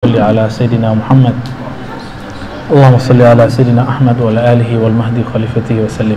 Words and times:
صل 0.00 0.16
على 0.16 0.48
سيدنا 0.48 0.96
محمد 0.96 1.36
اللهم 2.72 2.96
صل 3.04 3.20
على 3.20 3.44
سيدنا 3.52 3.84
Ahmad 3.84 4.16
wa 4.16 4.32
ala 4.32 4.56
alihi 4.56 4.80
wal 4.80 4.96
mahdi 4.96 5.20
khalifatihi 5.20 5.84
wasallim 5.84 6.16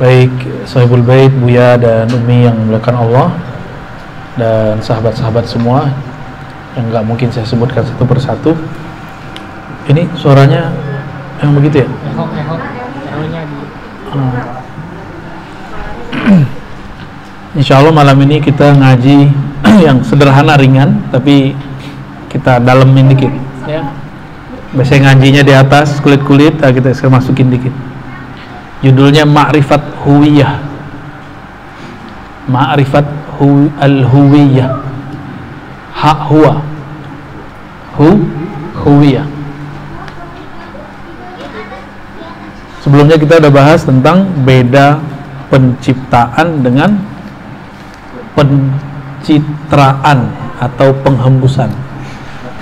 Baik 0.00 0.32
sahibul 0.64 1.04
bait, 1.04 1.28
Buya 1.36 1.76
dan 1.76 2.08
Umi 2.08 2.48
yang 2.48 2.56
melakukan 2.64 2.96
Allah 2.96 3.28
dan 4.40 4.80
sahabat-sahabat 4.80 5.44
semua 5.44 5.92
yang 6.72 6.88
nggak 6.88 7.04
mungkin 7.04 7.28
saya 7.28 7.44
sebutkan 7.44 7.84
satu 7.84 8.08
persatu. 8.08 8.56
Ini 9.92 10.08
suaranya 10.16 10.72
yang 11.44 11.52
begitu 11.52 11.84
ya? 11.84 11.88
Ehok, 11.92 12.30
ehok, 12.40 12.60
taruhnya 13.04 13.40
di 13.52 13.56
Hmm. 16.24 16.44
Insya 17.52 17.84
Allah 17.84 17.92
malam 17.92 18.16
ini 18.24 18.40
kita 18.40 18.72
ngaji 18.80 19.28
yang 19.92 20.00
sederhana 20.00 20.56
ringan 20.56 21.04
tapi 21.12 21.52
kita 22.32 22.64
dalemin 22.64 23.12
dikit 23.12 23.32
ya. 23.68 23.84
Biasanya 24.72 25.12
ngajinya 25.12 25.42
di 25.44 25.52
atas 25.52 26.00
kulit-kulit, 26.00 26.56
nah 26.56 26.72
kita 26.72 26.96
sekarang 26.96 27.20
masukin 27.20 27.52
dikit. 27.52 27.74
Judulnya 28.80 29.28
Ma'rifat 29.28 29.84
Huwiyah. 30.00 30.64
Ma'rifat 32.48 33.06
hu 33.38 33.68
al-huwiyah. 33.78 34.72
Hak 35.92 36.20
huwa. 36.32 36.64
Hu 38.00 38.08
huwiyah. 38.82 39.28
Sebelumnya 42.82 43.14
kita 43.14 43.38
udah 43.38 43.52
bahas 43.52 43.86
tentang 43.86 44.26
beda 44.42 44.98
penciptaan 45.52 46.66
dengan 46.66 46.98
pencitraan 48.34 50.34
atau 50.58 50.90
penghembusan. 51.06 51.70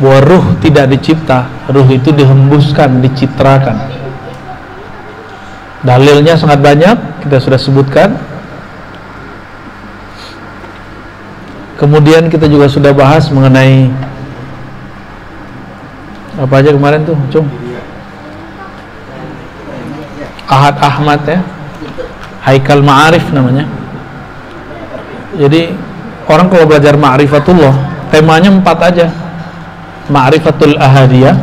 Bahwa 0.00 0.18
ruh 0.24 0.46
tidak 0.64 0.88
dicipta, 0.96 1.46
ruh 1.68 1.84
itu 1.92 2.08
dihembuskan, 2.10 3.04
dicitrakan. 3.04 3.76
Dalilnya 5.84 6.36
sangat 6.40 6.64
banyak, 6.64 7.24
kita 7.24 7.36
sudah 7.36 7.60
sebutkan. 7.60 8.16
Kemudian 11.76 12.28
kita 12.28 12.48
juga 12.48 12.68
sudah 12.68 12.92
bahas 12.92 13.28
mengenai 13.32 13.88
apa 16.40 16.54
aja 16.60 16.72
kemarin 16.72 17.04
tuh, 17.04 17.16
Cung? 17.28 17.48
Ahad 20.50 20.76
Ahmad 20.82 21.22
ya 21.30 21.38
Haikal 22.42 22.82
Ma'arif 22.82 23.30
namanya 23.30 23.70
jadi 25.38 25.70
orang 26.26 26.50
kalau 26.50 26.66
belajar 26.66 26.98
Ma'rifatullah 26.98 27.70
temanya 28.10 28.50
empat 28.50 28.78
aja 28.90 29.06
Ma'rifatul 30.10 30.74
Ahadiyah. 30.74 31.38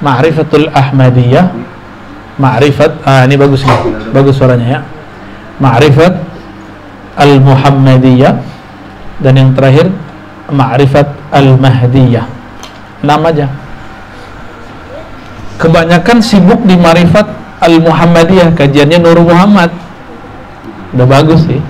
Ma'rifatul 0.00 0.70
Ahmadiyah. 0.70 1.46
Ma'rifat 2.40 3.04
ah 3.04 3.28
ini 3.28 3.36
bagus 3.36 3.66
nih. 3.66 3.80
Bagus 4.16 4.40
suaranya 4.40 4.66
ya. 4.66 4.80
Ma'rifat 5.60 6.14
Al-Muhammadiyah. 7.18 8.34
Dan 9.20 9.36
yang 9.36 9.50
terakhir 9.52 9.92
Ma'rifat 10.48 11.10
Al-Mahdiyah. 11.34 12.24
Enam 13.04 13.20
aja. 13.28 13.50
Kebanyakan 15.60 16.24
sibuk 16.24 16.64
di 16.64 16.78
Ma'rifat 16.78 17.26
Al-Muhammadiyah. 17.60 18.56
Kajiannya 18.56 18.98
Nur 19.04 19.20
Muhammad. 19.20 19.68
Udah 20.96 21.06
bagus 21.10 21.44
sih. 21.44 21.60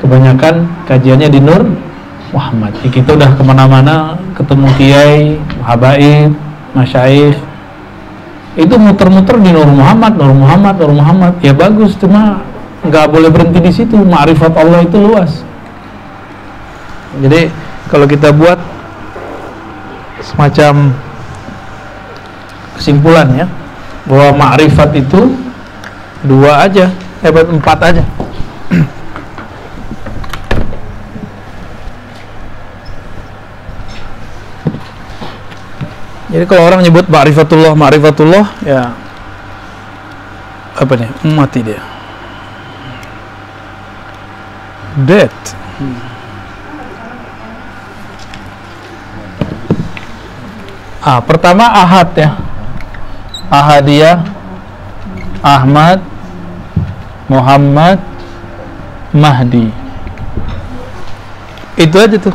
Kebanyakan 0.00 0.66
kajiannya 0.88 1.28
di 1.28 1.40
Nur 1.44 1.62
Muhammad. 2.32 2.72
Ya, 2.80 2.88
kita 2.88 3.14
udah 3.14 3.30
ke 3.36 3.42
mana-mana 3.44 4.16
ketemu 4.34 4.66
kiai, 4.80 5.36
habaib, 5.62 6.32
masyaikh 6.72 7.36
itu 8.52 8.74
muter-muter 8.76 9.40
di 9.40 9.48
Nur 9.48 9.64
Muhammad, 9.64 10.12
Nur 10.20 10.36
Muhammad, 10.36 10.74
Nur 10.76 10.92
Muhammad. 10.92 11.32
Ya 11.40 11.56
bagus 11.56 11.96
cuma 11.96 12.44
nggak 12.84 13.08
boleh 13.08 13.32
berhenti 13.32 13.60
di 13.64 13.72
situ. 13.72 13.96
Ma'rifat 13.96 14.52
Allah 14.60 14.84
itu 14.84 15.00
luas. 15.00 15.40
Jadi 17.20 17.48
kalau 17.88 18.04
kita 18.04 18.28
buat 18.32 18.60
semacam 20.20 20.92
kesimpulan 22.76 23.28
ya 23.36 23.46
bahwa 24.08 24.48
ma'rifat 24.48 24.90
itu 24.96 25.32
dua 26.24 26.66
aja 26.66 26.88
eh 27.22 27.30
empat 27.30 27.78
aja 27.82 28.04
jadi 36.32 36.44
kalau 36.48 36.64
orang 36.64 36.80
nyebut 36.80 37.06
ma'rifatullah 37.12 37.76
ma'rifatullah 37.76 38.46
ya 38.64 38.96
apa 40.72 40.92
nih? 40.96 41.10
Mati 41.28 41.60
dia. 41.60 41.82
Dead. 45.04 45.32
Ah 51.02 51.20
pertama 51.20 51.66
ahad 51.68 52.08
ya. 52.16 52.30
Ahadiyah 53.52 54.24
Ahmad 55.44 56.00
Muhammad 57.28 58.00
Mahdi. 59.12 59.68
Itu 61.76 61.96
aja 62.00 62.16
tuh 62.16 62.32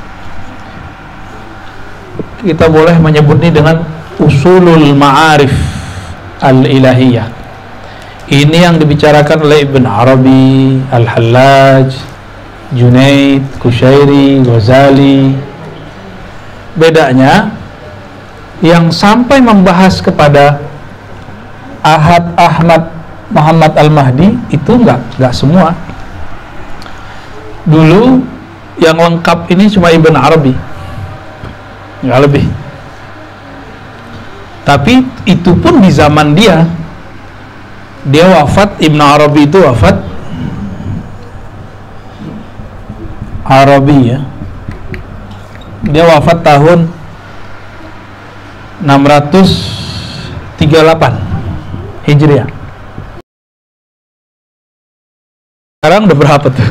kita 2.46 2.70
boleh 2.70 2.98
menyebut 3.02 3.42
ini 3.42 3.50
dengan 3.50 3.82
usulul 4.22 4.94
ma'arif 4.94 5.54
al-ilahiyah 6.42 7.28
ini 8.28 8.58
yang 8.60 8.76
dibicarakan 8.78 9.40
oleh 9.48 9.64
Ibn 9.64 9.84
Arabi 9.88 10.78
Al-Hallaj 10.92 11.96
Junaid 12.76 13.42
Kushairi 13.58 14.44
Ghazali 14.44 15.32
bedanya 16.78 17.50
yang 18.62 18.94
sampai 18.94 19.42
membahas 19.42 20.04
kepada 20.04 20.62
Ahad 21.82 22.36
Ahmad 22.36 22.84
Muhammad 23.32 23.74
Al-Mahdi 23.76 24.36
itu 24.52 24.72
enggak, 24.72 25.04
enggak 25.20 25.34
semua. 25.36 25.76
Dulu 27.68 28.24
yang 28.80 28.96
lengkap 28.96 29.52
ini 29.52 29.68
cuma 29.68 29.92
Ibn 29.92 30.16
Arabi. 30.16 30.56
Enggak 32.06 32.20
lebih. 32.30 32.46
Tapi 34.68 35.00
itu 35.24 35.52
pun 35.58 35.80
di 35.80 35.90
zaman 35.90 36.36
dia. 36.36 36.68
Dia 38.08 38.28
wafat 38.40 38.80
Ibn 38.84 39.00
Arabi 39.00 39.48
itu 39.48 39.60
wafat 39.64 39.96
Arabi 43.48 44.12
ya. 44.12 44.20
Dia 45.88 46.04
wafat 46.04 46.44
tahun 46.44 46.92
638 48.84 50.60
Hijriah. 52.06 52.48
Sekarang 55.80 56.04
udah 56.12 56.18
berapa 56.20 56.48
tuh? 56.52 56.70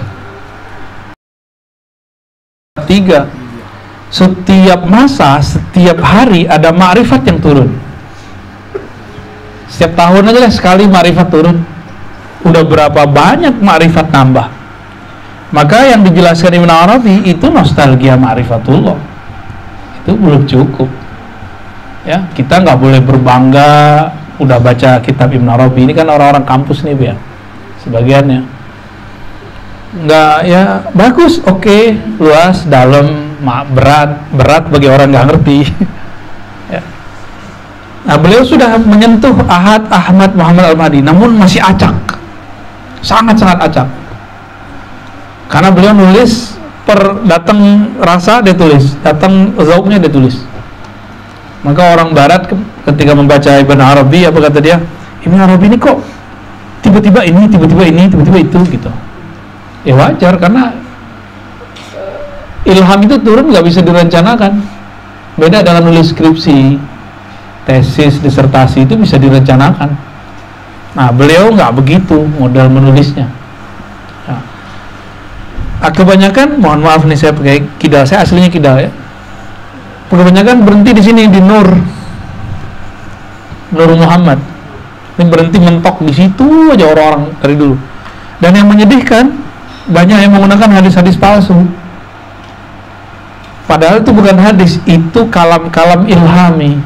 Tiga. 2.84 3.25
Setiap 4.09 4.87
masa, 4.87 5.43
setiap 5.43 5.99
hari 6.00 6.47
ada 6.47 6.71
ma'rifat 6.71 7.27
yang 7.27 7.39
turun. 7.43 7.71
Setiap 9.67 9.99
tahun 9.99 10.31
aja 10.31 10.41
lah 10.47 10.53
sekali 10.53 10.84
ma'rifat 10.87 11.28
turun. 11.28 11.59
Udah 12.47 12.62
berapa 12.62 13.03
banyak 13.05 13.59
ma'rifat 13.59 14.15
nambah. 14.15 14.47
Maka 15.50 15.91
yang 15.91 16.06
dijelaskan 16.06 16.59
Ibn 16.62 16.71
Arabi 16.71 17.27
itu 17.27 17.50
nostalgia 17.50 18.15
ma'rifatullah. 18.15 18.99
Itu 20.06 20.15
belum 20.15 20.47
cukup 20.47 21.06
ya 22.07 22.22
kita 22.33 22.63
nggak 22.63 22.78
boleh 22.78 23.01
berbangga 23.03 23.75
udah 24.39 24.59
baca 24.63 25.03
kitab 25.03 25.34
Ibn 25.34 25.59
Arabi 25.59 25.91
ini 25.91 25.92
kan 25.92 26.07
orang-orang 26.07 26.47
kampus 26.47 26.86
nih 26.86 26.95
ya 26.95 27.15
sebagiannya 27.83 28.41
nggak 30.07 30.36
ya 30.47 30.86
bagus 30.95 31.42
oke 31.42 31.66
okay, 31.66 31.98
luas 32.22 32.63
dalam 32.71 33.26
berat 33.42 34.10
berat 34.33 34.65
bagi 34.71 34.88
orang 34.88 35.09
nggak 35.12 35.27
ngerti. 35.33 35.59
Ya. 36.66 36.83
nah 38.03 38.18
beliau 38.18 38.42
sudah 38.42 38.74
menyentuh 38.74 39.30
Ahad 39.47 39.86
Ahmad 39.86 40.34
Muhammad 40.34 40.74
Al-Mahdi 40.74 40.98
namun 40.98 41.38
masih 41.38 41.62
acak. 41.62 41.94
Sangat-sangat 43.06 43.71
acak. 43.71 43.86
Karena 45.47 45.71
beliau 45.71 45.94
nulis 45.94 46.59
per 46.83 47.22
datang 47.22 47.91
rasa 48.03 48.42
dia 48.42 48.50
tulis 48.50 48.98
datang 49.06 49.54
zauknya 49.62 50.03
dia 50.03 50.10
tulis. 50.10 50.42
Maka 51.62 51.98
orang 51.98 52.10
barat 52.15 52.50
ketika 52.86 53.15
membaca 53.15 53.62
Ibn 53.62 53.78
Arabi 53.78 54.27
apa 54.27 54.39
kata 54.39 54.59
dia? 54.59 54.82
Ibn 55.22 55.39
Arabi 55.39 55.71
ini 55.71 55.78
kok 55.78 55.98
tiba-tiba 56.82 57.27
ini 57.27 57.47
tiba-tiba 57.50 57.82
ini 57.86 58.10
tiba-tiba 58.10 58.39
itu 58.42 58.59
gitu. 58.74 58.91
Ya 59.86 59.94
wajar 59.94 60.34
karena 60.39 60.74
ilham 62.66 63.01
itu 63.07 63.16
turun 63.22 63.47
nggak 63.54 63.65
bisa 63.65 63.80
direncanakan. 63.80 64.59
Beda 65.36 65.60
dengan 65.63 65.86
nulis 65.86 66.10
skripsi 66.10 66.80
tesis 67.66 68.18
disertasi 68.22 68.86
itu 68.86 68.95
bisa 68.98 69.18
direncanakan. 69.18 69.91
Nah 70.97 71.09
beliau 71.13 71.53
nggak 71.53 71.72
begitu 71.77 72.27
modal 72.41 72.72
menulisnya. 72.72 73.28
Nah, 74.27 74.41
ah, 75.84 75.92
kebanyakan 75.92 76.57
mohon 76.59 76.80
maaf 76.83 77.04
nih 77.04 77.18
saya 77.18 77.33
pakai 77.36 77.63
kidal 77.77 78.03
saya 78.09 78.24
aslinya 78.24 78.48
kidal 78.48 78.80
ya. 78.80 78.91
Kebanyakan 80.07 80.63
berhenti 80.63 80.91
di 80.95 81.03
sini 81.03 81.27
di 81.27 81.42
Nur. 81.42 81.68
Nur 83.74 83.91
Muhammad. 83.98 84.39
Ini 85.16 85.27
berhenti 85.27 85.59
mentok 85.59 86.04
di 86.07 86.15
situ 86.15 86.71
aja 86.71 86.86
orang-orang 86.86 87.34
dari 87.42 87.54
dulu. 87.59 87.77
Dan 88.39 88.53
yang 88.54 88.68
menyedihkan 88.71 89.33
banyak 89.91 90.18
yang 90.22 90.33
menggunakan 90.33 90.80
hadis-hadis 90.80 91.18
palsu 91.18 91.66
padahal 93.66 94.03
itu 94.03 94.10
bukan 94.15 94.36
hadis 94.39 94.72
itu 94.86 95.21
kalam-kalam 95.28 96.07
ilhami. 96.07 96.78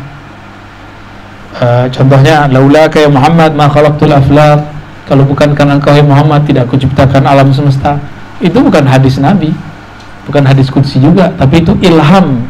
Uh, 1.61 1.87
contohnya 1.93 2.49
laula 2.49 2.89
kayak 2.89 3.13
Muhammad 3.13 3.53
ma 3.55 3.69
khalaqtul 3.69 4.13
aflaq. 4.13 4.65
Kalau 5.07 5.27
bukan 5.27 5.53
karena 5.59 5.75
engkau 5.77 5.95
Muhammad 6.07 6.47
tidak 6.47 6.71
aku 6.71 6.79
ciptakan 6.79 7.27
alam 7.27 7.51
semesta. 7.51 7.99
Itu 8.41 8.63
bukan 8.63 8.87
hadis 8.87 9.19
Nabi 9.19 9.51
bukan 10.31 10.47
hadis 10.47 10.71
kudsi 10.71 11.03
juga 11.03 11.35
tapi 11.35 11.67
itu 11.67 11.75
ilham 11.83 12.47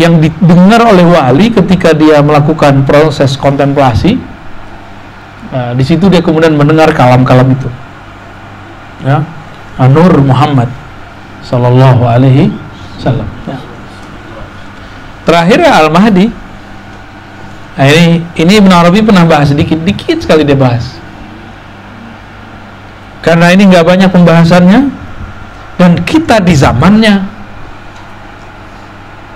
yang 0.00 0.16
didengar 0.16 0.80
oleh 0.88 1.04
wali 1.04 1.52
ketika 1.52 1.92
dia 1.92 2.24
melakukan 2.24 2.88
proses 2.88 3.36
kontemplasi. 3.36 4.16
Nah, 5.52 5.76
di 5.76 5.84
situ 5.84 6.08
dia 6.08 6.24
kemudian 6.24 6.56
mendengar 6.56 6.88
kalam-kalam 6.96 7.52
itu. 7.52 7.68
Ya 9.04 9.20
Nur 9.76 10.16
Muhammad 10.24 10.72
Sallallahu 11.44 12.08
Alaihi 12.08 12.48
Wasallam 13.02 13.28
ya. 13.50 13.58
terakhir 15.26 15.58
ya 15.58 15.72
Al 15.82 15.90
Mahdi 15.90 16.30
nah, 17.74 17.86
ini 17.90 18.22
ini 18.38 18.52
Ibn 18.62 18.70
Arabi 18.70 19.02
pernah 19.02 19.26
bahas 19.26 19.50
sedikit 19.50 19.82
dikit 19.82 20.22
sekali 20.22 20.46
dia 20.46 20.54
bahas. 20.54 21.02
Karena 23.26 23.50
ini 23.50 23.66
nggak 23.66 23.86
banyak 23.86 24.10
pembahasannya 24.14 24.80
dan 25.82 25.90
kita 26.06 26.38
di 26.42 26.54
zamannya 26.54 27.26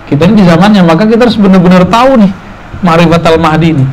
kita 0.07 0.31
ini 0.31 0.43
di 0.43 0.47
zamannya 0.47 0.87
maka 0.87 1.03
kita 1.03 1.27
harus 1.27 1.39
benar-benar 1.39 1.91
tahu 1.91 2.23
nih 2.23 2.33
Ma'rifat 2.87 3.27
al-Mahdi 3.27 3.69
ini. 3.75 3.87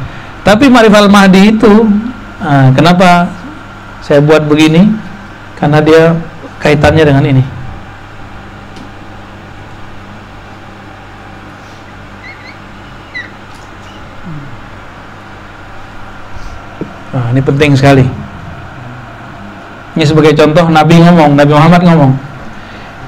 Tapi 0.45 0.69
Ma'rifat 0.69 1.09
al-Mahdi 1.09 1.41
itu 1.49 1.89
nah, 2.37 2.69
kenapa 2.77 3.25
saya 4.05 4.21
buat 4.21 4.45
begini? 4.45 4.85
Karena 5.57 5.81
dia 5.81 6.13
kaitannya 6.61 7.05
dengan 7.07 7.25
ini 7.25 7.43
Nah, 17.13 17.22
ini 17.33 17.41
penting 17.41 17.73
sekali. 17.73 18.05
Ini 19.93 20.05
sebagai 20.05 20.37
contoh 20.37 20.69
Nabi 20.69 21.01
ngomong, 21.01 21.33
Nabi 21.37 21.51
Muhammad 21.53 21.81
ngomong, 21.85 22.13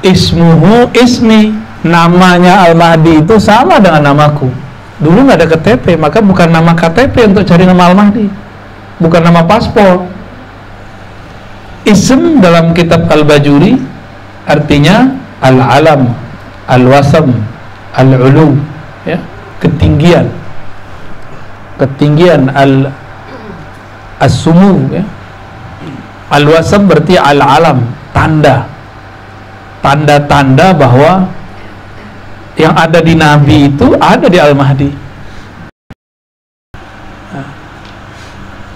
Ismuhu 0.06 0.94
ismi 0.94 1.50
namanya 1.86 2.70
Al-Mahdi 2.70 3.26
itu 3.26 3.38
sama 3.38 3.78
dengan 3.82 4.14
namaku. 4.14 4.50
Dulu 5.02 5.30
nggak 5.30 5.38
ada 5.42 5.48
KTP 5.50 5.98
maka 5.98 6.22
bukan 6.22 6.50
nama 6.50 6.74
KTP 6.74 7.34
untuk 7.34 7.46
cari 7.46 7.66
nama 7.66 7.90
Al-Mahdi. 7.94 8.26
Bukan 9.02 9.22
nama 9.22 9.46
paspor. 9.46 10.10
Ism 11.86 12.42
dalam 12.42 12.74
kitab 12.74 13.06
Al-Bajuri 13.10 13.78
artinya 14.50 15.14
Al-Alam 15.42 16.10
Al-Wasam 16.66 17.30
Al-Ulu 17.94 18.58
ya, 19.06 19.22
ketinggian. 19.62 20.30
Ketinggian 21.78 22.50
al 22.56 22.90
as-sumu 24.20 24.88
ya. 24.92 25.04
Al-Wasam 26.32 26.90
berarti 26.90 27.16
Al-Alam 27.20 27.86
tanda. 28.10 28.66
Tanda-tanda 29.86 30.74
bahwa 30.74 31.30
yang 32.58 32.74
ada 32.74 32.98
di 33.04 33.14
Nabi 33.14 33.70
itu 33.70 33.94
ada 34.02 34.26
di 34.26 34.40
Al-Mahdi. 34.42 34.90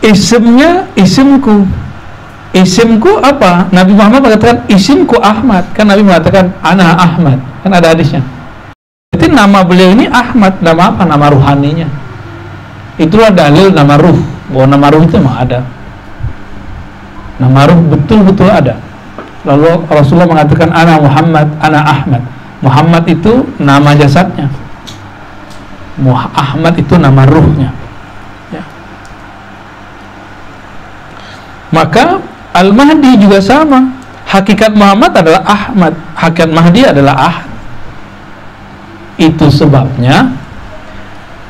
Isimnya 0.06 0.86
isimku. 0.94 1.66
Isimku 2.54 3.18
apa? 3.22 3.70
Nabi 3.74 3.94
Muhammad 3.98 4.22
mengatakan 4.30 4.58
isimku 4.70 5.18
Ahmad. 5.18 5.66
Kan 5.74 5.90
Nabi 5.90 6.06
mengatakan 6.06 6.54
ana 6.62 6.94
Ahmad. 6.94 7.42
Kan 7.66 7.74
ada 7.74 7.94
hadisnya. 7.94 8.22
Jadi 9.10 9.34
nama 9.34 9.66
beliau 9.66 9.98
ini 9.98 10.06
Ahmad. 10.14 10.62
Nama 10.62 10.94
apa? 10.94 11.04
nama 11.10 11.26
ruhaninya 11.34 12.09
itulah 13.00 13.32
dalil 13.32 13.72
nama 13.72 13.96
ruh 13.96 14.20
bahwa 14.52 14.66
nama 14.76 14.88
ruh 14.92 15.02
itu 15.08 15.16
memang 15.16 15.38
ada. 15.40 15.60
Nama 17.40 17.60
ruh 17.72 17.80
betul-betul 17.96 18.52
ada. 18.52 18.76
Lalu 19.48 19.88
Rasulullah 19.88 20.28
mengatakan 20.28 20.70
ana 20.76 21.00
Muhammad 21.00 21.48
ana 21.64 21.80
Ahmad. 21.80 22.22
Muhammad 22.60 23.04
itu 23.08 23.48
nama 23.56 23.96
jasadnya. 23.96 24.52
Ahmad 26.36 26.76
itu 26.76 26.96
nama 27.00 27.24
ruhnya. 27.24 27.72
Ya. 28.52 28.64
maka 31.72 32.20
Al-Mahdi 32.56 33.20
juga 33.20 33.40
sama. 33.40 33.96
Hakikat 34.30 34.76
Muhammad 34.76 35.16
adalah 35.16 35.42
Ahmad. 35.48 35.94
Hakikat 36.14 36.50
Mahdi 36.52 36.82
adalah 36.86 37.16
Ahad. 37.18 37.50
Itu 39.20 39.52
sebabnya 39.52 40.39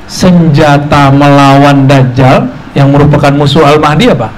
senjata 0.09 1.13
melawan 1.13 1.85
Dajjal 1.85 2.49
yang 2.73 2.89
merupakan 2.89 3.29
musuh 3.29 3.61
Al-Mahdi 3.63 4.09
apa? 4.09 4.33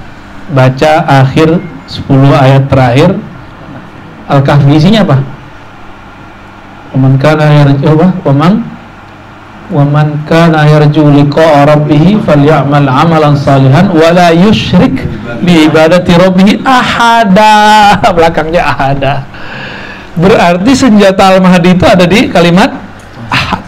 baca 0.52 0.92
akhir 1.08 1.56
10 1.88 2.12
ayat 2.36 2.68
terakhir 2.68 3.16
Al-Kahfi 4.28 4.76
isinya 4.76 5.00
apa? 5.02 5.16
Waman 6.92 7.16
kana 7.16 7.44
yarju 7.48 7.88
apa? 7.88 8.08
Waman 8.28 8.54
Waman 9.72 10.28
kana 10.28 10.68
yarju 10.68 11.08
liqa'a 11.08 11.64
rabbih 11.64 12.20
falyamal 12.28 12.84
amalan 12.84 13.32
salihan 13.32 13.88
wala 13.88 14.28
yusyrik 14.28 15.00
bi 15.40 15.64
ibadati 15.64 16.12
rabbih 16.12 16.60
ahada. 16.60 17.96
Belakangnya 18.16 18.68
ahada. 18.68 19.24
Berarti 20.12 20.76
senjata 20.76 21.32
Al-Mahdi 21.32 21.72
itu 21.72 21.84
ada 21.88 22.04
di 22.04 22.28
kalimat 22.28 22.68
ahad. 23.32 23.64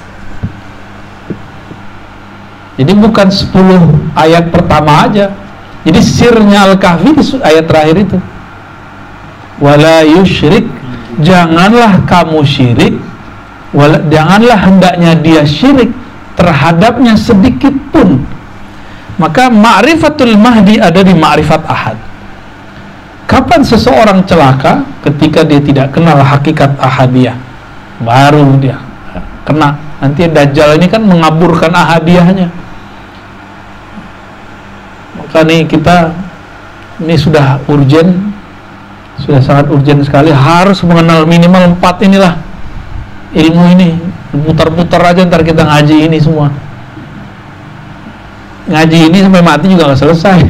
Jadi 2.74 2.92
bukan 2.98 3.30
10 3.30 4.18
ayat 4.18 4.50
pertama 4.50 5.06
aja. 5.06 5.30
Jadi 5.86 6.00
sirnya 6.02 6.66
Al-Kahfi 6.66 7.14
ayat 7.44 7.64
terakhir 7.70 7.96
itu. 8.02 8.18
Wala 9.62 10.02
yusyrik 10.02 10.66
janganlah 11.22 12.02
kamu 12.08 12.42
syirik. 12.42 12.98
Janganlah 14.10 14.58
hendaknya 14.58 15.14
dia 15.18 15.42
syirik 15.46 15.94
terhadapnya 16.34 17.14
sedikit 17.14 17.74
pun. 17.94 18.26
Maka 19.14 19.46
ma'rifatul 19.46 20.34
mahdi 20.34 20.82
ada 20.82 20.98
di 20.98 21.14
ma'rifat 21.14 21.62
ahad. 21.70 21.98
Kapan 23.30 23.62
seseorang 23.62 24.26
celaka? 24.26 24.82
Ketika 25.06 25.46
dia 25.46 25.62
tidak 25.62 25.94
kenal 25.94 26.18
hakikat 26.18 26.74
ahadiyah. 26.82 27.38
Baru 28.02 28.58
dia 28.58 28.82
kena. 29.46 29.78
Nanti 30.02 30.26
dajjal 30.26 30.74
ini 30.80 30.90
kan 30.90 31.06
mengaburkan 31.06 31.70
ahadiyahnya 31.70 32.63
maka 35.34 35.66
kita 35.66 36.14
ini 37.02 37.18
sudah 37.18 37.58
urgent 37.66 38.14
sudah 39.18 39.42
sangat 39.42 39.66
urgent 39.70 40.06
sekali. 40.06 40.30
Harus 40.30 40.78
mengenal 40.86 41.26
minimal 41.26 41.74
empat 41.74 42.02
inilah 42.06 42.38
ilmu 43.34 43.62
ini. 43.74 43.98
Putar-putar 44.34 45.02
aja 45.14 45.26
ntar 45.26 45.42
kita 45.42 45.66
ngaji 45.66 46.06
ini 46.10 46.18
semua. 46.22 46.50
Ngaji 48.70 48.98
ini 49.10 49.18
sampai 49.22 49.42
mati 49.42 49.66
juga 49.66 49.90
nggak 49.90 50.00
selesai. 50.00 50.38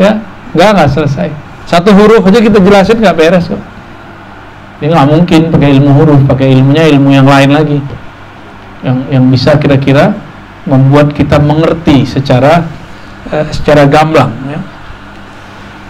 Ya 0.00 0.16
nggak 0.56 0.68
nggak 0.80 0.90
selesai. 0.96 1.28
Satu 1.68 1.92
huruf 1.92 2.24
aja 2.24 2.40
kita 2.40 2.56
jelasin 2.56 3.04
nggak 3.04 3.20
beres 3.20 3.52
kok. 3.52 3.60
Ini 4.80 4.96
nggak 4.96 5.08
mungkin 5.12 5.40
pakai 5.52 5.76
ilmu 5.76 5.90
huruf 5.92 6.20
pakai 6.24 6.56
ilmunya 6.56 6.88
ilmu 6.88 7.12
yang 7.12 7.28
lain 7.28 7.52
lagi. 7.52 7.78
Yang 8.80 8.96
yang 9.12 9.24
bisa 9.28 9.60
kira-kira 9.60 10.16
membuat 10.64 11.12
kita 11.12 11.36
mengerti 11.36 12.08
secara 12.08 12.64
uh, 13.28 13.44
secara 13.52 13.84
gamblang 13.84 14.32
ya. 14.48 14.60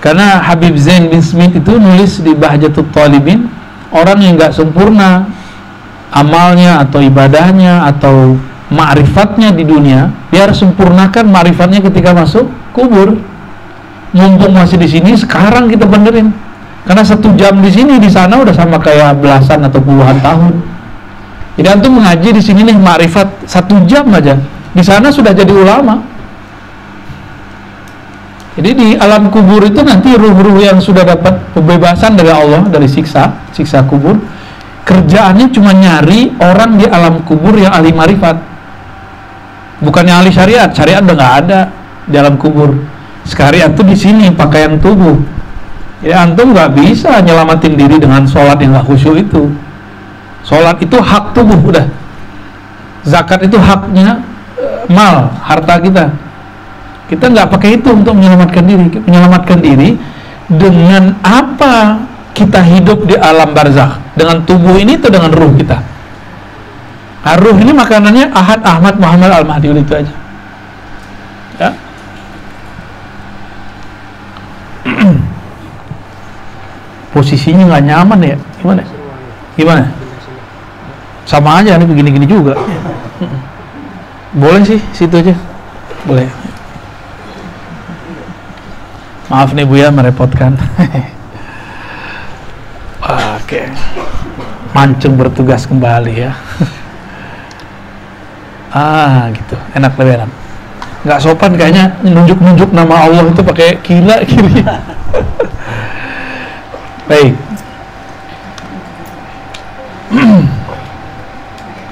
karena 0.02 0.42
Habib 0.42 0.74
Zain 0.74 1.06
bin 1.06 1.22
Smith 1.22 1.54
itu 1.54 1.78
nulis 1.78 2.18
di 2.18 2.34
Bahjatul 2.34 2.90
Talibin 2.90 3.46
orang 3.94 4.18
yang 4.18 4.34
nggak 4.34 4.50
sempurna 4.50 5.30
amalnya 6.10 6.82
atau 6.82 6.98
ibadahnya 6.98 7.86
atau 7.86 8.34
ma'rifatnya 8.74 9.54
di 9.54 9.62
dunia 9.62 10.10
harus 10.34 10.58
sempurnakan 10.58 11.30
ma'rifatnya 11.30 11.82
ketika 11.86 12.14
masuk 12.14 12.50
kubur 12.74 13.18
mumpung 14.10 14.52
masih 14.54 14.78
di 14.78 14.90
sini 14.90 15.14
sekarang 15.14 15.70
kita 15.70 15.86
benerin 15.86 16.34
karena 16.82 17.04
satu 17.06 17.30
jam 17.38 17.62
di 17.62 17.70
sini 17.70 18.02
di 18.02 18.10
sana 18.10 18.40
udah 18.40 18.54
sama 18.56 18.80
kayak 18.82 19.22
belasan 19.22 19.62
atau 19.62 19.78
puluhan 19.78 20.18
tahun 20.18 20.70
Jadi 21.60 21.68
antum 21.76 22.00
mengaji 22.00 22.32
di 22.32 22.40
sini 22.40 22.64
nih 22.64 22.72
ma'rifat 22.72 23.44
satu 23.44 23.84
jam 23.84 24.08
aja. 24.16 24.32
Di 24.72 24.80
sana 24.80 25.12
sudah 25.12 25.36
jadi 25.36 25.52
ulama. 25.52 26.00
Jadi 28.58 28.70
di 28.74 28.88
alam 28.98 29.30
kubur 29.30 29.62
itu 29.62 29.78
nanti 29.86 30.10
ruh-ruh 30.18 30.58
yang 30.58 30.82
sudah 30.82 31.06
dapat 31.06 31.38
pembebasan 31.54 32.18
dari 32.18 32.34
Allah 32.34 32.66
dari 32.66 32.90
siksa, 32.90 33.30
siksa 33.54 33.86
kubur, 33.86 34.18
kerjaannya 34.82 35.54
cuma 35.54 35.70
nyari 35.70 36.34
orang 36.42 36.74
di 36.74 36.86
alam 36.90 37.22
kubur 37.22 37.54
yang 37.54 37.70
ahli 37.70 37.94
marifat. 37.94 38.42
Bukannya 39.80 40.12
ahli 40.12 40.30
syariat, 40.34 40.68
syariat 40.74 40.98
udah 40.98 41.14
nggak 41.14 41.34
ada 41.46 41.60
di 42.10 42.16
alam 42.18 42.34
kubur. 42.34 42.74
Sekalian 43.22 43.78
tuh 43.78 43.86
di 43.86 43.94
sini 43.94 44.26
pakaian 44.34 44.82
tubuh. 44.82 45.14
Ya 46.02 46.26
antum 46.26 46.50
nggak 46.50 46.74
bisa 46.74 47.22
nyelamatin 47.22 47.78
diri 47.78 48.02
dengan 48.02 48.26
sholat 48.26 48.58
yang 48.58 48.74
nggak 48.74 48.86
khusyuk 48.90 49.14
itu. 49.14 49.46
Sholat 50.42 50.82
itu 50.82 50.98
hak 50.98 51.38
tubuh 51.38 51.60
udah. 51.70 51.86
Zakat 53.06 53.46
itu 53.46 53.56
haknya 53.56 54.20
eh, 54.58 54.84
mal, 54.90 55.32
harta 55.40 55.80
kita 55.80 56.12
kita 57.10 57.26
nggak 57.26 57.50
pakai 57.50 57.82
itu 57.82 57.90
untuk 57.90 58.14
menyelamatkan 58.14 58.62
diri. 58.62 58.86
Menyelamatkan 59.02 59.58
diri 59.58 59.98
dengan 60.46 61.18
apa 61.26 62.06
kita 62.30 62.62
hidup 62.62 63.02
di 63.10 63.18
alam 63.18 63.50
barzakh? 63.50 63.98
Dengan 64.14 64.46
tubuh 64.46 64.78
ini 64.78 64.94
atau 64.94 65.10
dengan 65.10 65.34
ruh 65.34 65.50
kita? 65.58 65.82
Nah, 67.20 67.34
ruh 67.42 67.58
ini 67.58 67.74
makanannya 67.74 68.30
Ahad 68.30 68.62
Ahmad 68.62 68.94
Muhammad 69.02 69.34
Al 69.34 69.42
Mahdi 69.42 69.74
itu 69.74 69.90
aja. 69.90 70.14
Ya. 71.58 71.74
Posisinya 77.12 77.66
nggak 77.66 77.84
nyaman 77.90 78.22
ya? 78.22 78.38
Gimana? 78.62 78.86
Gimana? 79.58 79.82
Sama 81.26 81.58
aja 81.58 81.74
nih 81.74 81.90
begini-gini 81.90 82.24
juga. 82.30 82.54
Boleh 84.40 84.62
sih 84.62 84.78
situ 84.94 85.12
aja. 85.18 85.34
Boleh. 86.06 86.39
Maaf 89.30 89.54
nih 89.54 89.62
Bu 89.62 89.78
ya 89.78 89.94
merepotkan. 89.94 90.58
Oke. 93.38 93.62
Mancung 94.74 95.14
bertugas 95.14 95.70
kembali 95.70 96.26
ya. 96.26 96.34
ah, 98.74 99.30
gitu. 99.30 99.54
Enak 99.78 99.94
lebih 99.94 100.18
enak. 100.18 100.30
Nggak 101.06 101.20
sopan 101.22 101.54
kayaknya 101.54 101.94
nunjuk-nunjuk 102.02 102.74
nama 102.74 103.06
Allah 103.06 103.30
itu 103.30 103.40
pakai 103.40 103.78
gila 103.86 104.20
kiri. 104.26 104.66
Baik. 107.08 107.34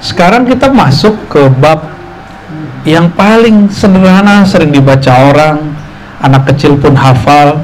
Sekarang 0.03 0.43
kita 0.43 0.67
masuk 0.71 1.15
ke 1.31 1.47
bab 1.55 1.87
yang 2.83 3.11
paling 3.15 3.71
sederhana 3.71 4.43
sering 4.43 4.71
dibaca 4.71 5.31
orang 5.31 5.68
anak 6.19 6.51
kecil 6.51 6.75
pun 6.75 6.95
hafal 6.95 7.59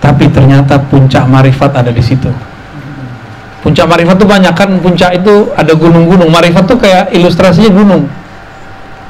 tapi 0.00 0.26
ternyata 0.32 0.80
puncak 0.80 1.28
marifat 1.28 1.76
ada 1.76 1.92
di 1.92 2.00
situ. 2.00 2.32
Puncak 3.60 3.84
marifat 3.84 4.16
itu 4.16 4.24
banyak 4.24 4.56
kan 4.56 4.80
puncak 4.80 5.20
itu 5.20 5.52
ada 5.52 5.76
gunung-gunung. 5.76 6.32
Marifat 6.32 6.64
itu 6.64 6.80
kayak 6.80 7.12
ilustrasinya 7.12 7.68
gunung. 7.68 8.08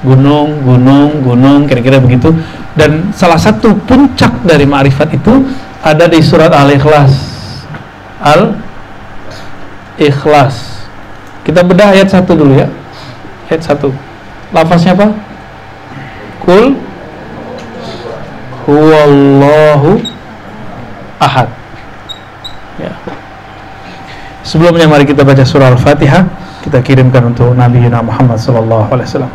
Gunung, 0.02 0.66
gunung, 0.66 1.22
gunung 1.22 1.70
kira-kira 1.70 2.02
begitu. 2.02 2.34
Dan 2.74 3.14
salah 3.14 3.38
satu 3.38 3.70
puncak 3.86 4.42
dari 4.42 4.66
marifat 4.66 5.14
itu 5.14 5.46
ada 5.86 6.10
di 6.10 6.18
surat 6.18 6.50
Al-Ikhlas. 6.50 7.14
Al-Ikhlas. 9.96 10.56
Kita 11.46 11.62
bedah 11.62 11.94
ayat 11.94 12.10
satu 12.10 12.34
dulu 12.34 12.58
ya. 12.58 12.66
Ayat 13.46 13.62
satu. 13.62 13.94
Lafaznya 14.50 14.98
apa? 14.98 15.14
Kul 16.42 16.74
huwallahu 18.69 20.01
ahad 21.21 21.47
ya. 22.81 22.91
sebelumnya 24.41 24.89
mari 24.89 25.05
kita 25.05 25.21
baca 25.21 25.45
surah 25.45 25.73
al-fatihah 25.73 26.25
kita 26.65 26.81
kirimkan 26.81 27.29
untuk 27.29 27.53
Nabi 27.53 27.85
Muhammad 27.89 28.41
sallallahu 28.41 28.89
alaihi 28.89 29.09
wasallam 29.09 29.33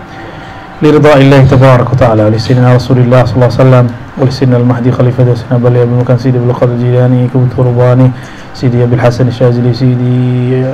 لرضا 0.81 1.13
الله 1.15 1.45
تبارك 1.45 1.93
وتعالى 1.93 2.25
ولسيدنا 2.25 2.81
رسول 2.81 2.99
الله 3.05 3.21
صلى 3.29 3.37
الله 3.37 3.51
عليه 3.53 3.63
وسلم 3.65 3.87
ولسيدنا 4.17 4.57
المهدي 4.57 4.91
خليفة 4.97 5.29
سيدنا 5.37 5.61
بلي 5.61 5.83
أبي 5.85 5.93
مكان 5.93 6.17
سيدي 6.19 6.41
أبو 6.41 6.51
القادر 6.51 6.73
الجيلاني 6.73 7.29
كبت 7.29 7.53
رباني 7.53 8.09
سيدي 8.57 8.89
أبي 8.89 8.95
الحسن 8.97 9.29
الشاذلي 9.29 9.77
سيدي 9.77 10.65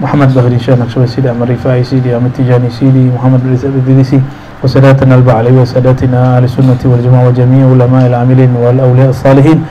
محمد 0.00 0.34
بهري 0.34 0.58
شاه 0.58 0.78
نقشبة 0.78 1.06
سيدي 1.06 1.30
أمر 1.34 1.50
رفاعي 1.50 1.82
سيدي 1.82 2.14
أحمد 2.16 2.30
تجاني 2.38 2.70
سيدي 2.70 3.10
محمد 3.10 3.42
الإدريسي 3.50 4.22
وساداتنا 4.65 5.15
البعلي 5.15 5.51
وساداتنا 5.61 6.37
أهل 6.37 6.43
السنة 6.43 6.81
والجماعة 6.85 7.27
وجميع 7.27 7.63
علماء 7.69 8.07
العاملين 8.07 8.51
والأولياء 8.55 9.09
الصالحين 9.09 9.65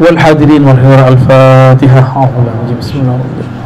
والحاضرين 0.00 0.62
والحضور 0.64 1.08
الفاتحة 1.08 2.00
أعوذ 2.16 2.32
بالله 2.36 2.76
بسم 2.80 2.94
الله 3.00 3.16
الرحمن 3.20 3.36
الرحيم 3.36 3.60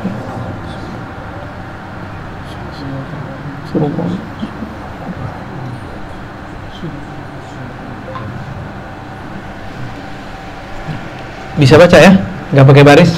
Bisa 11.56 11.80
baca 11.80 11.96
ya? 11.96 12.12
Nggak 12.52 12.66
pakai 12.68 12.84
baris? 12.84 13.12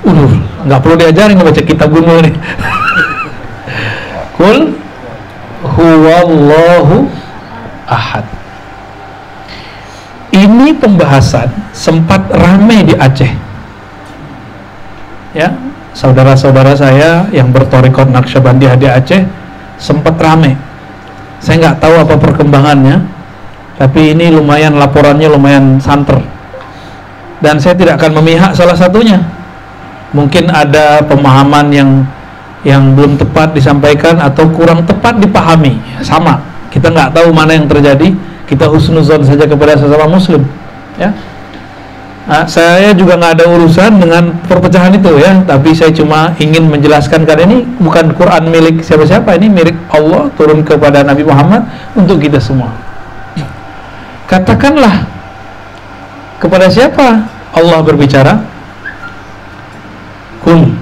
Uh, 0.00 0.32
nggak 0.64 0.80
perlu 0.80 0.96
diajarin 0.96 1.36
baca 1.36 1.60
kitab 1.60 1.92
gunung 1.92 2.24
nih. 2.24 2.32
Kul 4.40 4.81
huwallahu 5.62 7.06
ahad. 7.86 8.26
Ini 10.32 10.74
pembahasan 10.80 11.52
sempat 11.76 12.24
ramai 12.32 12.82
di 12.88 12.96
Aceh. 12.96 13.32
Ya, 15.32 15.52
saudara-saudara 15.92 16.72
saya 16.76 17.28
yang 17.32 17.52
bertorikot 17.52 18.08
Naqsyabandiyah 18.08 18.76
di 18.80 18.88
Aceh 18.88 19.22
sempat 19.76 20.16
ramai. 20.16 20.56
Saya 21.42 21.58
nggak 21.68 21.78
tahu 21.84 21.94
apa 22.00 22.14
perkembangannya, 22.16 23.02
tapi 23.76 24.16
ini 24.16 24.32
lumayan 24.32 24.78
laporannya 24.80 25.28
lumayan 25.28 25.76
santer. 25.82 26.22
Dan 27.42 27.58
saya 27.58 27.74
tidak 27.74 27.98
akan 27.98 28.22
memihak 28.22 28.54
salah 28.54 28.78
satunya. 28.78 29.18
Mungkin 30.14 30.48
ada 30.48 31.02
pemahaman 31.02 31.66
yang 31.74 31.90
yang 32.62 32.94
belum 32.94 33.18
tepat 33.18 33.54
disampaikan 33.54 34.22
atau 34.22 34.46
kurang 34.50 34.86
tepat 34.86 35.18
dipahami. 35.18 35.78
Sama. 36.02 36.38
Kita 36.70 36.88
nggak 36.88 37.14
tahu 37.14 37.28
mana 37.34 37.54
yang 37.58 37.66
terjadi. 37.66 38.14
Kita 38.46 38.68
husnuzon 38.68 39.24
saja 39.24 39.48
kepada 39.48 39.78
sesama 39.78 40.06
muslim 40.06 40.44
ya. 41.00 41.10
Nah, 42.22 42.46
saya 42.46 42.94
juga 42.94 43.18
nggak 43.18 43.34
ada 43.34 43.44
urusan 43.50 43.98
dengan 43.98 44.30
perpecahan 44.46 44.94
itu 44.94 45.18
ya. 45.18 45.42
Tapi 45.42 45.74
saya 45.74 45.90
cuma 45.90 46.30
ingin 46.38 46.70
menjelaskan 46.70 47.26
karena 47.26 47.50
ini 47.50 47.66
bukan 47.82 48.14
Quran 48.14 48.46
milik 48.46 48.78
siapa-siapa. 48.84 49.34
Ini 49.42 49.50
milik 49.50 49.76
Allah 49.90 50.30
turun 50.38 50.62
kepada 50.62 51.02
Nabi 51.02 51.26
Muhammad 51.26 51.66
untuk 51.98 52.22
kita 52.22 52.38
semua. 52.38 52.70
Katakanlah 54.30 55.04
kepada 56.38 56.70
siapa 56.70 57.26
Allah 57.52 57.78
berbicara? 57.82 58.38
Kul 60.40 60.81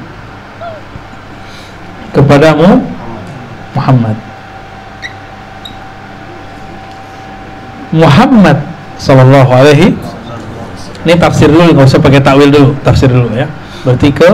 kepadamu 2.14 2.82
Muhammad. 3.74 4.16
Muhammad 7.90 8.58
Sallallahu 9.00 9.50
Alaihi. 9.50 9.94
Ini 11.00 11.16
tafsir 11.16 11.48
dulu 11.48 11.72
nggak 11.72 11.88
usah 11.88 12.00
pakai 12.02 12.20
takwil 12.20 12.52
dulu 12.52 12.70
tafsir 12.84 13.08
dulu 13.08 13.32
ya. 13.32 13.48
Berarti 13.82 14.12
ke 14.12 14.28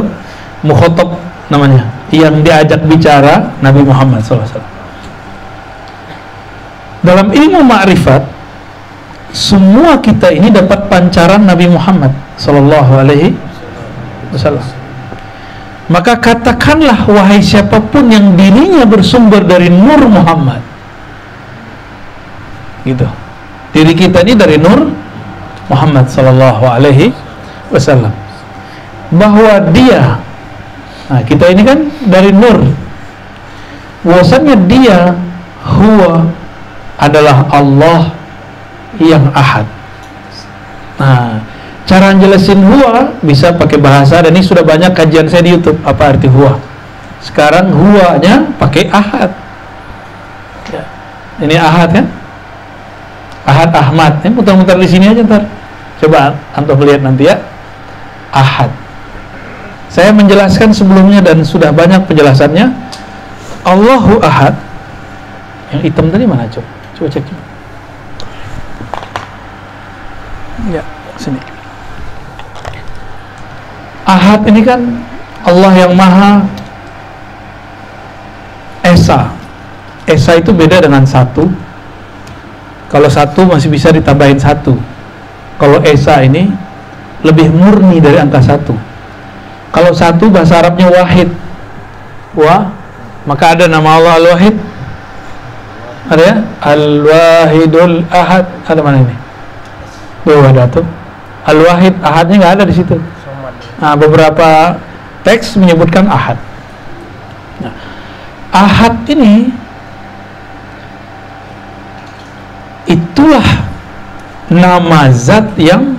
mukhotob 0.66 1.14
namanya. 1.52 1.87
Yang 2.11 2.42
diajak 2.42 2.80
bicara 2.87 3.54
Nabi 3.62 3.83
Muhammad 3.83 4.23
SAW 4.23 4.76
dalam 7.06 7.30
ilmu 7.30 7.62
ma'rifat 7.62 8.26
semua 9.30 10.02
kita 10.02 10.35
ini 10.35 10.50
dapat 10.50 10.90
pancaran 10.90 11.47
Nabi 11.47 11.71
Muhammad 11.71 12.11
Sallallahu 12.35 12.92
Alaihi 12.99 13.38
Wasallam 14.35 14.66
maka 15.86 16.18
katakanlah 16.18 17.06
wahai 17.06 17.38
siapa 17.38 17.78
pun 17.78 18.10
yang 18.10 18.34
dirinya 18.34 18.82
bersumber 18.82 19.46
dari 19.46 19.70
Nur 19.70 20.02
Muhammad. 20.10 20.58
Gitu. 22.82 23.06
Diri 23.70 23.94
kita 23.94 24.26
ini 24.26 24.34
dari 24.34 24.58
Nur 24.58 24.90
Muhammad 25.70 26.10
Sallallahu 26.10 26.64
Alaihi 26.66 27.14
Wasallam. 27.70 28.10
Bahwa 29.14 29.62
dia 29.70 30.18
nah 31.06 31.22
kita 31.22 31.54
ini 31.54 31.62
kan 31.62 31.78
dari 32.10 32.34
Nur. 32.34 32.66
Bahwasannya 34.02 34.56
dia 34.66 35.14
huwa 35.62 36.26
adalah 36.98 37.46
Allah 37.54 38.10
yang 38.98 39.30
ahad. 39.30 39.66
Nah 40.98 41.38
cara 41.86 42.12
jelasin 42.18 42.60
huwa 42.66 43.16
bisa 43.22 43.54
pakai 43.54 43.78
bahasa 43.78 44.18
dan 44.20 44.34
ini 44.34 44.42
sudah 44.42 44.66
banyak 44.66 44.92
kajian 44.92 45.30
saya 45.30 45.46
di 45.46 45.54
YouTube. 45.54 45.78
Apa 45.86 46.14
arti 46.14 46.26
huwa 46.26 46.58
sekarang 47.22 47.72
huwanya 47.72 48.46
pakai 48.60 48.86
ahad. 48.92 49.30
Ya. 50.70 50.82
ini 51.42 51.56
ahad 51.56 51.88
kan? 51.90 52.06
Ahad 53.46 53.70
ahmad. 53.72 54.12
Ini 54.26 54.34
muter-muter 54.34 54.76
di 54.78 54.88
sini 54.90 55.10
aja 55.10 55.22
ntar. 55.22 55.42
Coba 56.02 56.36
antum 56.52 56.82
lihat 56.82 57.00
nanti 57.00 57.30
ya. 57.30 57.38
Ahad. 58.34 58.68
Saya 59.88 60.12
menjelaskan 60.12 60.74
sebelumnya 60.74 61.24
dan 61.24 61.40
sudah 61.40 61.72
banyak 61.72 62.04
penjelasannya. 62.04 62.68
Allahu 63.64 64.20
ahad. 64.20 64.52
Yang 65.72 65.90
hitam 65.90 66.12
tadi 66.12 66.26
mana 66.28 66.46
coba 66.46 66.76
coba 66.96 67.12
cek 67.12 67.24
coba 67.28 67.44
ya 70.72 70.82
sini 71.20 71.36
ahad 74.06 74.46
ini 74.46 74.62
kan 74.62 74.80
Allah 75.42 75.72
yang 75.75 75.92
maha 75.98 76.46
Esa. 78.86 79.34
Esa 80.06 80.38
itu 80.38 80.54
beda 80.54 80.78
dengan 80.78 81.02
satu. 81.02 81.50
Kalau 82.86 83.10
satu 83.10 83.42
masih 83.50 83.66
bisa 83.66 83.90
ditambahin 83.90 84.38
satu. 84.38 84.78
Kalau 85.58 85.82
Esa 85.82 86.22
ini 86.22 86.54
lebih 87.26 87.50
murni 87.50 87.98
dari 87.98 88.22
angka 88.22 88.38
satu. 88.38 88.78
Kalau 89.75 89.90
satu 89.90 90.30
bahasa 90.30 90.62
Arabnya 90.62 90.86
wahid. 90.86 91.34
Wah 92.38 92.70
maka 93.26 93.58
ada 93.58 93.66
nama 93.66 93.98
Allah 93.98 94.22
al-wahid. 94.22 94.54
Ada 96.06 96.22
ya? 96.22 96.36
Al-wahidul 96.62 98.06
ahad. 98.06 98.46
Ada 98.70 98.80
mana 98.86 99.02
ini? 99.02 99.16
Oh 100.30 100.46
ada 100.46 100.62
tuh. 100.70 100.86
Al-wahid 101.42 101.98
ahadnya 102.06 102.34
nggak 102.38 102.54
ada 102.62 102.64
di 102.70 102.75
situ 102.75 102.94
nah, 103.80 103.95
beberapa 103.97 104.80
teks 105.26 105.59
menyebutkan 105.59 106.06
ahad. 106.06 106.38
Nah, 107.61 107.75
ahad 108.52 108.95
ini 109.11 109.50
itulah 112.87 113.66
nama 114.47 115.11
zat 115.11 115.50
yang 115.59 115.99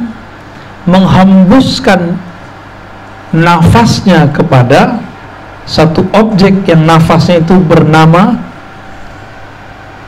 menghembuskan 0.87 2.15
nafasnya 3.35 4.31
kepada 4.31 5.03
satu 5.67 6.07
objek 6.15 6.63
yang 6.63 6.87
nafasnya 6.87 7.43
itu 7.43 7.59
bernama 7.59 8.39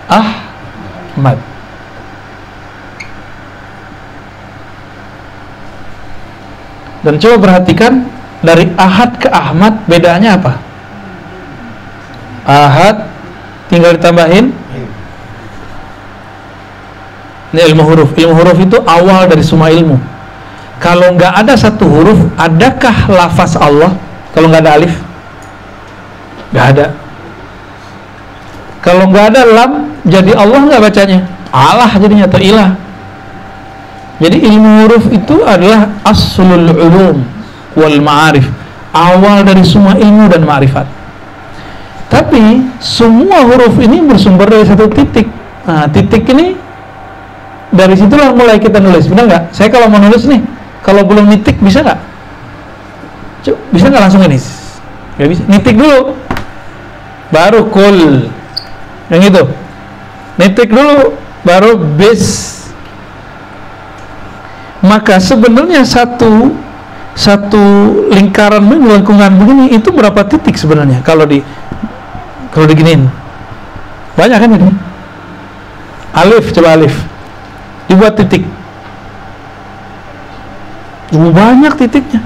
Ahmad 0.07 1.48
dan 6.99 7.13
coba 7.15 7.35
perhatikan 7.39 8.07
dari 8.43 8.71
Ahad 8.75 9.19
ke 9.19 9.27
Ahmad 9.31 9.83
bedanya 9.87 10.35
apa? 10.35 10.59
Ahad 12.43 13.07
tinggal 13.71 13.95
ditambahin? 13.95 14.51
Ini 17.49 17.61
ilmu 17.73 17.81
huruf. 17.81 18.09
Ilmu 18.13 18.33
huruf 18.35 18.57
itu 18.61 18.77
awal 18.85 19.25
dari 19.25 19.41
semua 19.41 19.73
ilmu. 19.73 19.97
Kalau 20.79 21.17
nggak 21.17 21.33
ada 21.43 21.53
satu 21.59 21.83
huruf 21.87 22.19
adakah 22.39 23.09
lafaz 23.11 23.59
Allah? 23.59 23.91
Kalau 24.31 24.47
nggak 24.47 24.63
ada 24.63 24.71
alif? 24.79 24.93
Nggak 26.53 26.65
ada. 26.75 26.85
Kalau 28.79 29.03
nggak 29.11 29.25
ada 29.35 29.41
lam 29.43 29.71
jadi 30.07 30.31
Allah 30.39 30.59
nggak 30.63 30.81
bacanya? 30.83 31.19
Allah 31.49 31.89
jadinya 31.97 32.25
atau 32.29 32.39
ilah 32.39 32.69
jadi 34.19 34.37
ilmu 34.51 34.69
huruf 34.83 35.03
itu 35.15 35.35
adalah 35.47 35.95
aslul 36.03 36.75
ulum 36.75 37.23
wal 37.79 37.97
ma'arif. 38.03 38.43
Awal 38.91 39.47
dari 39.47 39.63
semua 39.63 39.95
ilmu 39.95 40.27
dan 40.27 40.43
ma'rifat. 40.43 40.83
Tapi 42.11 42.67
semua 42.83 43.47
huruf 43.47 43.79
ini 43.79 44.03
bersumber 44.03 44.51
dari 44.51 44.67
satu 44.67 44.91
titik. 44.91 45.23
Nah 45.63 45.87
titik 45.87 46.27
ini 46.35 46.59
dari 47.71 47.95
situlah 47.95 48.35
mulai 48.35 48.59
kita 48.59 48.83
nulis. 48.83 49.07
Benar 49.07 49.23
nggak? 49.29 49.43
Saya 49.55 49.71
kalau 49.71 49.87
mau 49.87 50.03
nulis 50.03 50.27
nih 50.27 50.43
kalau 50.83 51.07
belum 51.07 51.31
nitik 51.31 51.55
bisa 51.63 51.79
nggak? 51.79 51.99
Bisa 53.71 53.87
nggak 53.87 54.03
langsung 54.03 54.25
ini? 54.27 54.35
Nggak 55.15 55.29
bisa. 55.31 55.43
Nitik 55.47 55.75
dulu. 55.79 56.11
Baru 57.31 57.71
kul. 57.71 58.27
Yang 59.07 59.21
itu. 59.31 59.43
Nitik 60.35 60.69
dulu 60.75 61.15
baru 61.47 61.79
bis 61.79 62.58
maka 64.79 65.19
sebenarnya 65.19 65.83
satu 65.83 66.55
satu 67.19 67.63
lingkaran 68.15 68.63
lingkungan 68.63 69.35
begini 69.35 69.75
itu 69.75 69.91
berapa 69.91 70.23
titik 70.23 70.55
sebenarnya 70.55 71.03
kalau 71.03 71.27
di 71.27 71.43
kalau 72.49 72.65
diginiin? 72.65 73.03
Banyak 74.15 74.39
kan 74.39 74.49
ini? 74.55 74.71
Alif 76.15 76.55
coba 76.55 76.79
alif. 76.79 76.95
Dibuat 77.91 78.15
titik. 78.15 78.47
Banyak 81.11 81.73
titiknya. 81.75 82.21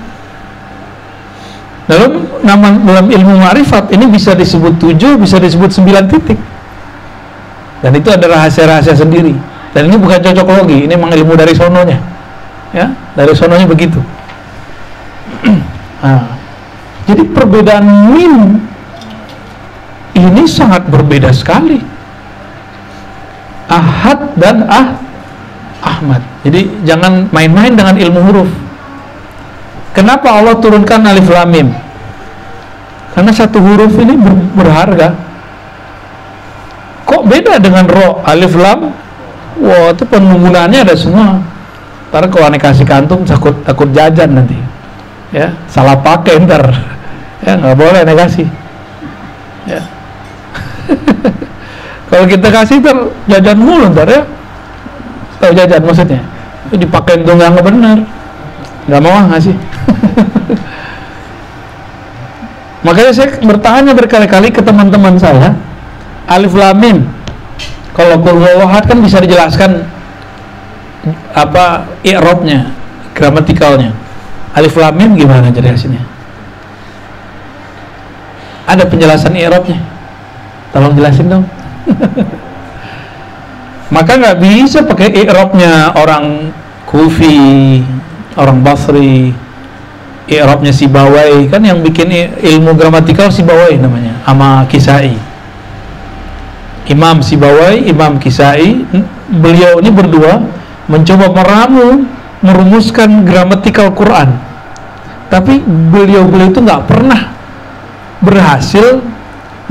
Dalam 1.90 2.24
nama 2.46 2.68
dalam 2.80 3.08
ilmu 3.12 3.34
marifat 3.42 3.92
ini 3.92 4.08
bisa 4.08 4.32
disebut 4.38 4.80
tujuh 4.80 5.18
bisa 5.18 5.42
disebut 5.42 5.74
sembilan 5.74 6.06
titik. 6.06 6.40
Dan 7.82 7.98
itu 7.98 8.08
ada 8.14 8.30
rahasia-rahasia 8.30 8.96
sendiri. 8.96 9.36
Dan 9.74 9.90
ini 9.90 9.98
bukan 9.98 10.22
cocok 10.22 10.48
logi 10.54 10.86
ini 10.86 10.94
memang 10.94 11.12
ilmu 11.18 11.34
dari 11.34 11.52
sononya 11.58 12.13
ya 12.74 12.92
dari 13.14 13.34
sononya 13.38 13.70
begitu 13.70 14.02
nah, 16.02 16.36
jadi 17.08 17.24
perbedaan 17.32 17.86
min 18.12 18.34
ini 20.14 20.44
sangat 20.50 20.90
berbeda 20.90 21.30
sekali 21.32 21.80
ahad 23.70 24.34
dan 24.36 24.68
ah 24.68 25.00
ahmad 25.86 26.22
jadi 26.44 26.68
jangan 26.84 27.30
main-main 27.32 27.78
dengan 27.78 27.96
ilmu 27.96 28.22
huruf 28.26 28.52
Kenapa 29.94 30.42
Allah 30.42 30.58
turunkan 30.58 31.06
alif 31.06 31.30
lam 31.30 31.54
mim? 31.54 31.70
Karena 33.14 33.30
satu 33.30 33.62
huruf 33.62 33.94
ini 34.02 34.18
ber 34.18 34.34
berharga. 34.58 35.14
Kok 37.06 37.30
beda 37.30 37.62
dengan 37.62 37.86
ro 37.86 38.26
alif 38.26 38.58
lam? 38.58 38.90
Wah, 39.62 39.94
itu 39.94 40.02
penggunaannya 40.10 40.82
ada 40.82 40.98
semua. 40.98 41.38
Ntar 42.14 42.30
kalau 42.30 42.46
aneh 42.46 42.62
kasih 42.62 42.86
kantung 42.86 43.26
takut 43.26 43.58
takut 43.66 43.90
jajan 43.90 44.38
nanti. 44.38 44.54
Ya, 45.34 45.50
salah 45.66 45.98
pakai 45.98 46.46
ntar. 46.46 46.62
Ya, 47.42 47.58
nggak 47.58 47.74
boleh 47.74 48.06
aneh 48.06 48.14
kasih. 48.14 48.46
Ya. 49.66 49.82
kalau 52.14 52.30
kita 52.30 52.54
kasih 52.54 52.86
ntar 52.86 53.10
jajan 53.26 53.58
mulu 53.58 53.90
ntar 53.90 54.06
ya. 54.06 54.22
Tahu 55.42 55.58
jajan 55.58 55.82
maksudnya? 55.82 56.22
Itu 56.70 56.86
dipakai 56.86 57.26
tunggang 57.26 57.58
benar. 57.58 58.06
Nggak 58.86 59.02
mau 59.02 59.18
ah 59.18 59.26
ngasih. 59.34 59.58
Makanya 62.86 63.10
saya 63.10 63.42
bertanya 63.42 63.98
berkali-kali 63.98 64.54
ke 64.54 64.62
teman-teman 64.62 65.18
saya, 65.18 65.58
alif 66.30 66.54
lam 66.54 66.78
mim. 66.78 67.10
Kalau 67.98 68.22
kulhuwahat 68.22 68.86
kan 68.86 69.02
bisa 69.02 69.18
dijelaskan 69.18 69.90
apa 71.36 71.88
i'rabnya, 72.04 72.72
gramatikalnya. 73.18 73.92
Alif 74.54 74.78
lam 74.78 74.96
mim 74.96 75.12
gimana 75.18 75.50
jelasinnya? 75.50 76.04
Ada 78.70 78.88
penjelasan 78.88 79.36
i'rabnya? 79.36 79.82
Tolong 80.72 80.96
jelasin 80.96 81.28
dong. 81.28 81.46
Maka 83.96 84.18
nggak 84.18 84.40
bisa 84.40 84.86
pakai 84.86 85.14
i'rabnya 85.22 85.94
orang 85.94 86.54
Kufi, 86.90 87.82
orang 88.38 88.62
Basri, 88.62 89.34
i'rabnya 90.28 90.72
si 90.72 90.88
Bawai 90.88 91.52
kan 91.52 91.60
yang 91.60 91.84
bikin 91.84 92.08
ilmu 92.40 92.80
gramatikal 92.80 93.28
si 93.28 93.44
Bawai 93.44 93.76
namanya 93.76 94.16
sama 94.24 94.64
Kisai 94.72 95.16
Imam 96.88 97.20
si 97.20 97.36
Bawai 97.36 97.84
Imam 97.84 98.16
Kisai 98.20 98.88
beliau 99.28 99.84
ini 99.84 99.92
berdua 99.92 100.40
mencoba 100.88 101.32
meramu 101.32 102.08
merumuskan 102.44 103.24
gramatikal 103.24 103.96
Quran. 103.96 104.36
Tapi 105.32 105.64
beliau-beliau 105.66 106.52
itu 106.54 106.62
nggak 106.62 106.86
pernah 106.86 107.34
berhasil 108.22 109.02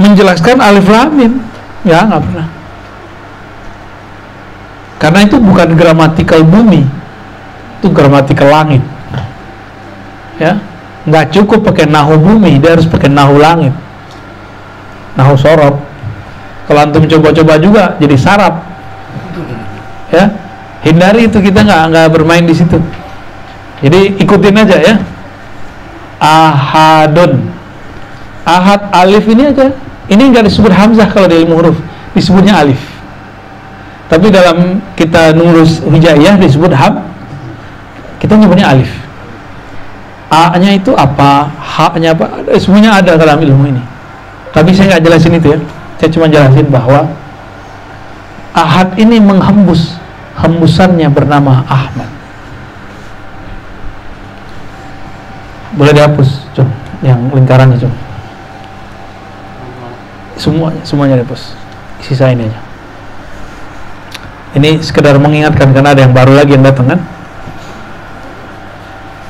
menjelaskan 0.01 0.59
alif 0.59 0.89
lam 0.89 1.11
mim. 1.13 1.33
Ya 1.85 2.03
nggak 2.09 2.23
pernah. 2.25 2.47
Karena 5.03 5.21
itu 5.27 5.37
bukan 5.43 5.75
gramatikal 5.75 6.47
bumi 6.47 6.87
itu 7.83 7.91
gramatikal 7.91 8.47
langit. 8.47 8.83
Ya 10.39 10.63
nggak 11.03 11.35
cukup 11.35 11.67
pakai 11.67 11.91
nahu 11.91 12.15
bumi 12.15 12.63
dia 12.63 12.79
harus 12.79 12.87
pakai 12.87 13.11
nahu 13.11 13.43
langit. 13.43 13.75
Nahu 15.19 15.35
sorot. 15.35 15.77
Kalau 16.71 16.81
antum 16.87 17.05
coba-coba 17.05 17.59
juga 17.59 17.85
jadi 17.99 18.17
sarap. 18.17 18.63
Ya 20.15 20.31
hindari 20.83 21.31
itu 21.31 21.39
kita 21.39 21.63
nggak 21.63 21.83
nggak 21.91 22.07
bermain 22.13 22.45
di 22.47 22.55
situ. 22.55 22.79
Jadi 23.83 24.19
ikutin 24.23 24.63
aja 24.63 24.77
ya. 24.79 24.95
Ahadun. 26.23 27.51
Ahad 28.47 28.91
alif 28.95 29.27
ini 29.27 29.51
aja. 29.51 29.75
Ini 30.07 30.23
nggak 30.31 30.47
disebut 30.47 30.71
hamzah 30.71 31.11
kalau 31.11 31.27
di 31.27 31.43
ilmu 31.43 31.59
huruf. 31.59 31.79
Disebutnya 32.15 32.63
alif. 32.63 32.79
Tapi 34.07 34.29
dalam 34.29 34.79
kita 34.95 35.35
nulis 35.35 35.83
hijaiyah 35.83 36.39
disebut 36.39 36.71
ham. 36.77 37.03
Kita 38.23 38.39
nyebutnya 38.39 38.71
alif. 38.71 38.91
A 40.33 40.57
nya 40.57 40.73
itu 40.73 40.95
apa? 40.97 41.51
H 41.61 41.97
nya 42.01 42.17
apa? 42.17 42.45
Eh, 42.49 42.61
semuanya 42.61 43.03
ada 43.03 43.19
dalam 43.19 43.37
ilmu 43.41 43.69
ini. 43.69 43.83
Tapi 44.53 44.73
saya 44.73 44.97
nggak 44.97 45.03
jelasin 45.05 45.33
itu 45.37 45.49
ya. 45.57 45.59
Saya 45.99 46.09
cuma 46.13 46.27
jelasin 46.29 46.67
bahwa 46.69 47.09
ahad 48.53 48.95
ini 49.01 49.17
menghembus 49.17 49.97
hembusannya 50.39 51.09
bernama 51.13 51.65
Ahmad. 51.69 52.11
Boleh 55.73 55.93
dihapus 55.97 56.49
cung 56.53 56.69
yang 57.01 57.19
lingkarannya 57.33 57.81
cung 57.81 57.97
semuanya 60.43 60.83
semuanya 60.83 61.15
dihapus. 61.23 61.55
Sisa 62.03 62.35
ini 62.35 62.51
aja. 62.51 62.61
Ini 64.59 64.83
sekedar 64.83 65.17
mengingatkan 65.17 65.71
karena 65.71 65.95
ada 65.95 66.03
yang 66.03 66.13
baru 66.13 66.35
lagi 66.35 66.59
yang 66.59 66.67
datang 66.67 66.91
kan? 66.91 67.01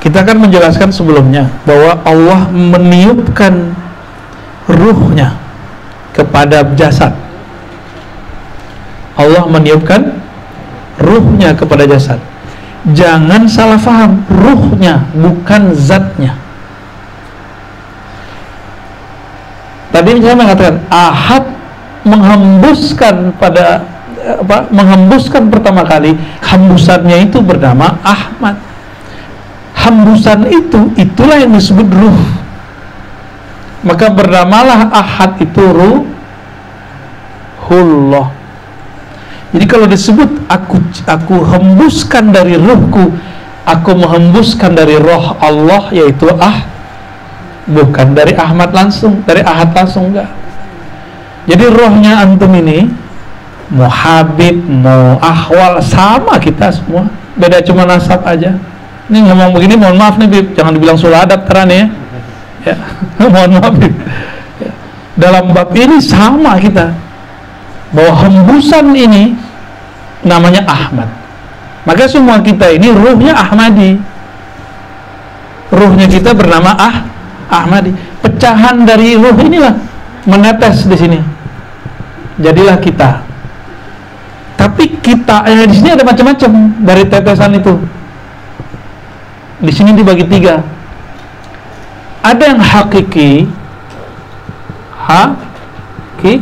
Kita 0.01 0.19
akan 0.25 0.49
menjelaskan 0.49 0.91
sebelumnya 0.91 1.47
bahwa 1.63 1.95
Allah 2.03 2.51
meniupkan 2.51 3.71
ruhnya 4.67 5.37
kepada 6.11 6.65
jasad. 6.75 7.15
Allah 9.15 9.47
meniupkan 9.47 10.22
ruhnya 11.01 11.53
kepada 11.57 11.85
jasad. 11.89 12.19
Jangan 12.91 13.47
salah 13.47 13.79
faham 13.79 14.27
ruhnya 14.27 15.07
bukan 15.15 15.71
zatnya. 15.71 16.35
Tadi 19.93 20.19
saya 20.19 20.35
mengatakan 20.35 20.83
ahad 20.89 21.45
menghembuskan 22.03 23.31
pada 23.39 23.87
apa 24.23 24.67
menghembuskan 24.71 25.47
pertama 25.51 25.83
kali 25.85 26.17
hembusannya 26.43 27.29
itu 27.29 27.39
bernama 27.39 27.95
Ahmad. 28.03 28.57
Hembusan 29.77 30.47
itu 30.51 30.91
itulah 30.99 31.39
yang 31.39 31.55
disebut 31.55 31.87
ruh. 31.87 32.19
Maka 33.83 34.07
bernamalah 34.11 34.91
ahad 34.91 35.39
itu 35.39 35.59
ruhullah 37.63 38.42
jadi 39.53 39.65
kalau 39.69 39.85
disebut 39.85 40.49
aku 40.49 40.81
aku 41.05 41.35
hembuskan 41.45 42.33
dari 42.33 42.57
ruhku, 42.57 43.13
aku 43.69 43.89
menghembuskan 43.93 44.73
dari 44.73 44.97
roh 44.97 45.37
Allah 45.37 45.93
yaitu 45.93 46.25
ah 46.41 46.65
bukan 47.69 48.17
dari 48.17 48.33
Ahmad 48.33 48.73
langsung, 48.73 49.21
dari 49.29 49.45
Ahad 49.45 49.77
langsung 49.77 50.09
enggak. 50.09 50.25
Jadi 51.45 51.69
rohnya 51.69 52.25
antum 52.25 52.49
ini 52.49 52.89
mau 53.69 53.85
Habib, 53.85 54.57
mau 54.65 55.21
Ahwal 55.21 55.85
sama 55.85 56.41
kita 56.41 56.73
semua. 56.73 57.05
Beda 57.37 57.61
cuma 57.61 57.85
nasab 57.85 58.25
aja. 58.25 58.57
Ini 59.05 59.19
ngomong 59.21 59.53
begini 59.53 59.77
mohon 59.77 60.01
maaf 60.01 60.17
nih 60.17 60.33
Bib, 60.33 60.57
jangan 60.57 60.73
dibilang 60.73 60.97
suladat 60.97 61.45
terang 61.45 61.69
ya. 61.69 61.85
Ya, 62.65 62.75
mohon 63.21 63.61
maaf 63.61 63.75
Bib. 63.77 63.93
Ya. 64.57 64.71
Dalam 65.13 65.53
bab 65.53 65.69
ini 65.77 66.01
sama 66.01 66.57
kita 66.57 66.95
bahwa 67.93 68.13
hembusan 68.25 68.89
ini 68.97 69.42
namanya 70.23 70.63
Ahmad. 70.67 71.07
Maka 71.83 72.07
semua 72.07 72.39
kita 72.39 72.71
ini 72.71 72.89
ruhnya 72.91 73.35
Ahmadi. 73.35 73.99
Ruhnya 75.69 76.07
kita 76.07 76.31
bernama 76.31 76.71
Ah 76.79 76.95
Ahmadi. 77.51 77.91
Pecahan 78.23 78.87
dari 78.87 79.19
ruh 79.19 79.35
inilah 79.35 79.75
menetes 80.23 80.87
di 80.87 80.95
sini. 80.95 81.19
Jadilah 82.39 82.79
kita. 82.79 83.19
Tapi 84.55 84.95
kita 85.03 85.43
eh, 85.43 85.67
di 85.67 85.75
sini 85.75 85.91
ada 85.91 86.07
macam-macam 86.07 86.51
dari 86.81 87.03
tetesan 87.03 87.59
itu. 87.59 87.75
Di 89.59 89.71
sini 89.75 89.91
dibagi 89.91 90.23
tiga. 90.23 90.63
Ada 92.23 92.55
yang 92.55 92.61
hakiki 92.63 93.43
hakiki 95.03 96.39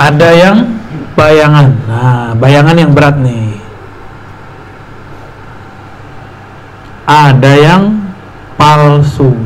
ada 0.00 0.28
yang 0.32 0.56
bayangan. 1.12 1.76
Nah 1.84 2.32
bayangan 2.40 2.76
yang 2.80 2.90
berat 2.96 3.20
nih. 3.20 3.60
Ada 7.04 7.52
yang 7.60 7.82
palsu. 8.56 9.36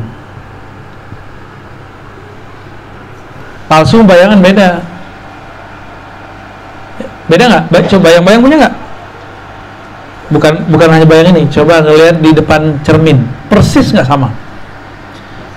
Palsu 3.67 3.99
bayangan 4.07 4.39
beda. 4.39 4.69
Beda 7.25 7.43
nggak? 7.51 7.89
Coba 7.91 8.01
bayang-bayang 8.07 8.41
punya 8.45 8.57
nggak? 8.63 8.75
Bukan 10.25 10.53
bukan 10.71 10.89
hanya 10.89 11.05
bayang 11.05 11.35
ini 11.35 11.49
coba 11.51 11.83
ngelihat 11.83 12.21
di 12.21 12.31
depan 12.31 12.79
cermin. 12.85 13.27
Persis 13.51 13.91
nggak 13.91 14.07
sama? 14.07 14.29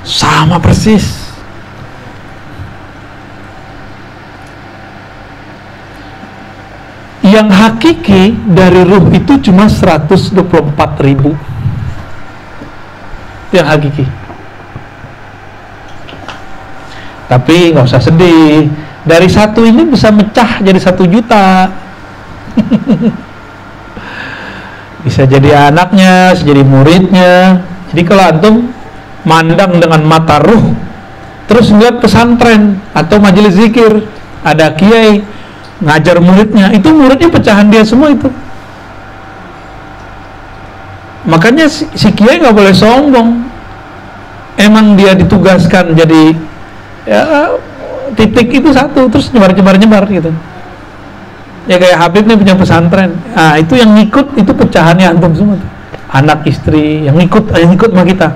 Sama 0.03 0.57
persis 0.57 1.28
yang 7.29 7.49
hakiki 7.53 8.37
dari 8.49 8.83
ruh 8.85 9.13
itu 9.13 9.37
cuma 9.49 9.69
124 9.69 10.35
ribu. 11.05 11.37
Yang 13.53 13.67
hakiki. 13.67 14.05
Tapi 17.29 17.57
nggak 17.77 17.85
usah 17.85 18.01
sedih. 18.01 18.73
Dari 19.05 19.29
satu 19.29 19.65
ini 19.65 19.89
bisa 19.89 20.13
mecah 20.13 20.61
jadi 20.61 20.81
satu 20.81 21.05
juta. 21.09 21.69
Bisa 24.99 25.23
jadi 25.25 25.71
anaknya 25.71 26.35
bisa 26.35 26.43
jadi 26.43 26.67
muridnya. 26.67 27.63
Jadi 27.95 28.03
kalau 28.03 28.23
antum 28.29 28.55
mandang 29.23 29.79
dengan 29.79 30.03
mata 30.05 30.43
ruh 30.43 30.75
terus 31.49 31.73
melihat 31.73 31.99
pesantren 32.05 32.77
atau 32.93 33.17
majelis 33.19 33.57
zikir 33.57 34.05
ada 34.45 34.73
kiai 34.77 35.25
ngajar 35.83 36.19
muridnya. 36.19 36.71
Itu 36.75 36.91
muridnya 36.91 37.31
pecahan 37.31 37.71
dia 37.71 37.83
semua 37.87 38.11
itu. 38.11 38.29
Makanya 41.29 41.69
si, 41.69 41.85
si 41.93 42.09
kiai 42.15 42.41
nggak 42.41 42.57
boleh 42.57 42.75
sombong. 42.75 43.47
Emang 44.59 44.99
dia 44.99 45.15
ditugaskan 45.15 45.95
jadi 45.95 46.35
ya 47.07 47.55
titik 48.19 48.51
itu 48.51 48.75
satu 48.75 49.07
terus 49.07 49.31
nyebar 49.31 49.55
nyebar 49.55 49.77
nyebar 49.79 50.05
gitu. 50.11 50.35
Ya 51.69 51.77
kayak 51.77 52.01
Habib 52.01 52.25
nih 52.27 52.37
punya 52.41 52.55
pesantren. 52.57 53.15
Nah 53.37 53.55
itu 53.61 53.77
yang 53.77 53.95
ngikut 53.95 54.35
itu 54.35 54.51
pecahannya 54.51 55.15
antum 55.15 55.33
semua 55.37 55.57
tuh. 55.59 55.71
anak 56.09 56.41
istri 56.49 57.05
yang 57.05 57.21
ngikut 57.21 57.53
yang 57.53 57.71
ngikut 57.77 57.91
sama 57.93 58.05
kita. 58.09 58.29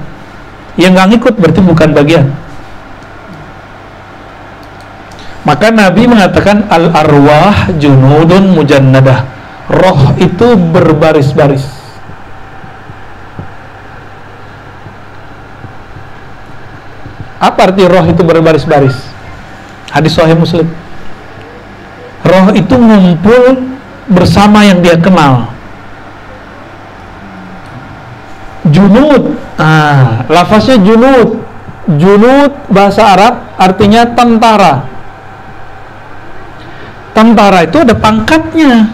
Yang 0.77 0.91
nggak 0.93 1.09
ngikut 1.17 1.35
berarti 1.41 1.61
bukan 1.65 1.89
bagian 1.97 2.27
maka 5.43 5.75
Nabi 5.75 6.07
mengatakan 6.07 6.71
al 6.71 6.95
arwah 6.95 7.75
junudun 7.75 8.55
mujannadah. 8.55 9.27
Roh 9.67 10.15
itu 10.23 10.55
berbaris-baris. 10.55 11.67
Apa 17.43 17.75
arti 17.75 17.83
roh 17.83 18.07
itu 18.07 18.23
berbaris-baris? 18.23 18.95
Hadis 19.91 20.15
Sahih 20.15 20.39
Muslim. 20.39 20.71
Roh 22.23 22.47
itu 22.55 22.75
ngumpul 22.79 23.75
bersama 24.07 24.63
yang 24.63 24.79
dia 24.79 24.95
kenal. 24.95 25.51
Junud, 28.71 29.35
ah, 29.59 30.23
lafaznya 30.31 30.79
junud. 30.79 31.43
Junud 31.99 32.71
bahasa 32.71 33.11
Arab 33.11 33.43
artinya 33.59 34.07
tentara 34.07 34.92
tentara 37.13 37.65
itu 37.65 37.81
ada 37.81 37.95
pangkatnya. 37.97 38.93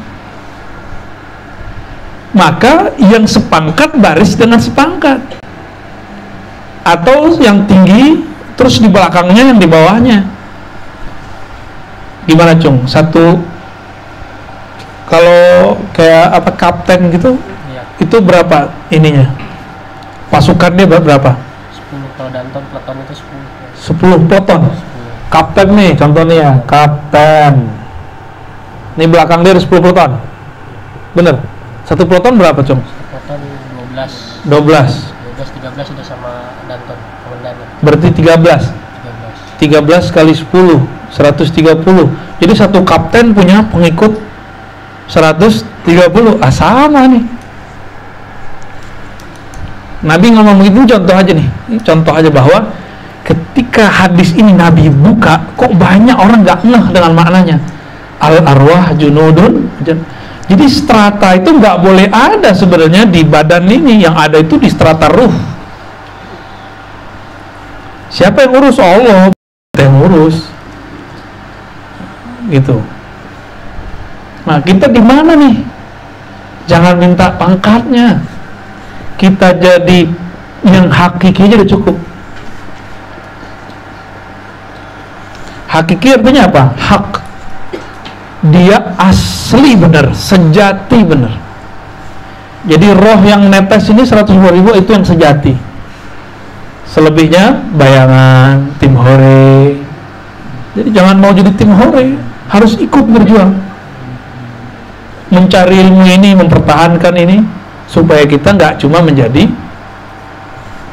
Maka 2.37 2.95
yang 3.01 3.25
sepangkat 3.25 3.97
baris 3.99 4.37
dengan 4.39 4.61
sepangkat. 4.61 5.19
Atau 6.87 7.35
yang 7.43 7.67
tinggi 7.67 8.23
terus 8.55 8.79
di 8.79 8.87
belakangnya 8.91 9.55
yang 9.55 9.59
di 9.59 9.67
bawahnya. 9.67 10.19
Gimana 12.29 12.55
cung? 12.61 12.85
Satu 12.85 13.41
kalau 15.09 15.81
kayak 15.97 16.37
apa 16.37 16.51
kapten 16.53 17.09
gitu 17.09 17.41
ya. 17.73 17.83
itu 17.97 18.17
berapa 18.21 18.69
ininya? 18.93 19.33
Pasukannya 20.29 20.85
berapa? 20.85 21.33
10 21.89 22.13
kalau 22.21 22.29
danton 22.29 22.63
peleton 22.69 22.97
itu 23.09 23.15
10 23.17 24.29
10 24.29 24.29
peleton 24.29 24.63
kapten 25.33 25.69
nih 25.73 25.93
contohnya 25.97 26.61
kapten 26.69 27.69
ini 28.99 29.07
belakang 29.07 29.47
dia 29.47 29.55
ada 29.55 29.63
10 29.63 29.71
proton. 29.71 30.19
Bener? 31.15 31.39
Satu 31.87 32.03
proton 32.03 32.35
berapa, 32.35 32.59
Cung? 32.67 32.83
Proton 32.83 33.41
12. 33.95 34.43
12. 34.51 35.19
13 35.59 35.95
sudah 35.95 36.07
sama 36.07 36.33
Danton 36.67 36.99
komandannya 37.23 37.67
berarti 37.83 38.09
13 38.11 39.63
13 39.63 39.63
13 39.63 40.15
kali 40.15 40.33
10 40.35 40.51
130 41.15 42.43
jadi 42.43 42.53
satu 42.55 42.83
kapten 42.83 43.31
punya 43.31 43.63
pengikut 43.71 44.19
130 45.07 46.43
ah 46.43 46.53
sama 46.53 47.07
nih 47.07 47.23
Nabi 49.99 50.27
ngomong 50.31 50.63
begitu 50.63 50.95
contoh 50.95 51.15
aja 51.15 51.33
nih 51.35 51.47
Ini 51.71 51.79
contoh 51.83 52.15
aja 52.15 52.31
bahwa 52.31 52.71
ketika 53.27 53.87
hadis 53.87 54.31
ini 54.35 54.55
Nabi 54.55 54.87
buka 54.91 55.43
kok 55.59 55.75
banyak 55.75 56.15
orang 56.15 56.47
nggak 56.47 56.63
ngeh 56.63 56.85
dengan 56.95 57.13
maknanya 57.19 57.59
al 58.19 58.43
arwah 58.43 58.95
junudun. 58.95 59.71
Jadi 60.49 60.65
strata 60.71 61.37
itu 61.37 61.53
nggak 61.53 61.77
boleh 61.85 62.07
ada 62.09 62.57
sebenarnya 62.57 63.05
di 63.05 63.23
badan 63.23 63.69
ini. 63.69 64.03
Yang 64.03 64.17
ada 64.17 64.37
itu 64.41 64.55
di 64.57 64.69
strata 64.69 65.07
ruh. 65.13 65.35
Siapa 68.09 68.49
yang 68.49 68.53
urus 68.57 68.77
Allah. 68.81 69.29
Yang 69.77 69.95
urus 70.09 70.37
gitu. 72.49 72.81
Nah 74.49 74.59
kita 74.65 74.89
di 74.89 75.01
mana 75.05 75.37
nih? 75.37 75.57
Jangan 76.69 76.97
minta 76.97 77.33
pangkatnya. 77.37 78.21
Kita 79.21 79.53
jadi 79.57 80.09
yang 80.65 80.89
hakiki 80.89 81.49
aja 81.49 81.55
udah 81.61 81.71
cukup. 81.71 81.97
Hakiki 85.69 86.17
artinya 86.17 86.49
apa? 86.49 86.63
hak 86.81 87.18
dia 88.45 88.95
asli 88.95 89.75
benar 89.75 90.15
sejati 90.15 90.99
benar. 91.03 91.35
Jadi 92.69 92.87
roh 92.93 93.21
yang 93.25 93.49
netes 93.49 93.89
ini 93.91 94.03
110 94.05 94.35
ribu 94.55 94.71
itu 94.77 94.91
yang 94.93 95.07
sejati. 95.07 95.55
Selebihnya 96.89 97.65
bayangan 97.75 98.75
tim 98.79 98.95
hore. 98.95 99.79
Jadi 100.79 100.89
jangan 100.95 101.17
mau 101.19 101.33
jadi 101.35 101.51
tim 101.55 101.71
hore 101.75 102.15
harus 102.51 102.79
ikut 102.79 103.05
berjuang. 103.09 103.57
Mencari 105.29 105.85
ilmu 105.85 106.05
ini 106.09 106.33
mempertahankan 106.33 107.15
ini 107.19 107.37
supaya 107.85 108.25
kita 108.25 108.57
nggak 108.57 108.81
cuma 108.81 109.05
menjadi 109.05 109.49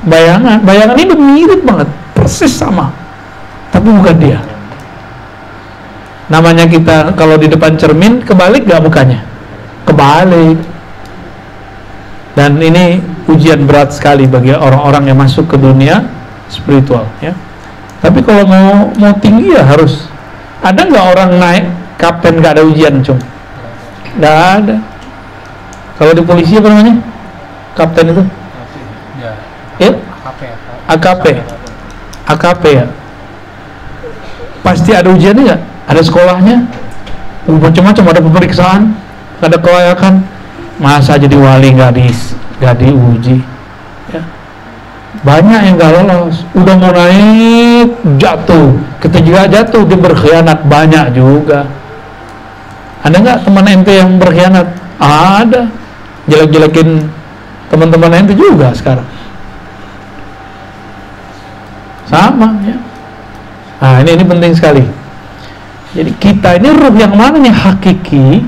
bayangan. 0.03 0.59
Bayangan 0.63 0.97
ini 0.99 1.13
mirip 1.15 1.61
banget 1.63 1.87
persis 2.25 2.57
sama 2.57 2.89
tapi 3.69 3.91
bukan 3.91 4.15
dia 4.17 4.39
namanya 6.31 6.65
kita 6.65 7.13
kalau 7.13 7.37
di 7.37 7.45
depan 7.49 7.77
cermin 7.77 8.21
kebalik 8.25 8.65
nggak 8.65 8.81
mukanya 8.81 9.21
kebalik 9.85 10.57
dan 12.33 12.57
ini 12.59 12.99
ujian 13.29 13.63
berat 13.63 13.93
sekali 13.93 14.25
bagi 14.25 14.51
orang-orang 14.51 15.13
yang 15.13 15.17
masuk 15.21 15.45
ke 15.47 15.57
dunia 15.57 16.05
spiritual 16.49 17.05
ya 17.21 17.31
tapi 18.01 18.21
kalau 18.25 18.45
mau 18.45 18.89
mau 18.97 19.13
tinggi 19.21 19.53
ya 19.53 19.63
harus 19.65 20.09
ada 20.65 20.81
nggak 20.81 21.05
orang 21.13 21.31
naik 21.37 21.65
kapten 22.01 22.41
nggak 22.41 22.57
ada 22.57 22.63
ujian 22.65 23.01
cung 23.05 23.21
nggak 24.17 24.37
ada 24.61 24.77
kalau 25.95 26.11
di 26.11 26.23
polisi 26.27 26.59
apa 26.59 26.67
namanya? 26.67 26.95
Kapten 27.75 28.11
itu? 28.11 28.23
ya 29.19 29.31
Ya? 29.79 29.91
AKP 29.95 30.39
ya. 30.43 30.55
AKP. 30.91 31.25
AKP 32.27 32.63
ya. 32.75 32.85
Pasti 34.59 34.91
ada 34.91 35.07
ujiannya 35.11 35.43
nggak? 35.47 35.61
Ada 35.85 36.01
sekolahnya? 36.01 36.65
Uh, 37.45 37.61
Macam-macam 37.61 38.05
ada 38.09 38.21
pemeriksaan, 38.21 38.81
ada 39.41 39.57
kelayakan. 39.57 40.25
Masa 40.75 41.15
jadi 41.15 41.39
wali 41.39 41.71
nggak 41.71 41.91
di 41.95 42.11
nggak 42.59 42.75
diuji? 42.83 43.39
Ya. 44.11 44.21
Banyak 45.23 45.59
yang 45.71 45.75
nggak 45.79 45.91
lolos. 46.03 46.43
Udah 46.51 46.75
mau 46.75 46.91
naik 46.91 47.95
jatuh. 48.19 48.75
Ketika 48.99 49.47
jatuh 49.47 49.87
dia 49.87 49.95
berkhianat 49.95 50.67
banyak 50.67 51.15
juga. 51.15 51.63
Ada 53.05 53.15
nggak 53.21 53.39
teman 53.45 53.65
ente 53.69 53.93
yang 53.95 54.19
berkhianat? 54.19 54.67
Ada. 54.99 55.69
Jelek-jelekin 56.27 57.07
teman-teman 57.71 58.11
ente 58.11 58.33
juga 58.35 58.73
sekarang. 58.75 59.07
Sama 62.09 62.51
ya. 62.65 62.77
Nah 63.79 63.95
ini 64.01 64.11
ini 64.17 64.23
penting 64.25 64.51
sekali. 64.57 65.04
Jadi 65.95 66.11
kita 66.19 66.59
ini 66.59 66.75
ruh 66.75 66.91
yang 66.99 67.15
mana 67.15 67.39
nih 67.39 67.55
hakiki, 67.55 68.43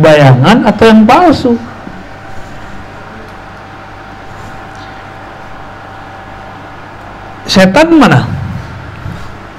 bayangan 0.00 0.64
atau 0.64 0.84
yang 0.88 1.04
palsu? 1.04 1.52
Setan 7.44 7.92
mana? 8.00 8.24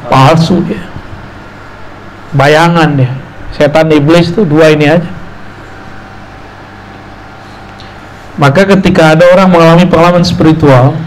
Palsu 0.10 0.66
dia. 0.66 0.82
Bayangan 2.34 2.98
dia. 2.98 3.14
Setan 3.54 3.94
iblis 3.94 4.34
tuh 4.34 4.50
dua 4.50 4.74
ini 4.74 4.90
aja. 4.90 5.10
Maka 8.40 8.66
ketika 8.66 9.14
ada 9.14 9.30
orang 9.30 9.52
mengalami 9.52 9.86
pengalaman 9.86 10.26
spiritual 10.26 10.98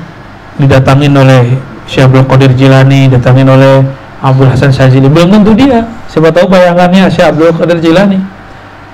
didatangin 0.60 1.16
oleh 1.16 1.58
Syekh 1.90 2.12
Qadir 2.28 2.52
Jilani, 2.54 3.08
didatangin 3.08 3.48
oleh 3.48 4.01
Abdul 4.22 4.46
Hasan 4.46 4.70
Syazili, 4.70 5.10
belum 5.10 5.34
tentu 5.34 5.52
dia. 5.58 5.82
Siapa 6.06 6.30
tahu 6.30 6.46
bayangannya 6.46 7.10
Syekh 7.10 7.34
Abdul 7.34 7.50
Qadir 7.58 7.82
Jilani. 7.82 8.22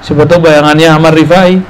Siapa 0.01 0.25
tahu 0.25 0.49
bayangannya 0.49 0.89
Ahmad 0.89 1.13
Rifai. 1.13 1.61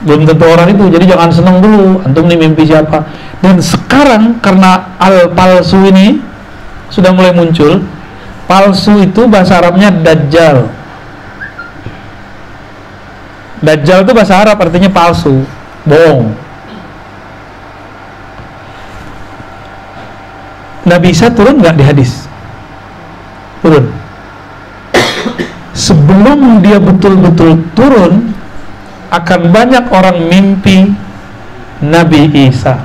Belum 0.00 0.24
tentu 0.24 0.48
orang 0.48 0.72
itu. 0.72 0.88
Jadi 0.88 1.04
jangan 1.12 1.28
senang 1.28 1.60
dulu 1.60 2.00
antum 2.00 2.24
nih 2.24 2.40
mimpi 2.40 2.64
siapa. 2.64 3.04
Dan 3.44 3.60
sekarang 3.60 4.40
karena 4.40 4.96
al 4.96 5.28
palsu 5.36 5.76
ini 5.84 6.24
sudah 6.88 7.12
mulai 7.12 7.36
muncul. 7.36 7.84
Palsu 8.48 8.96
itu 9.04 9.28
bahasa 9.28 9.60
Arabnya 9.60 9.92
dajjal. 9.92 10.80
Dajjal 13.60 14.08
itu 14.08 14.12
bahasa 14.16 14.40
Arab 14.40 14.56
artinya 14.56 14.88
palsu 14.88 15.44
bohong 15.84 16.32
Nabi 20.88 21.12
Isa 21.12 21.28
turun 21.28 21.60
nggak 21.60 21.76
di 21.76 21.84
hadis 21.84 22.19
turun. 23.62 23.86
Sebelum 25.72 26.60
dia 26.60 26.76
betul-betul 26.76 27.64
turun 27.72 28.34
akan 29.10 29.40
banyak 29.48 29.84
orang 29.90 30.18
mimpi 30.28 30.92
Nabi 31.80 32.28
Isa. 32.50 32.84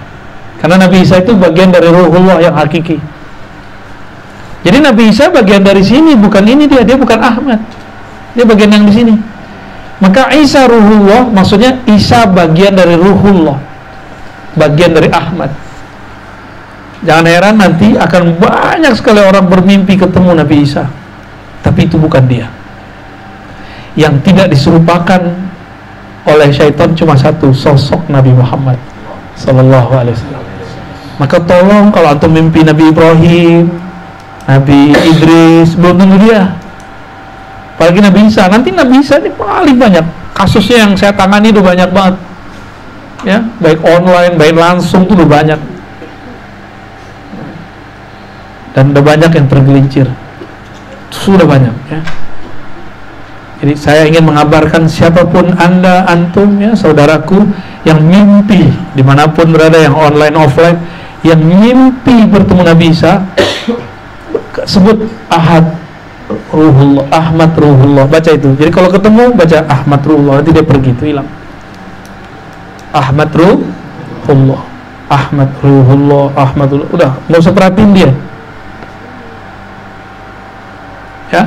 Karena 0.61 0.88
Nabi 0.88 1.03
Isa 1.03 1.19
itu 1.19 1.35
bagian 1.35 1.69
dari 1.69 1.91
ruhullah 1.91 2.39
yang 2.39 2.55
hakiki. 2.55 2.97
Jadi 4.65 4.77
Nabi 4.81 5.13
Isa 5.13 5.29
bagian 5.29 5.61
dari 5.61 5.85
sini 5.85 6.17
bukan 6.17 6.41
ini 6.41 6.65
dia 6.65 6.81
dia 6.81 6.97
bukan 6.97 7.19
Ahmad. 7.21 7.59
Dia 8.33 8.45
bagian 8.47 8.71
yang 8.73 8.85
di 8.88 8.93
sini. 8.95 9.13
Maka 10.01 10.33
Isa 10.35 10.65
ruhullah 10.65 11.29
maksudnya 11.29 11.79
Isa 11.85 12.25
bagian 12.27 12.73
dari 12.73 12.97
ruhullah. 12.97 13.61
Bagian 14.55 14.95
dari 14.95 15.11
Ahmad. 15.11 15.64
Jangan 17.06 17.26
heran 17.30 17.56
nanti 17.62 17.94
akan 17.94 18.41
banyak 18.41 18.94
sekali 18.98 19.22
orang 19.22 19.46
bermimpi 19.46 19.94
ketemu 19.96 20.41
Nabi 20.41 20.65
Isa. 20.65 20.89
Tapi 21.62 21.86
itu 21.86 22.02
bukan 22.02 22.26
dia. 22.26 22.50
Yang 23.94 24.26
tidak 24.26 24.52
diserupakan 24.52 25.22
oleh 26.26 26.50
syaitan 26.50 26.91
cuma 26.98 27.13
satu 27.13 27.54
sosok 27.54 28.10
Nabi 28.10 28.34
Muhammad 28.34 28.82
sallallahu 29.38 29.91
alaihi 29.94 30.18
wasallam. 30.18 30.44
Maka 31.15 31.38
tolong 31.46 31.94
kalau 31.94 32.12
antum 32.12 32.34
mimpi 32.34 32.65
Nabi 32.65 32.91
Ibrahim, 32.91 33.70
Nabi 34.50 34.91
Idris, 34.91 35.78
belum 35.78 35.96
tentu 35.96 36.18
dia 36.28 36.65
apalagi 37.76 38.00
Nabi 38.00 38.20
Isa 38.32 38.48
nanti 38.48 38.72
Nabi 38.72 39.04
Isa 39.04 39.20
ini 39.20 39.30
paling 39.36 39.76
banyak 39.76 40.06
kasusnya 40.32 40.88
yang 40.88 40.91
saya 40.96 41.12
tangani 41.12 41.52
itu 41.52 41.60
banyak 41.60 41.91
banget 41.91 42.15
ya 43.28 43.44
baik 43.60 43.84
online 43.84 44.39
baik 44.39 44.56
langsung 44.56 45.04
itu 45.04 45.13
banyak 45.28 45.60
dan 48.75 48.91
udah 48.91 49.03
banyak 49.07 49.31
yang 49.31 49.47
tergelincir. 49.47 50.07
Sudah 51.07 51.47
banyak 51.47 51.71
ya. 51.88 52.03
Jadi 53.63 53.73
saya 53.79 54.03
ingin 54.03 54.27
mengabarkan 54.27 54.83
siapa 54.83 55.23
pun 55.23 55.55
anda 55.55 56.03
antum 56.11 56.59
ya 56.59 56.75
saudaraku 56.75 57.39
yang 57.88 58.03
mimpi 58.03 58.67
di 58.91 58.99
mana 58.99 59.31
pun 59.31 59.47
berada 59.55 59.79
yang 59.79 59.95
online 59.95 60.35
offline 60.35 60.75
yang 61.23 61.39
mimpi 61.39 62.27
bertemu 62.27 62.61
Nabi 62.67 62.91
Isa 62.91 63.23
sebut 64.75 65.07
ahad 65.31 65.71
Ruhullah 66.51 67.07
Ahmad 67.15 67.55
Ruhullah. 67.55 68.05
Baca 68.11 68.29
itu. 68.33 68.53
Jadi 68.59 68.71
kalau 68.75 68.91
ketemu 68.91 69.31
baca 69.31 69.63
Ahmad 69.71 70.01
Ruhullah. 70.03 70.33
Nanti 70.41 70.51
dia 70.51 70.65
pergi 70.65 70.91
itu 70.91 71.03
hilang. 71.15 71.27
Ahmad 72.91 73.31
Ruhullah. 73.31 74.61
Ahmad 75.05 75.49
Ruhullah 75.63 76.25
Ahmad 76.35 76.67
Ruhullah. 76.75 76.91
Udah 76.91 77.11
nggak 77.31 77.39
usah 77.39 77.53
perhatiin 77.55 77.91
dia 77.95 78.11
ya 81.35 81.45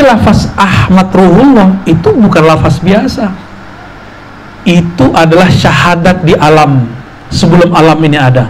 jadi 0.00 0.16
lafaz 0.16 0.48
Ahmad 0.56 1.12
Ruhullah 1.12 1.84
itu 1.84 2.08
bukan 2.08 2.48
lafaz 2.48 2.80
biasa. 2.80 3.36
Itu 4.64 5.12
adalah 5.12 5.52
syahadat 5.52 6.24
di 6.24 6.32
alam 6.40 6.88
sebelum 7.28 7.68
alam 7.76 8.00
ini 8.00 8.16
ada. 8.16 8.48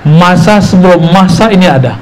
Masa 0.00 0.64
sebelum 0.64 1.12
masa 1.12 1.52
ini 1.52 1.68
ada. 1.68 2.00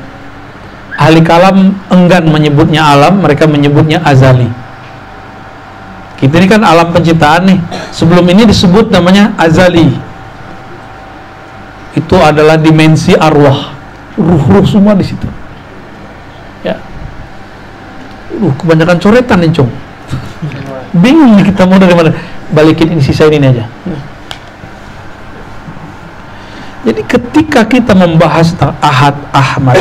Ahli 0.95 1.19
kalam 1.19 1.75
enggan 1.91 2.31
menyebutnya 2.31 2.87
alam 2.87 3.19
mereka 3.19 3.51
menyebutnya 3.51 4.07
azali. 4.07 4.47
Kita 6.23 6.39
ini 6.39 6.47
kan 6.47 6.63
alam 6.63 6.95
penciptaan 6.95 7.43
nih. 7.51 7.59
Sebelum 7.91 8.23
ini 8.31 8.47
disebut 8.47 8.87
namanya 8.87 9.35
azali. 9.35 9.91
Itu 11.99 12.23
adalah 12.23 12.55
dimensi 12.55 13.19
arwah. 13.19 13.75
Ruh-ruh 14.15 14.63
semua 14.63 14.95
di 14.95 15.03
situ 15.03 15.42
uh 18.41 18.55
kebanyakan 18.57 18.97
coretan 19.03 19.39
nih 19.43 19.51
cung. 19.53 19.71
Bingung 20.93 21.41
nih 21.41 21.45
kita 21.53 21.69
mau 21.69 21.81
dari 21.81 21.95
mana. 21.97 22.13
Balikin 22.53 22.93
ini 22.93 23.03
sisa 23.03 23.29
ini 23.29 23.49
aja. 23.49 23.65
Jadi 26.83 27.01
ketika 27.07 27.63
kita 27.65 27.95
membahas 27.95 28.53
tentang 28.53 28.75
Ahad 28.83 29.15
Ahmad 29.31 29.79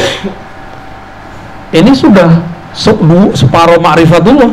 ini 1.73 1.91
sudah 1.97 2.29
se 2.71 2.93
separuh 3.35 3.81
ma'rifatullah. 3.81 4.51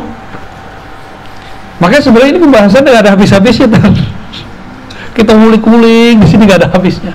Makanya 1.79 2.03
sebenarnya 2.03 2.31
ini 2.35 2.41
pembahasan 2.43 2.83
tidak 2.83 3.07
ada 3.07 3.11
habis-habisnya 3.15 3.71
kita 5.19 5.31
ngulik-ngulik 5.35 6.15
di 6.23 6.27
sini 6.27 6.47
nggak 6.47 6.59
ada 6.63 6.69
habisnya. 6.71 7.11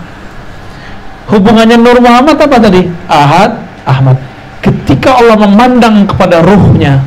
Hubungannya 1.24 1.80
Nur 1.80 2.04
Muhammad 2.04 2.36
apa 2.36 2.56
tadi? 2.60 2.84
Ahad, 3.08 3.64
Ahmad. 3.88 4.20
Ketika 4.64 5.20
Allah 5.20 5.36
memandang 5.36 6.08
kepada 6.08 6.40
ruhnya, 6.40 7.04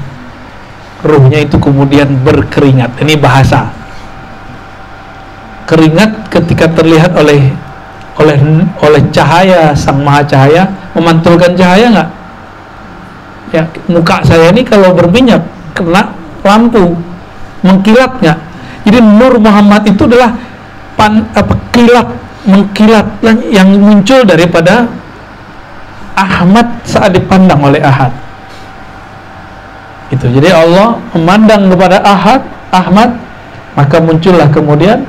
ruhnya 1.02 1.42
itu 1.42 1.58
kemudian 1.58 2.22
berkeringat. 2.22 2.94
Ini 3.02 3.18
bahasa. 3.18 3.74
Keringat 5.66 6.30
ketika 6.30 6.70
terlihat 6.70 7.18
oleh 7.18 7.50
oleh 8.18 8.38
oleh 8.82 9.02
cahaya 9.10 9.74
sang 9.74 10.06
maha 10.06 10.22
cahaya 10.24 10.70
memantulkan 10.94 11.58
cahaya 11.58 11.86
nggak? 11.90 12.10
Ya 13.58 13.64
muka 13.90 14.22
saya 14.22 14.54
ini 14.54 14.62
kalau 14.62 14.94
berminyak 14.94 15.42
kena 15.74 16.14
lampu 16.46 16.94
mengkilat 17.66 18.22
nggak? 18.22 18.38
Jadi 18.86 18.98
Nur 19.02 19.36
Muhammad 19.42 19.84
itu 19.84 20.08
adalah 20.08 20.32
pan, 20.96 21.26
apa, 21.36 21.54
kilat 21.76 22.08
mengkilat 22.48 23.06
yang 23.52 23.68
muncul 23.76 24.24
daripada 24.24 24.88
Ahmad 26.18 26.66
saat 26.82 27.14
dipandang 27.14 27.62
oleh 27.62 27.78
Ahad. 27.80 28.10
Itu. 30.10 30.26
Jadi 30.34 30.50
Allah 30.50 30.98
memandang 31.14 31.70
kepada 31.70 32.02
Ahad 32.02 32.42
Ahmad 32.74 33.14
maka 33.78 34.02
muncullah 34.02 34.50
kemudian 34.50 35.06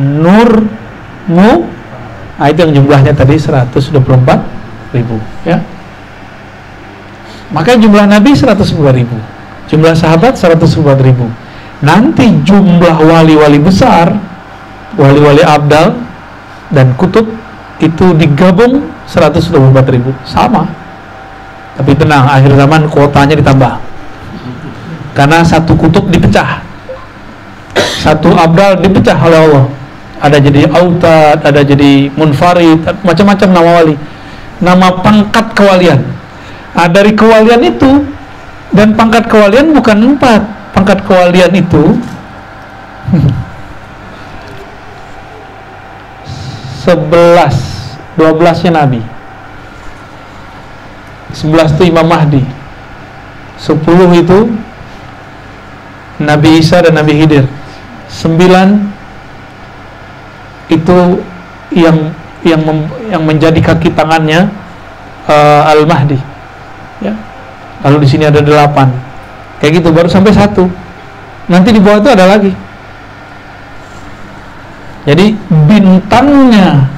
nur 0.00 0.64
mu 1.28 1.68
nah, 2.40 2.48
itu 2.48 2.64
yang 2.64 2.72
jumlahnya 2.80 3.12
tadi 3.12 3.36
124 3.36 3.92
ribu 4.96 5.20
ya. 5.44 5.60
Maka 7.52 7.78
jumlah 7.78 8.08
Nabi 8.08 8.32
110 8.32 8.56
ribu 8.96 9.16
jumlah 9.68 9.94
sahabat 9.94 10.38
110 10.38 10.80
ribu. 11.02 11.26
Nanti 11.84 12.24
jumlah 12.40 12.96
wali-wali 13.04 13.60
besar 13.60 14.16
wali-wali 14.96 15.44
abdal 15.44 15.92
dan 16.72 16.96
kutub 16.96 17.28
itu 17.78 18.16
digabung 18.16 18.80
124 19.06 19.94
ribu. 19.94 20.10
Sama. 20.26 20.66
Tapi 21.78 21.94
tenang 21.94 22.26
akhir 22.26 22.56
zaman 22.58 22.88
kuotanya 22.90 23.38
ditambah. 23.38 23.72
Karena 25.14 25.40
satu 25.46 25.72
kutub 25.78 26.10
dipecah. 26.10 26.60
Satu 27.76 28.34
abdal 28.34 28.82
dipecah 28.82 29.16
oleh 29.16 29.38
Allah. 29.48 29.64
Ada 30.16 30.40
jadi 30.40 30.64
autad, 30.72 31.44
ada 31.44 31.60
jadi 31.60 32.08
munfarid 32.16 32.80
macam-macam 33.04 33.48
nama 33.52 33.70
wali. 33.80 33.96
Nama 34.60 34.88
pangkat 35.04 35.52
kewalian. 35.52 36.00
Nah, 36.76 36.88
dari 36.88 37.12
kewalian 37.12 37.60
itu 37.64 38.04
dan 38.72 38.96
pangkat 38.96 39.28
kewalian 39.28 39.72
bukan 39.76 40.16
empat. 40.16 40.40
Pangkat 40.72 41.04
kewalian 41.04 41.52
itu 41.56 41.96
11 46.84 47.75
12 48.16 48.64
nya 48.68 48.72
Nabi. 48.84 49.00
11 51.36 51.76
itu 51.76 51.82
Imam 51.88 52.08
Mahdi. 52.08 52.42
10 53.60 54.20
itu 54.20 54.38
Nabi 56.20 56.60
Isa 56.60 56.80
dan 56.80 56.96
Nabi 56.96 57.20
Khidir 57.20 57.44
9 58.08 60.72
itu 60.72 61.20
yang 61.72 62.12
yang 62.46 62.62
mem, 62.62 62.78
yang 63.10 63.22
menjadi 63.26 63.58
kaki 63.60 63.90
tangannya 63.92 64.48
uh, 65.28 65.68
Al 65.68 65.84
Mahdi 65.84 66.16
ya. 67.04 67.12
Lalu 67.84 68.06
di 68.06 68.08
sini 68.08 68.24
ada 68.24 68.40
8 68.40 69.60
kayak 69.60 69.72
gitu 69.82 69.92
baru 69.92 70.08
sampai 70.08 70.32
satu. 70.32 70.70
Nanti 71.46 71.70
di 71.70 71.78
bawah 71.78 72.02
itu 72.02 72.10
ada 72.10 72.26
lagi. 72.26 72.50
Jadi 75.06 75.38
bintangnya 75.70 76.90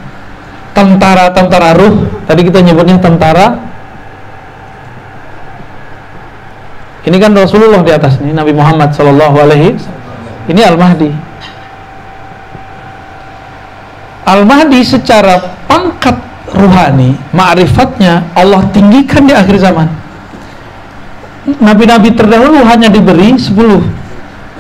tentara-tentara 0.79 1.75
ruh, 1.75 2.07
tadi 2.31 2.47
kita 2.47 2.62
nyebutnya 2.62 3.03
tentara. 3.03 3.59
Ini 7.03 7.17
kan 7.19 7.35
Rasulullah 7.35 7.83
di 7.83 7.91
atas 7.91 8.23
ini, 8.23 8.31
Nabi 8.31 8.55
Muhammad 8.55 8.95
Shallallahu 8.95 9.37
Alaihi. 9.43 9.75
Ini 10.47 10.61
Al 10.62 10.79
Mahdi. 10.79 11.11
Al 14.29 14.47
Mahdi 14.47 14.81
secara 14.87 15.41
pangkat 15.67 16.14
ruhani, 16.55 17.19
ma'rifatnya 17.35 18.29
Allah 18.38 18.62
tinggikan 18.71 19.27
di 19.27 19.35
akhir 19.35 19.59
zaman. 19.59 19.88
Nabi-nabi 21.49 22.12
terdahulu 22.12 22.61
hanya 22.61 22.93
diberi 22.93 23.33
10 23.33 23.57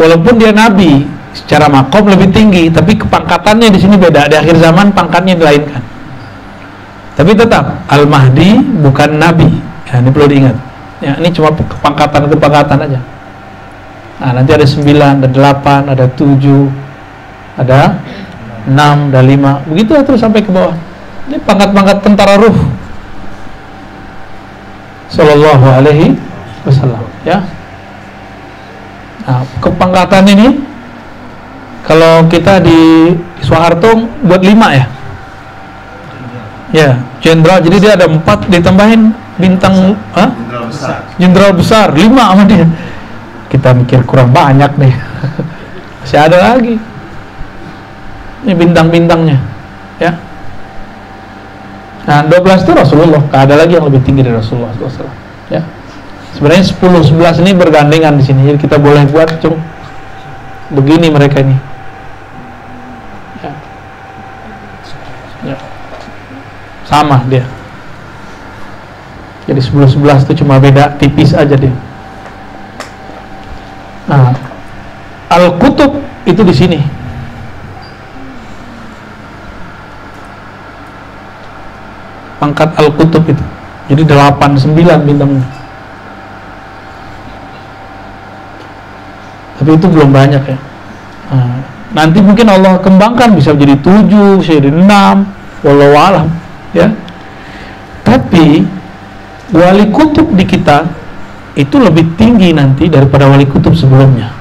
Walaupun 0.00 0.40
dia 0.40 0.56
nabi 0.56 1.04
secara 1.36 1.68
makom 1.68 2.08
lebih 2.08 2.32
tinggi 2.32 2.72
tapi 2.72 2.96
kepangkatannya 2.96 3.68
di 3.68 3.76
sini 3.76 4.00
beda 4.00 4.24
di 4.24 4.40
akhir 4.40 4.56
zaman 4.56 4.96
pangkatnya 4.96 5.36
dilainkan 5.36 5.84
tapi 7.18 7.34
tetap 7.34 7.82
Al 7.90 8.06
Mahdi 8.06 8.62
bukan 8.78 9.18
Nabi. 9.18 9.50
Ya, 9.90 9.98
ini 9.98 10.14
perlu 10.14 10.30
diingat. 10.30 10.54
Ya, 11.02 11.18
ini 11.18 11.34
cuma 11.34 11.50
kepangkatan 11.50 12.30
kepangkatan 12.30 12.78
aja. 12.78 13.00
Nah 14.22 14.30
nanti 14.38 14.54
ada 14.54 14.62
9 14.62 14.86
ada 14.86 15.26
8 15.26 15.94
ada 15.94 16.06
7 16.14 16.70
ada 17.58 17.98
6 18.66 19.10
ada 19.10 19.20
5 19.22 19.70
begitu 19.70 19.98
terus 20.06 20.22
sampai 20.22 20.46
ke 20.46 20.50
bawah. 20.54 20.74
Ini 21.26 21.42
pangkat-pangkat 21.42 22.06
tentara 22.06 22.38
ruh. 22.38 22.58
Sallallahu 25.10 25.66
alaihi 25.74 26.14
wasallam. 26.62 27.02
Ya. 27.26 27.42
Nah, 29.26 29.42
kepangkatan 29.60 30.24
ini 30.30 30.48
kalau 31.82 32.26
kita 32.30 32.62
di 32.62 33.12
Soeharto 33.42 34.06
buat 34.24 34.40
lima 34.40 34.72
ya 34.72 34.97
ya 36.74 36.98
jenderal. 37.20 37.60
Jadi 37.64 37.76
dia 37.80 37.92
ada 37.96 38.06
empat 38.08 38.48
ditambahin 38.48 39.12
bintang 39.38 39.96
jenderal 40.12 40.64
besar. 40.68 40.98
Jenderal 41.16 41.52
besar 41.54 41.86
lima 41.94 42.24
sama 42.34 42.44
dia. 42.44 42.66
Kita 43.48 43.72
mikir 43.72 44.04
kurang 44.04 44.32
banyak 44.32 44.72
nih. 44.76 44.94
Masih 46.04 46.18
ada 46.20 46.38
lagi. 46.52 46.76
Ini 48.44 48.52
bintang-bintangnya 48.54 49.38
ya. 49.98 50.12
Nah 52.08 52.24
12 52.24 52.64
itu 52.64 52.72
Rasulullah. 52.72 53.20
Gak 53.28 53.42
ada 53.50 53.54
lagi 53.60 53.76
yang 53.76 53.84
lebih 53.88 54.00
tinggi 54.04 54.24
dari 54.24 54.36
Rasulullah 54.36 54.72
SAW 54.76 55.08
ya. 55.52 55.60
Sebenarnya 56.36 56.64
10 56.64 57.12
11 57.12 57.42
ini 57.44 57.50
bergandengan 57.56 58.14
di 58.16 58.24
sini. 58.24 58.40
Jadi 58.48 58.58
kita 58.60 58.76
boleh 58.78 59.04
buat 59.10 59.40
cung 59.40 59.58
begini 60.68 61.08
mereka 61.08 61.40
ini 61.40 61.67
sama 66.88 67.20
dia. 67.28 67.44
Jadi 69.44 69.60
10-11 69.60 70.24
itu 70.24 70.44
cuma 70.44 70.56
beda 70.56 70.96
tipis 70.96 71.36
aja 71.36 71.52
dia. 71.52 71.72
Nah 74.08 74.32
Al-Kutub 75.28 76.00
itu 76.24 76.40
di 76.40 76.54
sini. 76.56 76.80
Pangkat 82.40 82.72
Al-Kutub 82.80 83.28
itu. 83.28 83.44
Jadi 83.92 84.02
8 84.08 84.56
9 84.56 85.04
bintangnya. 85.04 85.44
Tapi 89.60 89.70
itu 89.76 89.86
belum 89.90 90.10
banyak 90.12 90.42
ya. 90.48 90.58
Nah, 91.28 91.60
nanti 91.92 92.24
mungkin 92.24 92.48
Allah 92.48 92.80
kembangkan 92.80 93.36
bisa 93.36 93.52
jadi 93.52 93.76
7 93.76 94.40
bisa 94.40 94.56
jadi 94.56 94.72
6 94.72 94.84
walau 95.66 95.92
alam 95.92 96.28
ya 96.76 96.92
tapi 98.04 98.64
wali 99.52 99.84
kutub 99.92 100.32
di 100.36 100.44
kita 100.44 100.88
itu 101.58 101.76
lebih 101.80 102.14
tinggi 102.16 102.52
nanti 102.52 102.86
daripada 102.86 103.26
wali 103.28 103.48
kutub 103.48 103.72
sebelumnya 103.74 104.38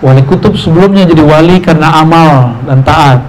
Wali 0.00 0.24
kutub 0.24 0.56
sebelumnya 0.56 1.04
jadi 1.04 1.20
wali 1.20 1.60
karena 1.60 2.00
amal 2.00 2.56
dan 2.64 2.80
taat. 2.80 3.20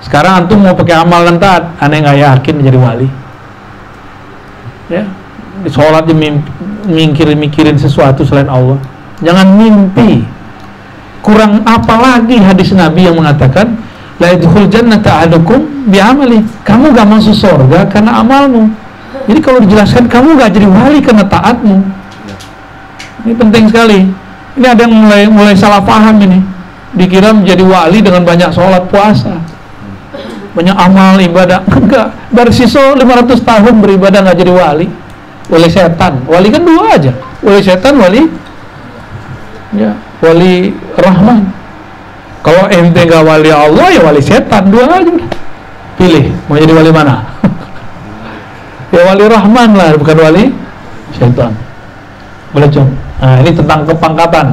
Sekarang 0.00 0.44
antum 0.44 0.64
mau 0.64 0.72
pakai 0.72 0.96
amal 0.96 1.28
dan 1.28 1.36
taat, 1.36 1.76
aneh 1.84 2.00
nggak 2.00 2.18
yakin 2.24 2.54
jadi 2.64 2.78
wali. 2.80 3.08
Ya, 4.88 5.04
di 5.60 5.68
sholat 5.68 6.08
mikirin 6.88 7.36
mikirin 7.36 7.76
sesuatu 7.76 8.24
selain 8.24 8.48
Allah. 8.48 8.80
Jangan 9.20 9.52
mimpi. 9.52 10.24
Kurang 11.20 11.60
apa 11.68 11.94
lagi 12.00 12.40
hadis 12.40 12.72
Nabi 12.72 13.04
yang 13.04 13.20
mengatakan 13.20 13.76
la 14.16 14.26
yadkhul 14.32 14.66
jannata 14.68 15.24
ahadukum 15.24 15.88
bi 15.88 15.98
amali. 16.00 16.40
Kamu 16.64 16.92
gak 16.92 17.06
masuk 17.06 17.36
surga 17.36 17.86
karena 17.88 18.20
amalmu. 18.20 18.70
Jadi 19.26 19.40
kalau 19.42 19.58
dijelaskan 19.62 20.06
kamu 20.06 20.38
gak 20.38 20.50
jadi 20.54 20.68
wali 20.68 20.98
karena 21.02 21.24
taatmu. 21.26 21.82
Ini 23.26 23.32
penting 23.34 23.64
sekali. 23.68 24.00
Ini 24.56 24.66
ada 24.66 24.86
yang 24.86 24.94
mulai 24.94 25.22
mulai 25.28 25.54
salah 25.58 25.82
paham 25.82 26.16
ini. 26.22 26.40
Dikira 26.96 27.34
menjadi 27.34 27.60
wali 27.60 28.00
dengan 28.00 28.24
banyak 28.24 28.50
sholat 28.54 28.88
puasa. 28.88 29.36
Banyak 30.56 30.76
amal 30.76 31.20
ibadah. 31.20 31.60
Enggak. 31.76 32.16
Dari 32.32 32.52
sisa 32.54 32.96
500 32.96 33.36
tahun 33.44 33.74
beribadah 33.84 34.24
nggak 34.24 34.38
jadi 34.40 34.52
wali. 34.52 34.86
Wali 35.52 35.68
setan. 35.68 36.24
Wali 36.24 36.48
kan 36.48 36.62
dua 36.64 36.96
aja. 36.96 37.12
Wali 37.44 37.60
setan, 37.62 37.94
wali 38.00 38.46
ya, 39.76 39.92
wali 40.24 40.72
rahman. 40.96 41.46
Kalau 42.46 42.70
ente 42.70 43.00
nggak 43.02 43.26
wali 43.26 43.50
Allah 43.50 43.90
ya 43.90 44.00
wali 44.06 44.22
setan 44.22 44.70
dua 44.70 44.86
aja. 44.86 45.10
Pilih 45.98 46.30
mau 46.46 46.54
jadi 46.54 46.70
wali 46.70 46.94
mana? 46.94 47.26
ya 48.94 49.02
wali 49.02 49.26
rahman 49.26 49.74
lah 49.74 49.98
bukan 49.98 50.14
wali 50.14 50.54
setan. 51.10 51.50
Boleh 52.54 52.70
coba. 52.70 52.94
Nah, 53.16 53.36
ini 53.42 53.50
tentang 53.50 53.82
kepangkatan. 53.82 54.46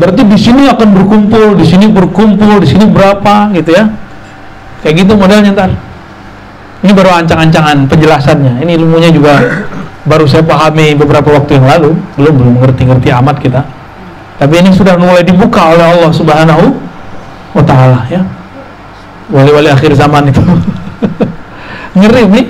Berarti 0.00 0.22
di 0.24 0.38
sini 0.40 0.72
akan 0.72 0.88
berkumpul, 0.96 1.60
di 1.60 1.66
sini 1.68 1.86
berkumpul, 1.92 2.64
di 2.64 2.68
sini 2.72 2.88
berapa 2.88 3.52
gitu 3.52 3.76
ya. 3.76 3.92
Kayak 4.80 5.04
gitu 5.04 5.12
modelnya 5.12 5.52
ntar. 5.52 5.70
Ini 6.80 6.96
baru 6.96 7.12
ancang-ancangan 7.12 7.84
penjelasannya. 7.92 8.64
Ini 8.64 8.72
ilmunya 8.80 9.12
juga 9.12 9.36
baru 10.10 10.24
saya 10.24 10.48
pahami 10.48 10.96
beberapa 10.96 11.28
waktu 11.28 11.60
yang 11.60 11.68
lalu. 11.68 11.92
Belum 12.16 12.34
belum 12.40 12.54
ngerti-ngerti 12.64 13.12
amat 13.12 13.36
kita. 13.36 13.60
Tapi 14.40 14.54
ini 14.64 14.72
sudah 14.72 14.96
mulai 14.96 15.20
dibuka 15.20 15.76
oleh 15.76 15.84
Allah 15.84 16.10
Subhanahu 16.10 16.83
wa 17.54 17.62
taala 17.62 18.04
ya. 18.10 18.20
Wali-wali 19.30 19.70
akhir 19.70 19.94
zaman 19.96 20.28
itu. 20.28 20.42
Ngeri 21.98 22.28
nih. 22.28 22.46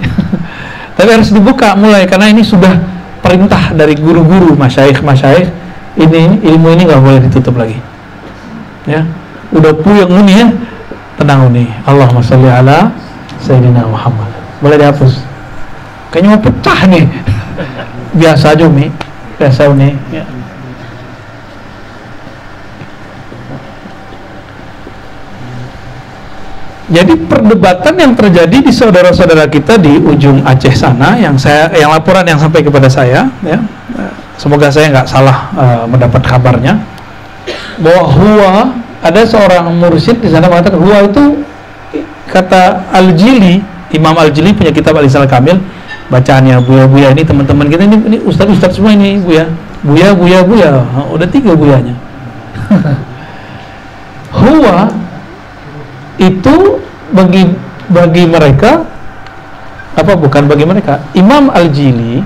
Tapi 0.98 1.08
harus 1.12 1.30
dibuka 1.30 1.76
mulai 1.78 2.08
karena 2.08 2.32
ini 2.32 2.42
sudah 2.42 2.74
perintah 3.20 3.70
dari 3.76 3.94
guru-guru 3.94 4.56
masyaikh-masyaikh. 4.58 5.52
Ini 5.94 6.42
ilmu 6.42 6.74
ini 6.74 6.82
nggak 6.90 7.02
boleh 7.04 7.20
ditutup 7.30 7.54
lagi. 7.54 7.78
Ya. 8.88 9.06
Udah 9.54 9.70
puyeng 9.78 10.10
ini 10.24 10.42
ya. 10.42 10.48
Tenang 11.14 11.54
ini. 11.54 11.70
Allahumma 11.86 12.18
sholli 12.18 12.50
ala 12.50 12.90
Sayyidina 13.38 13.86
Muhammad. 13.86 14.32
Boleh 14.58 14.80
dihapus? 14.82 15.22
Kayaknya 16.10 16.28
mau 16.34 16.42
pecah 16.42 16.80
nih. 16.90 17.04
Biasa 18.18 18.58
aja 18.58 18.66
nih 18.66 18.90
biasa 19.38 19.74
nih 19.74 19.92
ya. 20.14 20.24
Jadi 26.84 27.16
perdebatan 27.16 27.96
yang 27.96 28.12
terjadi 28.12 28.60
di 28.60 28.68
saudara-saudara 28.68 29.48
kita 29.48 29.80
di 29.80 29.96
ujung 29.96 30.44
Aceh 30.44 30.76
sana, 30.76 31.16
yang 31.16 31.32
saya, 31.40 31.72
yang 31.72 31.88
laporan 31.88 32.28
yang 32.28 32.36
sampai 32.36 32.60
kepada 32.60 32.92
saya, 32.92 33.24
ya, 33.40 33.56
semoga 34.36 34.68
saya 34.68 34.92
nggak 34.92 35.08
salah 35.08 35.48
uh, 35.56 35.84
mendapat 35.88 36.20
kabarnya, 36.20 36.76
bahwa 37.80 38.04
huwa 38.04 38.52
ada 39.00 39.20
seorang 39.24 39.72
mursyid 39.80 40.20
di 40.20 40.28
sana 40.28 40.44
mengatakan 40.44 40.76
huwa 40.76 41.08
itu 41.08 41.40
kata 42.28 42.84
Al-Jili, 42.92 43.64
Imam 43.88 44.12
Al-Jili 44.20 44.52
punya 44.52 44.68
kitab 44.68 45.00
Al-Isal 45.00 45.24
Kamil, 45.24 45.56
bacaannya 46.12 46.60
buya-buya 46.68 47.16
ini 47.16 47.24
teman-teman 47.24 47.64
kita 47.72 47.88
ini, 47.88 47.96
ini 48.12 48.18
ustadz-ustadz 48.28 48.76
semua 48.76 48.92
ini 48.92 49.16
buya, 49.24 49.48
buya, 49.80 50.12
buya, 50.12 50.38
buya, 50.44 50.68
udah 51.08 51.28
tiga 51.32 51.56
buyanya. 51.56 51.96
huwa 54.44 55.03
itu 56.18 56.78
bagi 57.10 57.50
bagi 57.90 58.24
mereka 58.24 58.86
apa 59.94 60.12
bukan 60.18 60.50
bagi 60.50 60.66
mereka. 60.66 61.02
Imam 61.14 61.50
Al-Jili 61.50 62.22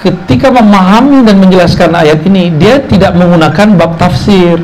ketika 0.00 0.48
memahami 0.48 1.26
dan 1.26 1.36
menjelaskan 1.42 1.92
ayat 1.92 2.24
ini 2.24 2.54
dia 2.56 2.80
tidak 2.80 3.14
menggunakan 3.18 3.76
bab 3.76 3.98
tafsir. 3.98 4.62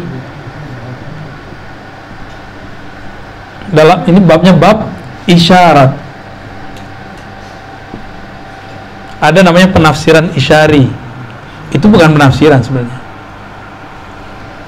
Dalam 3.67 4.07
ini 4.07 4.23
babnya 4.23 4.55
bab 4.55 4.87
isyarat. 5.27 5.91
Ada 9.19 9.43
namanya 9.43 9.75
penafsiran 9.75 10.31
isyari. 10.39 10.87
Itu 11.75 11.91
bukan 11.91 12.15
penafsiran 12.15 12.63
sebenarnya 12.63 13.06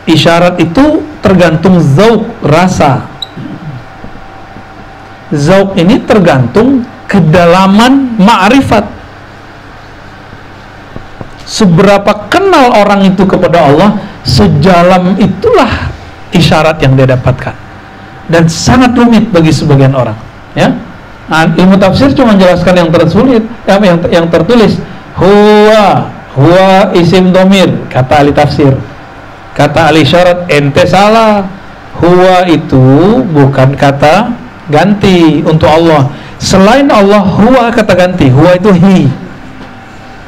isyarat 0.09 0.57
itu 0.57 1.05
tergantung 1.21 1.77
zauk 1.79 2.25
rasa. 2.41 3.05
Zauk 5.29 5.77
ini 5.77 6.01
tergantung 6.09 6.89
kedalaman 7.05 8.17
ma'rifat. 8.17 8.89
Seberapa 11.45 12.29
kenal 12.29 12.77
orang 12.77 13.09
itu 13.09 13.25
kepada 13.25 13.69
Allah 13.69 14.01
sejalan 14.25 15.17
itulah 15.21 15.93
isyarat 16.33 16.81
yang 16.81 16.97
dia 16.97 17.13
dapatkan. 17.13 17.57
Dan 18.29 18.45
sangat 18.49 18.93
rumit 18.93 19.29
bagi 19.33 19.53
sebagian 19.53 19.97
orang 19.97 20.17
ya. 20.53 20.69
Nah, 21.29 21.45
ilmu 21.45 21.77
tafsir 21.77 22.13
cuma 22.17 22.33
menjelaskan 22.33 22.73
yang 22.77 22.89
tersulit 22.89 23.45
yang, 23.69 23.81
yang, 23.85 23.99
yang 24.09 24.27
tertulis. 24.33 24.81
Huwa 25.17 26.09
huwa 26.39 26.93
isim 26.95 27.35
domir 27.35 27.69
kata 27.91 28.23
ahli 28.23 28.31
tafsir 28.31 28.71
kata 29.59 29.91
ahli 29.91 30.07
syarat 30.07 30.47
ente 30.47 30.87
salah. 30.87 31.43
Huwa 31.99 32.47
itu 32.47 32.79
bukan 33.35 33.75
kata 33.75 34.31
ganti 34.71 35.43
untuk 35.43 35.67
Allah. 35.67 36.07
Selain 36.39 36.87
Allah 36.87 37.27
huwa 37.27 37.67
kata 37.75 37.99
ganti. 37.99 38.31
Huwa 38.31 38.55
itu 38.55 38.71
hi 38.71 39.11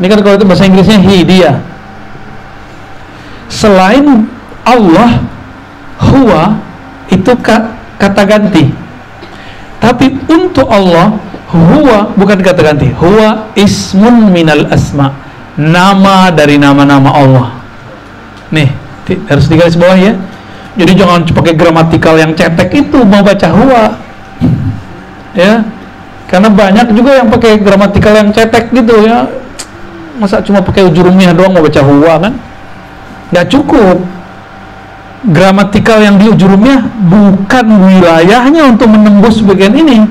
ini 0.00 0.08
kan 0.08 0.24
kalau 0.24 0.40
itu 0.40 0.48
bahasa 0.48 0.64
Inggrisnya 0.64 0.96
hi 0.96 1.20
dia. 1.28 1.60
Selain 3.52 4.24
Allah 4.64 5.20
huwa 6.00 6.56
itu 7.12 7.28
kata 8.00 8.22
ganti. 8.24 8.72
Tapi 9.76 10.08
untuk 10.24 10.72
Allah 10.72 11.20
huwa 11.52 12.16
bukan 12.16 12.40
kata 12.40 12.64
ganti. 12.64 12.88
Huwa 12.96 13.52
ismun 13.52 14.32
minal 14.32 14.72
asma. 14.72 15.12
Nama 15.60 16.32
dari 16.32 16.56
nama-nama 16.56 17.12
Allah. 17.12 17.48
Nih 18.48 18.72
harus 19.26 19.46
digaris 19.50 19.74
bawah 19.74 19.98
ya. 19.98 20.14
Jadi 20.78 20.92
jangan 20.94 21.26
pakai 21.26 21.54
gramatikal 21.58 22.14
yang 22.14 22.32
cetek 22.36 22.70
itu 22.86 22.98
mau 23.02 23.26
baca 23.26 23.48
huwa 23.50 23.98
ya. 25.34 25.66
Karena 26.30 26.46
banyak 26.46 26.94
juga 26.94 27.18
yang 27.18 27.26
pakai 27.26 27.58
gramatikal 27.58 28.14
yang 28.14 28.30
cetek 28.30 28.70
gitu 28.70 29.02
ya. 29.02 29.26
Masa 30.22 30.38
cuma 30.46 30.62
pakai 30.62 30.86
ujurumnya 30.86 31.34
doang 31.34 31.50
mau 31.50 31.64
baca 31.64 31.82
huwa 31.82 32.22
kan? 32.22 32.34
Nggak 33.34 33.46
cukup. 33.50 33.98
Gramatikal 35.20 36.00
yang 36.00 36.16
di 36.16 36.32
ujurumnya 36.32 36.80
bukan 37.12 37.66
wilayahnya 37.66 38.72
untuk 38.72 38.88
menembus 38.88 39.42
bagian 39.42 39.74
ini. 39.74 40.06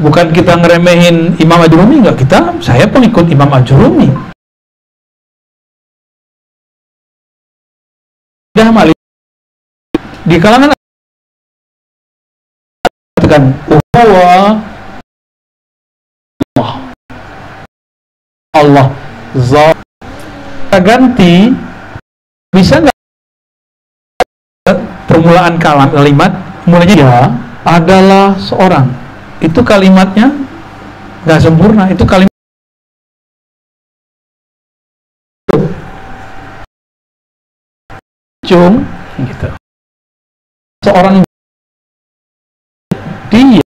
Bukan 0.00 0.32
kita 0.32 0.56
ngeremehin 0.56 1.36
Imam 1.36 1.60
Ajurumi 1.60 2.00
nggak 2.00 2.24
kita. 2.24 2.56
Saya 2.64 2.88
pengikut 2.88 3.28
Imam 3.28 3.52
Ajurumi 3.52 4.31
di 10.22 10.38
kalangan 10.38 10.70
katakan 13.18 13.50
huwa 13.66 14.62
Allah. 16.54 16.74
Allah. 18.54 18.86
Zat 19.34 19.78
ganti. 20.84 21.50
Bisa 22.52 22.84
nggak 22.84 22.92
permulaan 25.08 25.56
kalam 25.56 25.88
kalimat? 25.88 26.36
Mulanya 26.68 26.94
ya 26.94 27.32
adalah 27.64 28.36
seorang. 28.36 28.92
Itu 29.40 29.64
kalimatnya 29.64 30.30
nggak 31.24 31.40
sempurna. 31.40 31.88
Itu 31.90 32.04
kalimat 32.04 32.30
cung 38.52 38.84
gitu 39.16 39.61
seorang 40.82 41.22
dia 43.30 43.62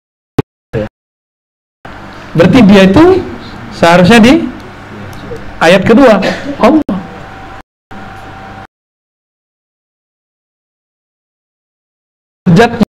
berarti 2.33 2.59
dia 2.65 2.81
itu 2.89 3.03
seharusnya 3.71 4.19
di 4.19 4.53
Ayat 5.63 5.87
kedua, 5.87 6.19
Allah. 6.59 6.95
Derajatnya 12.43 12.87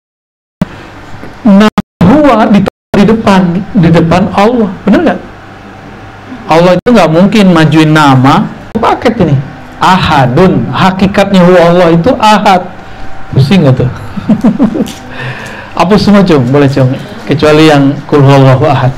nah 1.47 1.71
huwa 2.03 2.51
di, 2.51 2.61
depan 3.07 3.63
di 3.79 3.89
depan 3.95 4.27
Allah. 4.35 4.75
Benar 4.83 5.01
nggak? 5.07 5.21
Allah 6.51 6.73
itu 6.75 6.89
nggak 6.91 7.11
mungkin 7.15 7.45
majuin 7.55 7.95
nama 7.95 8.51
paket 8.83 9.23
ini. 9.23 9.39
Ahadun, 9.79 10.67
hakikatnya 10.75 11.47
Allah 11.47 11.95
itu 11.95 12.11
ahad. 12.19 12.67
Pusing 13.35 13.67
nggak 13.67 13.83
tuh? 13.83 13.91
Hapus 15.79 16.01
semua 16.07 16.23
cung, 16.23 16.47
boleh 16.55 16.71
cung. 16.71 16.95
Kecuali 17.27 17.67
yang 17.67 17.91
kul 18.07 18.23
huwallahu 18.23 18.63
ahad. 18.71 18.95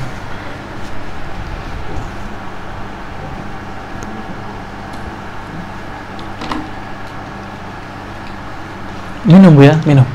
Minum 9.25 9.57
bu 9.57 9.65
ya, 9.65 9.75
minum. 9.89 10.05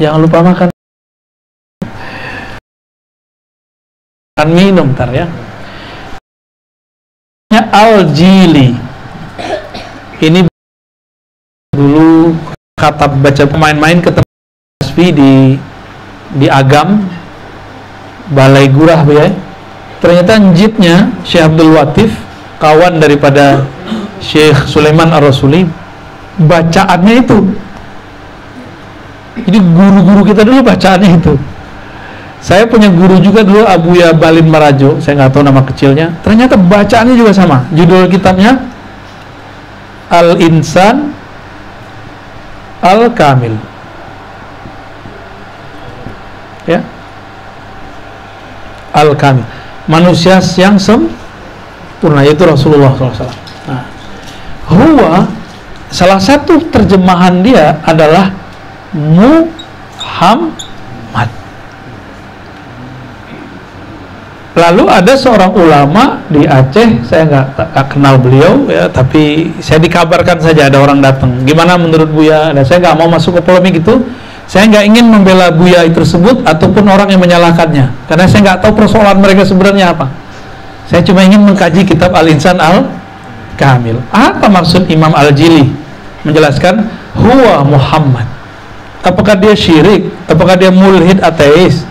Jangan 0.00 0.18
lupa 0.24 0.40
makan. 0.40 0.68
Kan 4.34 4.48
minum 4.50 4.90
ntar 4.96 5.12
ya. 5.12 5.28
Ya, 7.52 7.62
Al-Jili. 7.70 8.74
Ini 10.18 10.51
kata 12.82 13.06
baca 13.06 13.44
pemain-main 13.46 14.02
ketemu 14.02 14.26
Tasfi 14.82 15.14
di 15.14 15.54
di 16.34 16.46
Agam 16.50 17.06
Balai 18.34 18.66
Gurah 18.66 19.06
ya. 19.06 19.30
Ternyata 20.02 20.34
njitnya 20.42 21.14
Syekh 21.22 21.46
Abdul 21.46 21.78
Watif 21.78 22.10
kawan 22.58 22.98
daripada 22.98 23.62
Syekh 24.18 24.66
Sulaiman 24.66 25.14
Ar-Rasuli 25.14 25.62
bacaannya 26.42 27.22
itu. 27.22 27.38
Jadi 29.46 29.58
guru-guru 29.62 30.26
kita 30.26 30.42
dulu 30.42 30.66
bacaannya 30.66 31.22
itu. 31.22 31.38
Saya 32.42 32.66
punya 32.66 32.90
guru 32.90 33.22
juga 33.22 33.46
dulu 33.46 33.62
Abuya 33.62 34.10
Balin 34.10 34.50
Marajo 34.50 34.98
saya 34.98 35.22
nggak 35.22 35.30
tahu 35.30 35.46
nama 35.46 35.62
kecilnya. 35.62 36.18
Ternyata 36.26 36.58
bacaannya 36.58 37.14
juga 37.14 37.30
sama. 37.30 37.62
Judul 37.70 38.10
kitabnya 38.10 38.58
Al 40.10 40.34
Insan 40.42 41.11
Al 42.82 43.08
Kamil 43.14 43.54
ya. 46.66 46.82
Al 48.92 49.14
Kamil 49.14 49.46
manusia 49.90 50.38
yang 50.58 50.78
sempurna 50.78 52.22
yaitu 52.22 52.46
Rasulullah 52.46 52.94
SAW 52.94 53.26
nah, 53.66 53.82
huwa 54.70 55.26
salah 55.90 56.22
satu 56.22 56.58
terjemahan 56.70 57.42
dia 57.42 57.82
adalah 57.82 58.30
Muhammad 58.94 60.61
lalu 64.52 64.84
ada 64.84 65.16
seorang 65.16 65.48
ulama 65.56 66.20
di 66.28 66.44
Aceh 66.44 67.08
saya 67.08 67.24
nggak 67.24 67.72
kenal 67.88 68.20
beliau 68.20 68.68
ya 68.68 68.84
tapi 68.84 69.48
saya 69.64 69.80
dikabarkan 69.80 70.36
saja 70.40 70.68
ada 70.68 70.76
orang 70.80 71.00
datang. 71.00 71.40
Gimana 71.48 71.80
menurut 71.80 72.12
Buya? 72.12 72.52
Dan 72.52 72.60
saya 72.64 72.84
nggak 72.84 72.96
mau 73.00 73.08
masuk 73.08 73.40
ke 73.40 73.42
polemik 73.44 73.80
itu. 73.80 74.04
Saya 74.44 74.68
nggak 74.68 74.84
ingin 74.84 75.06
membela 75.08 75.48
Buya 75.48 75.88
tersebut 75.88 76.44
ataupun 76.44 76.84
orang 76.84 77.08
yang 77.08 77.22
menyalahkannya. 77.24 78.10
Karena 78.10 78.24
saya 78.28 78.40
nggak 78.52 78.58
tahu 78.60 78.72
persoalan 78.76 79.16
mereka 79.22 79.48
sebenarnya 79.48 79.96
apa. 79.96 80.12
Saya 80.84 81.00
cuma 81.06 81.24
ingin 81.24 81.40
mengkaji 81.40 81.88
kitab 81.88 82.12
Al-Insan 82.12 82.60
Al-Kamil. 82.60 83.96
Apa 84.12 84.52
maksud 84.52 84.84
Imam 84.92 85.16
Al-Jili? 85.16 85.72
Menjelaskan 86.28 86.84
huwa 87.16 87.64
Muhammad. 87.64 88.28
Apakah 89.00 89.34
dia 89.34 89.56
syirik? 89.56 90.12
Apakah 90.28 90.54
dia 90.54 90.68
mulhid 90.68 91.18
ateis 91.24 91.88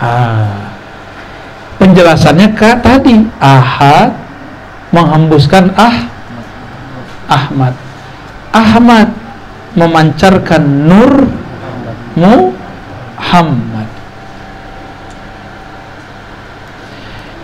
ah. 0.00 0.72
penjelasannya 1.78 2.48
kak 2.56 2.82
tadi 2.82 3.24
ahad 3.40 4.16
menghembuskan 4.90 5.70
ah 5.76 6.08
Ahmad 7.30 7.74
Ahmad 8.50 9.08
memancarkan 9.78 10.64
nur 10.66 11.30
Muhammad 12.18 13.88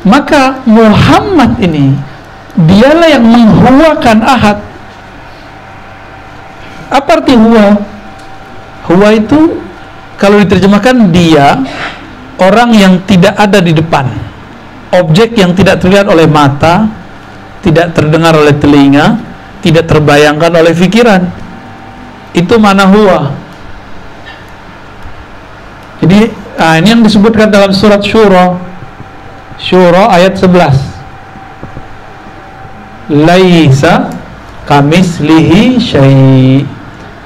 maka 0.03 0.59
Muhammad 0.67 1.55
ini 1.63 1.95
dialah 2.57 3.09
yang 3.15 3.25
menghuakan 3.25 4.19
ahad 4.27 4.59
apa 6.87 7.19
arti 7.19 7.35
huwa? 7.35 7.77
Huwa 8.87 9.09
itu 9.11 9.59
kalau 10.15 10.39
diterjemahkan 10.39 11.11
dia 11.11 11.59
orang 12.41 12.73
yang 12.77 13.01
tidak 13.05 13.37
ada 13.37 13.61
di 13.61 13.73
depan. 13.73 14.07
Objek 14.97 15.37
yang 15.37 15.53
tidak 15.53 15.81
terlihat 15.83 16.09
oleh 16.09 16.27
mata, 16.29 16.89
tidak 17.61 17.93
terdengar 17.93 18.37
oleh 18.37 18.55
telinga, 18.57 19.19
tidak 19.61 19.89
terbayangkan 19.91 20.53
oleh 20.57 20.73
pikiran. 20.73 21.23
Itu 22.37 22.61
mana 22.61 22.87
huwa. 22.89 23.33
Jadi 26.01 26.31
nah 26.57 26.81
ini 26.81 26.89
yang 26.93 27.03
disebutkan 27.05 27.53
dalam 27.53 27.73
surat 27.73 28.05
Syura. 28.05 28.57
Syura 29.57 30.13
ayat 30.13 30.37
11. 30.37 30.97
Laisa 33.11 34.11
kamislihi 34.67 35.79
syai' 35.79 36.67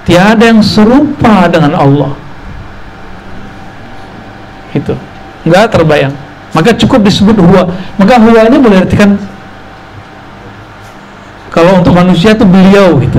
tiada 0.05 0.45
yang 0.45 0.61
serupa 0.61 1.49
dengan 1.49 1.73
Allah 1.75 2.20
itu. 4.75 4.95
Nggak 5.47 5.73
terbayang. 5.73 6.15
Maka 6.51 6.75
cukup 6.75 7.07
disebut 7.07 7.39
huwa. 7.39 7.71
Maka 7.97 8.19
huwa 8.19 8.41
ini 8.47 8.59
boleh 8.59 8.83
artikan 8.83 9.15
kalau 11.51 11.83
untuk 11.83 11.95
manusia 11.95 12.35
itu 12.35 12.47
beliau 12.47 12.99
gitu. 13.03 13.19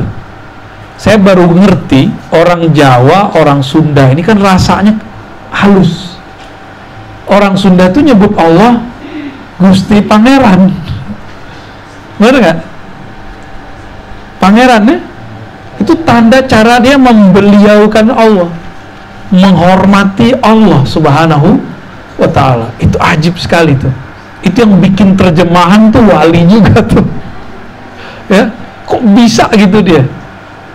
Saya 0.95 1.17
baru 1.17 1.49
ngerti 1.49 2.13
orang 2.31 2.71
Jawa 2.71 3.35
orang 3.35 3.59
Sunda 3.65 4.07
ini 4.07 4.23
kan 4.23 4.39
rasanya 4.39 4.95
halus. 5.51 6.15
Orang 7.27 7.59
Sunda 7.59 7.91
itu 7.91 7.99
nyebut 7.99 8.31
Allah 8.39 8.79
Gusti 9.59 9.99
Pangeran. 10.03 10.71
Benar 12.21 12.35
nggak? 12.39 12.59
Pangeran 14.39 14.83
ya? 14.89 14.97
Itu 15.81 15.93
tanda 16.05 16.39
cara 16.45 16.77
dia 16.77 16.95
membeliaukan 16.95 18.13
Allah 18.13 18.60
menghormati 19.31 20.35
Allah 20.43 20.83
subhanahu 20.83 21.57
wa 22.19 22.29
ta'ala. 22.29 22.69
Itu 22.77 22.99
ajib 22.99 23.39
sekali 23.39 23.73
tuh. 23.79 23.91
Itu 24.43 24.67
yang 24.67 24.77
bikin 24.77 25.15
terjemahan 25.15 25.89
tuh 25.89 26.03
wali 26.05 26.43
juga 26.45 26.83
tuh. 26.83 27.05
Ya 28.27 28.51
kok 28.85 29.01
bisa 29.15 29.47
gitu 29.55 29.79
dia? 29.81 30.03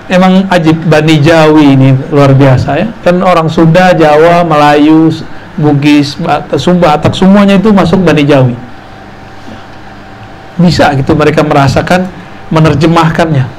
Emang 0.09 0.49
ajib. 0.49 0.77
Bani 0.89 1.21
Jawi 1.21 1.77
ini 1.77 1.89
luar 2.09 2.33
biasa 2.33 2.69
ya. 2.81 2.89
Kan 3.05 3.21
orang 3.21 3.53
Sunda, 3.53 3.93
Jawa, 3.93 4.43
Melayu 4.43 5.13
Bugis, 5.57 6.17
Sumba, 6.61 7.01
Atak 7.01 7.17
semuanya 7.17 7.57
itu 7.57 7.73
masuk 7.73 8.01
Bani 8.05 8.25
Jawi. 8.25 8.57
Bisa 10.57 10.93
gitu 10.97 11.13
mereka 11.13 11.45
merasakan 11.45 12.09
menerjemahkannya 12.49 13.56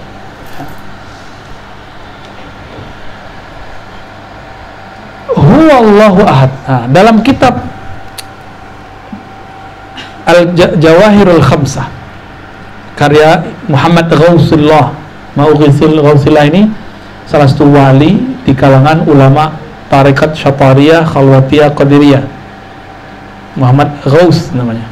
huwallahu 5.68 6.24
ahad. 6.24 6.52
Nah, 6.64 6.84
dalam 6.88 7.20
kitab 7.20 7.60
Al-Jawahirul 10.28 11.44
Khamsah 11.44 11.88
karya 12.96 13.44
Muhammad 13.68 14.08
Ghausullah 14.12 14.96
Maughithul 15.36 16.00
Ghausillah 16.00 16.48
ini 16.48 16.72
salah 17.28 17.48
satu 17.48 17.68
wali 17.68 18.40
di 18.48 18.56
kalangan 18.56 19.04
ulama 19.08 19.56
tarekat 19.92 20.36
Syatariyah, 20.36 21.04
Khalwatiyah, 21.04 21.72
Qadiriyah 21.76 22.24
Muhammad 23.60 23.92
Ghaus 24.04 24.52
namanya 24.56 24.88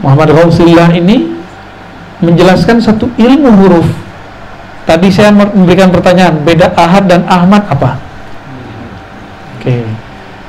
Muhammad 0.00 0.32
Ghausillah 0.32 0.92
ini 0.96 1.36
menjelaskan 2.22 2.78
satu 2.80 3.10
ilmu 3.18 3.50
huruf 3.58 3.88
tadi 4.88 5.08
saya 5.12 5.34
memberikan 5.34 5.90
pertanyaan 5.90 6.40
beda 6.40 6.72
Ahad 6.76 7.10
dan 7.10 7.26
Ahmad 7.28 7.66
apa? 7.68 8.11
Oke. 9.62 9.86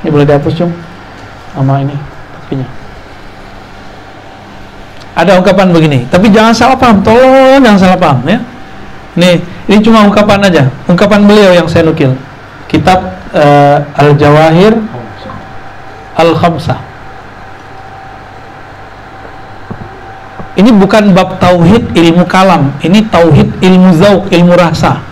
Ini 0.02 0.08
boleh 0.10 0.26
dihapus, 0.26 0.58
Cung? 0.58 0.74
Sama 1.54 1.78
ini 1.78 1.94
tapinya. 2.34 2.66
Ada 5.14 5.38
ungkapan 5.38 5.70
begini, 5.70 6.02
tapi 6.10 6.26
jangan 6.34 6.50
salah 6.50 6.74
paham, 6.74 6.98
tolong 7.06 7.62
jangan 7.62 7.78
salah 7.78 7.94
paham 7.94 8.18
ya. 8.26 8.42
Nih, 9.14 9.38
ini 9.70 9.78
cuma 9.78 10.02
ungkapan 10.02 10.42
aja, 10.50 10.66
ungkapan 10.90 11.22
beliau 11.22 11.54
yang 11.54 11.70
saya 11.70 11.86
nukil. 11.86 12.18
Kitab 12.66 12.98
uh, 13.30 13.78
Al-Jawahir 13.94 14.74
Al-Khamsah. 16.18 16.94
ini 20.54 20.70
bukan 20.70 21.10
bab 21.14 21.38
tauhid 21.42 21.82
ilmu 21.94 22.24
kalam 22.30 22.70
ini 22.82 23.02
tauhid 23.10 23.58
ilmu 23.58 23.90
zauk 23.98 24.30
ilmu 24.30 24.54
rasa 24.54 25.02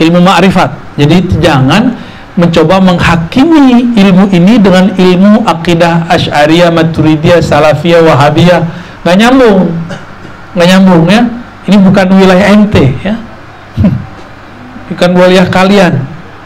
ilmu 0.00 0.20
ma'rifat 0.24 0.72
jadi 0.96 1.16
jangan 1.40 1.92
mencoba 2.36 2.76
menghakimi 2.84 3.96
ilmu 3.96 4.28
ini 4.28 4.60
dengan 4.60 4.92
ilmu 4.92 5.48
akidah 5.48 6.04
asy'ariyah 6.12 6.68
maturidiyah 6.68 7.40
salafiyah 7.40 8.04
wahabiyah. 8.04 8.60
Nggak 9.02 9.16
nyambung. 9.16 9.72
Nggak 10.52 10.68
nyambung 10.68 11.04
ya. 11.08 11.22
Ini 11.66 11.76
bukan 11.80 12.06
wilayah 12.14 12.46
ente 12.52 12.84
ya. 13.02 13.16
Bukan 14.92 15.10
wilayah 15.18 15.48
kalian. 15.50 15.98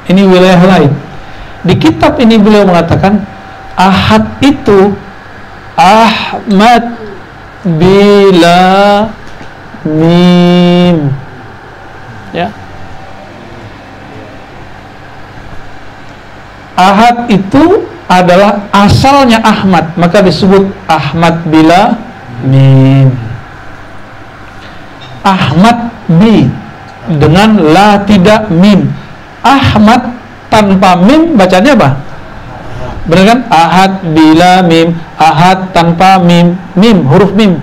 Ini 0.09 0.23
wilayah 0.25 0.63
lain. 0.65 0.93
Di 1.61 1.77
kitab 1.77 2.17
ini 2.17 2.41
beliau 2.41 2.65
mengatakan 2.65 3.21
ahad 3.77 4.25
itu 4.41 4.97
Ahmad 5.77 6.97
bila 7.61 8.63
mim. 9.85 11.13
Ya 12.33 12.49
Ahad 16.79 17.31
itu 17.31 17.85
adalah 18.11 18.67
asalnya 18.75 19.39
Ahmad 19.43 19.95
maka 19.95 20.23
disebut 20.23 20.71
Ahmad 20.91 21.47
bila 21.47 21.95
mim 22.43 23.15
Ahmad 25.23 25.95
bi 26.19 26.51
dengan 27.07 27.59
la 27.71 28.03
tidak 28.03 28.51
mim 28.51 28.91
Ahmad 29.41 30.21
tanpa 30.53 30.99
mim 31.01 31.39
bacanya 31.39 31.73
apa? 31.79 31.91
Benar 33.09 33.25
kan? 33.25 33.41
Ahad 33.49 33.93
bila 34.13 34.61
mim, 34.67 34.93
ahad 35.17 35.73
tanpa 35.73 36.21
mim, 36.21 36.59
mim 36.77 37.07
huruf 37.09 37.33
mim. 37.33 37.57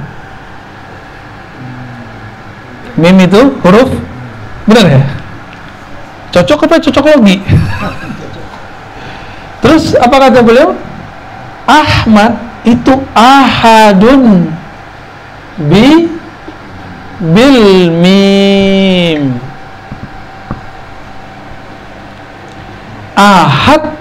Mim 2.97 3.15
itu 3.21 3.53
huruf 3.61 3.93
benar 4.65 4.85
ya? 4.89 5.01
Cocok 6.33 6.65
apa 6.65 6.75
cocok 6.81 7.05
logi? 7.13 7.37
Terus 9.67 9.99
apa 9.99 10.15
kata 10.15 10.39
beliau? 10.39 10.71
Ahmad 11.67 12.39
itu 12.63 12.95
ahadun 13.11 14.47
bi 15.59 16.07
bil 17.19 17.91
mim. 17.91 19.35
Ahad 23.19 23.91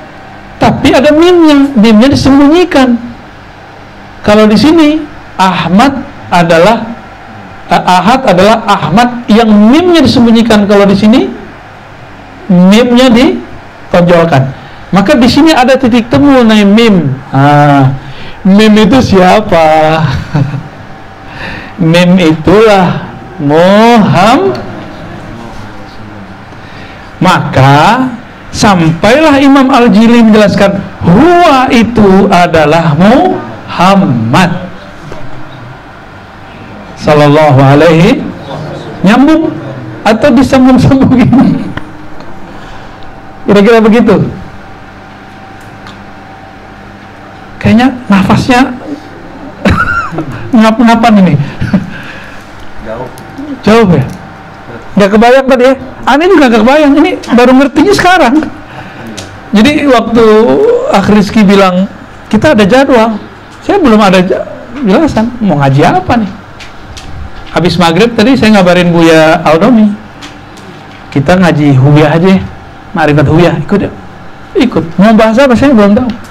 tapi 0.62 0.94
ada 0.94 1.10
mimnya. 1.10 1.74
Mimnya 1.74 2.14
disembunyikan. 2.14 2.94
Kalau 4.22 4.46
di 4.46 4.54
sini 4.54 5.02
Ahmad 5.34 5.98
adalah 6.30 6.94
eh, 7.74 7.82
ahad 7.82 8.22
adalah 8.22 8.62
Ahmad 8.70 9.26
yang 9.26 9.50
mimnya 9.50 9.98
disembunyikan. 9.98 10.70
Kalau 10.70 10.86
di 10.86 10.94
sini 10.94 11.26
mimnya 12.46 13.10
ditonjolkan 13.10 14.65
maka 14.96 15.12
di 15.20 15.28
sini 15.28 15.52
ada 15.52 15.76
titik 15.76 16.08
temu 16.08 16.40
nih 16.40 16.64
mim. 16.64 17.12
Ah, 17.28 17.92
mim 18.40 18.72
itu 18.80 19.12
siapa? 19.12 20.00
Mim 21.76 22.16
itulah 22.16 23.04
Muhammad 23.36 24.64
maka 27.20 28.08
sampailah 28.52 29.40
Imam 29.40 29.68
Al-Jili 29.72 30.24
menjelaskan 30.24 30.80
huwa 31.04 31.68
itu 31.72 32.28
adalah 32.28 32.92
Muhammad. 32.96 34.50
Sallallahu 36.96 37.60
alaihi 37.60 38.24
nyambung 39.04 39.52
atau 40.02 40.28
disambung-sambungin 40.34 41.30
kira-kira 43.46 43.78
begitu 43.78 44.26
kayaknya 47.66 47.90
nafasnya 48.06 48.78
ngap-ngapan 50.54 51.18
ini. 51.18 51.34
Jauh. 52.86 53.10
Jauh 53.66 53.90
ya? 53.90 54.06
Gak 54.94 55.10
kebayang 55.18 55.46
tadi 55.50 55.64
ya? 55.66 55.74
Aneh 56.06 56.30
juga 56.30 56.46
gak 56.46 56.62
kebayang. 56.62 56.92
Ini 56.94 57.10
baru 57.34 57.52
ngertinya 57.58 57.90
sekarang. 57.90 58.34
Jadi 59.50 59.82
waktu 59.90 60.24
Akhriski 60.94 61.42
bilang 61.42 61.90
kita 62.30 62.54
ada 62.54 62.62
jadwal. 62.62 63.18
Saya 63.66 63.82
belum 63.82 63.98
ada 63.98 64.22
jelasan 64.86 65.26
mau 65.42 65.58
ngaji 65.58 65.82
apa 65.82 66.22
nih? 66.22 66.30
Habis 67.50 67.82
maghrib 67.82 68.14
tadi 68.14 68.38
saya 68.38 68.62
ngabarin 68.62 68.94
Buya 68.94 69.42
Aldomi. 69.42 69.90
Kita 71.10 71.34
ngaji 71.34 71.74
huyah 71.74 72.14
aja 72.14 72.38
Ma'rifat 72.94 73.26
huyah 73.26 73.58
ikut 73.58 73.90
ya. 73.90 73.90
Ikut. 74.54 74.86
Mau 75.02 75.10
bahas 75.18 75.34
apa? 75.42 75.58
Saya 75.58 75.74
belum 75.74 75.98
tahu 75.98 76.25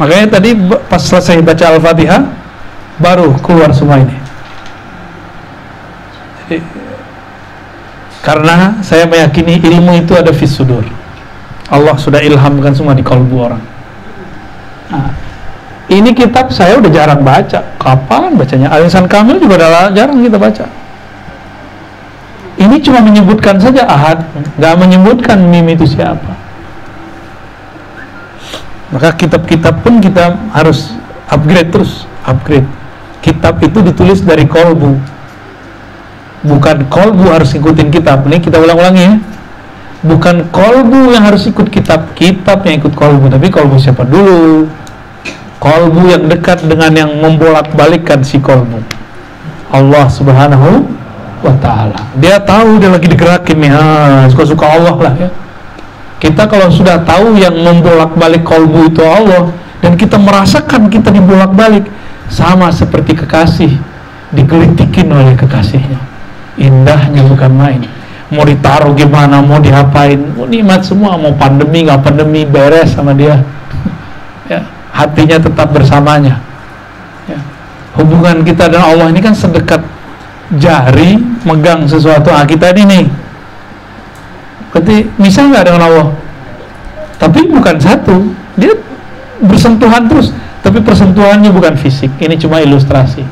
makanya 0.00 0.38
tadi 0.38 0.56
pas 0.90 1.02
selesai 1.02 1.38
baca 1.42 1.64
Al-Fatihah 1.74 2.22
baru 2.98 3.34
keluar 3.42 3.70
semua 3.70 4.02
ini 4.02 4.16
jadi 6.44 6.84
karena 8.24 8.80
saya 8.80 9.04
meyakini 9.04 9.60
ilmu 9.60 10.00
itu 10.00 10.16
ada 10.16 10.32
fis 10.32 10.56
sudur. 10.56 10.80
Allah 11.68 11.92
sudah 12.00 12.24
ilhamkan 12.24 12.72
semua 12.72 12.96
di 12.96 13.04
kalbu 13.04 13.36
orang. 13.36 13.60
Nah, 14.88 15.12
ini 15.92 16.16
kitab 16.16 16.48
saya 16.48 16.80
udah 16.80 16.88
jarang 16.88 17.20
baca. 17.20 17.60
Kapan 17.76 18.40
bacanya? 18.40 18.72
Alisan 18.72 19.04
Kamil 19.04 19.44
juga 19.44 19.60
udah 19.60 19.92
jarang 19.92 20.24
kita 20.24 20.40
baca. 20.40 20.64
Ini 22.56 22.80
cuma 22.80 23.04
menyebutkan 23.04 23.60
saja 23.60 23.84
ahad, 23.84 24.24
nggak 24.56 24.74
menyebutkan 24.80 25.44
mim 25.44 25.68
itu 25.68 25.84
siapa. 25.84 26.32
Maka 28.94 29.10
kitab-kitab 29.18 29.82
pun 29.82 29.98
kita 29.98 30.38
harus 30.54 30.94
upgrade 31.26 31.74
terus, 31.74 32.06
upgrade. 32.22 32.62
Kitab 33.18 33.58
itu 33.58 33.82
ditulis 33.82 34.22
dari 34.22 34.46
kolbu, 34.46 34.94
bukan 36.46 36.86
kolbu 36.86 37.26
harus 37.26 37.58
ikutin 37.58 37.90
kitab. 37.90 38.22
Ini 38.22 38.38
kita 38.38 38.62
ulang-ulangi 38.62 39.02
ya. 39.02 39.14
Bukan 40.04 40.52
kolbu 40.54 41.10
yang 41.10 41.26
harus 41.26 41.48
ikut 41.50 41.72
kitab. 41.74 42.14
Kitab 42.14 42.62
yang 42.68 42.78
ikut 42.78 42.94
kolbu. 42.94 43.32
Tapi 43.32 43.50
kolbu 43.50 43.80
siapa 43.82 44.06
dulu? 44.06 44.68
Kolbu 45.58 46.12
yang 46.12 46.28
dekat 46.28 46.62
dengan 46.62 46.92
yang 46.94 47.10
membolak-balikkan 47.18 48.22
si 48.22 48.38
kolbu. 48.38 48.78
Allah 49.72 50.06
subhanahu 50.06 50.86
wa 51.42 51.54
ta'ala. 51.58 51.98
Dia 52.20 52.38
tahu 52.38 52.78
dia 52.78 52.92
lagi 52.92 53.08
digerakin 53.10 53.56
nih. 53.58 53.72
Suka-suka 54.30 54.68
Allah 54.68 54.94
lah 55.00 55.14
ya 55.18 55.28
kita 56.24 56.48
kalau 56.48 56.72
sudah 56.72 57.04
tahu 57.04 57.36
yang 57.36 57.52
membolak-balik 57.52 58.48
kolbu 58.48 58.88
itu 58.88 59.04
Allah 59.04 59.52
dan 59.84 59.92
kita 59.92 60.16
merasakan 60.16 60.88
kita 60.88 61.12
dibolak-balik 61.12 61.84
sama 62.32 62.72
seperti 62.72 63.12
kekasih 63.12 63.76
digelitikin 64.32 65.12
oleh 65.12 65.36
kekasihnya. 65.36 66.00
Indahnya 66.56 67.28
bukan 67.28 67.52
main. 67.52 67.84
Mau 68.32 68.40
ditaruh 68.48 68.96
gimana 68.96 69.44
mau 69.44 69.60
diapain 69.60 70.16
mau 70.16 70.48
nikmat 70.48 70.80
semua 70.80 71.20
mau 71.20 71.36
pandemi 71.36 71.84
nggak 71.84 72.00
pandemi 72.00 72.48
beres 72.48 72.96
sama 72.96 73.12
dia. 73.12 73.44
Ya 74.44 74.60
hatinya 74.92 75.40
tetap 75.40 75.72
bersamanya. 75.72 76.36
Ya. 77.24 77.40
hubungan 77.96 78.44
kita 78.44 78.68
dan 78.68 78.80
Allah 78.80 79.12
ini 79.12 79.20
kan 79.20 79.36
sedekat. 79.36 79.84
Jari 80.56 81.20
megang 81.44 81.88
sesuatu. 81.88 82.28
Ah 82.28 82.44
kita 82.44 82.72
ini 82.76 82.84
nih 82.84 83.04
berarti 84.74 85.06
bisa 85.22 85.46
nggak 85.46 85.70
dengan 85.70 85.82
Allah 85.86 86.08
tapi 87.24 87.46
bukan 87.48 87.76
satu. 87.80 88.16
Dia 88.58 88.76
bersentuhan 89.40 90.04
terus. 90.10 90.34
Tapi 90.60 90.80
persentuhannya 90.84 91.48
bukan 91.48 91.72
fisik. 91.80 92.12
Ini 92.20 92.36
cuma 92.40 92.60
ilustrasi. 92.60 93.24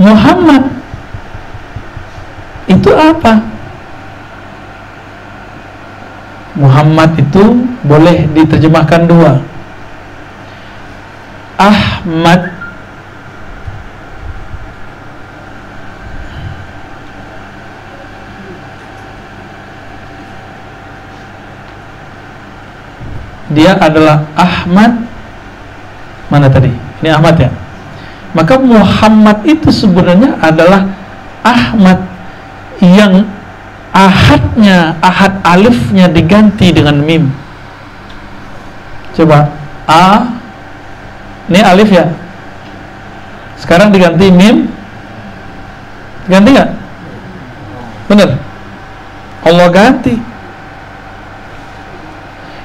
Muhammad 0.00 0.72
itu 2.68 2.90
apa? 2.92 3.44
Muhammad 6.56 7.16
itu 7.16 7.68
boleh 7.84 8.28
diterjemahkan 8.32 9.08
dua. 9.08 9.40
Ahmad 11.56 12.61
dia 23.52 23.76
adalah 23.78 24.26
Ahmad. 24.34 25.04
Mana 26.32 26.48
tadi? 26.48 26.72
Ini 27.04 27.08
Ahmad 27.12 27.36
ya. 27.36 27.50
Maka 28.32 28.56
Muhammad 28.56 29.44
itu 29.44 29.68
sebenarnya 29.68 30.40
adalah 30.40 30.88
Ahmad 31.44 32.00
yang 32.80 33.28
ahadnya 33.92 34.96
ahad 35.04 35.36
alifnya 35.44 36.08
diganti 36.08 36.72
dengan 36.72 36.96
mim. 36.98 37.28
Coba. 39.12 39.52
A. 39.84 40.24
Ini 41.52 41.60
alif 41.60 41.92
ya? 41.92 42.08
Sekarang 43.60 43.92
diganti 43.92 44.32
mim. 44.32 44.72
Ganti 46.26 46.48
nggak? 46.56 46.70
Bener 48.08 48.30
Allah 49.42 49.66
ganti 49.74 50.14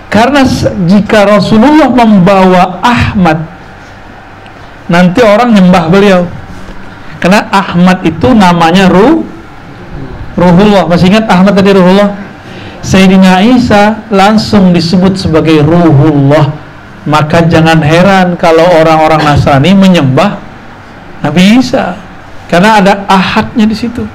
karena 0.07 0.47
jika 0.87 1.27
Rasulullah 1.27 1.91
membawa 1.91 2.79
Ahmad 2.79 3.43
nanti 4.87 5.19
orang 5.19 5.51
nyembah 5.51 5.85
beliau. 5.91 6.23
Karena 7.17 7.49
Ahmad 7.51 8.05
itu 8.07 8.31
namanya 8.31 8.87
Ruh 8.87 9.25
Ruhullah. 10.37 10.87
Masih 10.87 11.11
ingat 11.11 11.27
Ahmad 11.27 11.57
tadi 11.57 11.75
Ruhullah? 11.75 12.13
Sayyidina 12.85 13.41
Isa 13.43 14.05
langsung 14.07 14.71
disebut 14.71 15.19
sebagai 15.19 15.59
Ruhullah. 15.65 16.55
Maka 17.07 17.43
jangan 17.47 17.83
heran 17.83 18.35
kalau 18.39 18.63
orang-orang 18.63 19.23
Nasrani 19.23 19.75
menyembah 19.75 20.39
Nabi 21.25 21.59
Isa. 21.59 21.99
Karena 22.47 22.79
ada 22.79 23.03
ahadnya 23.11 23.67
di 23.67 23.75
situ. 23.75 24.07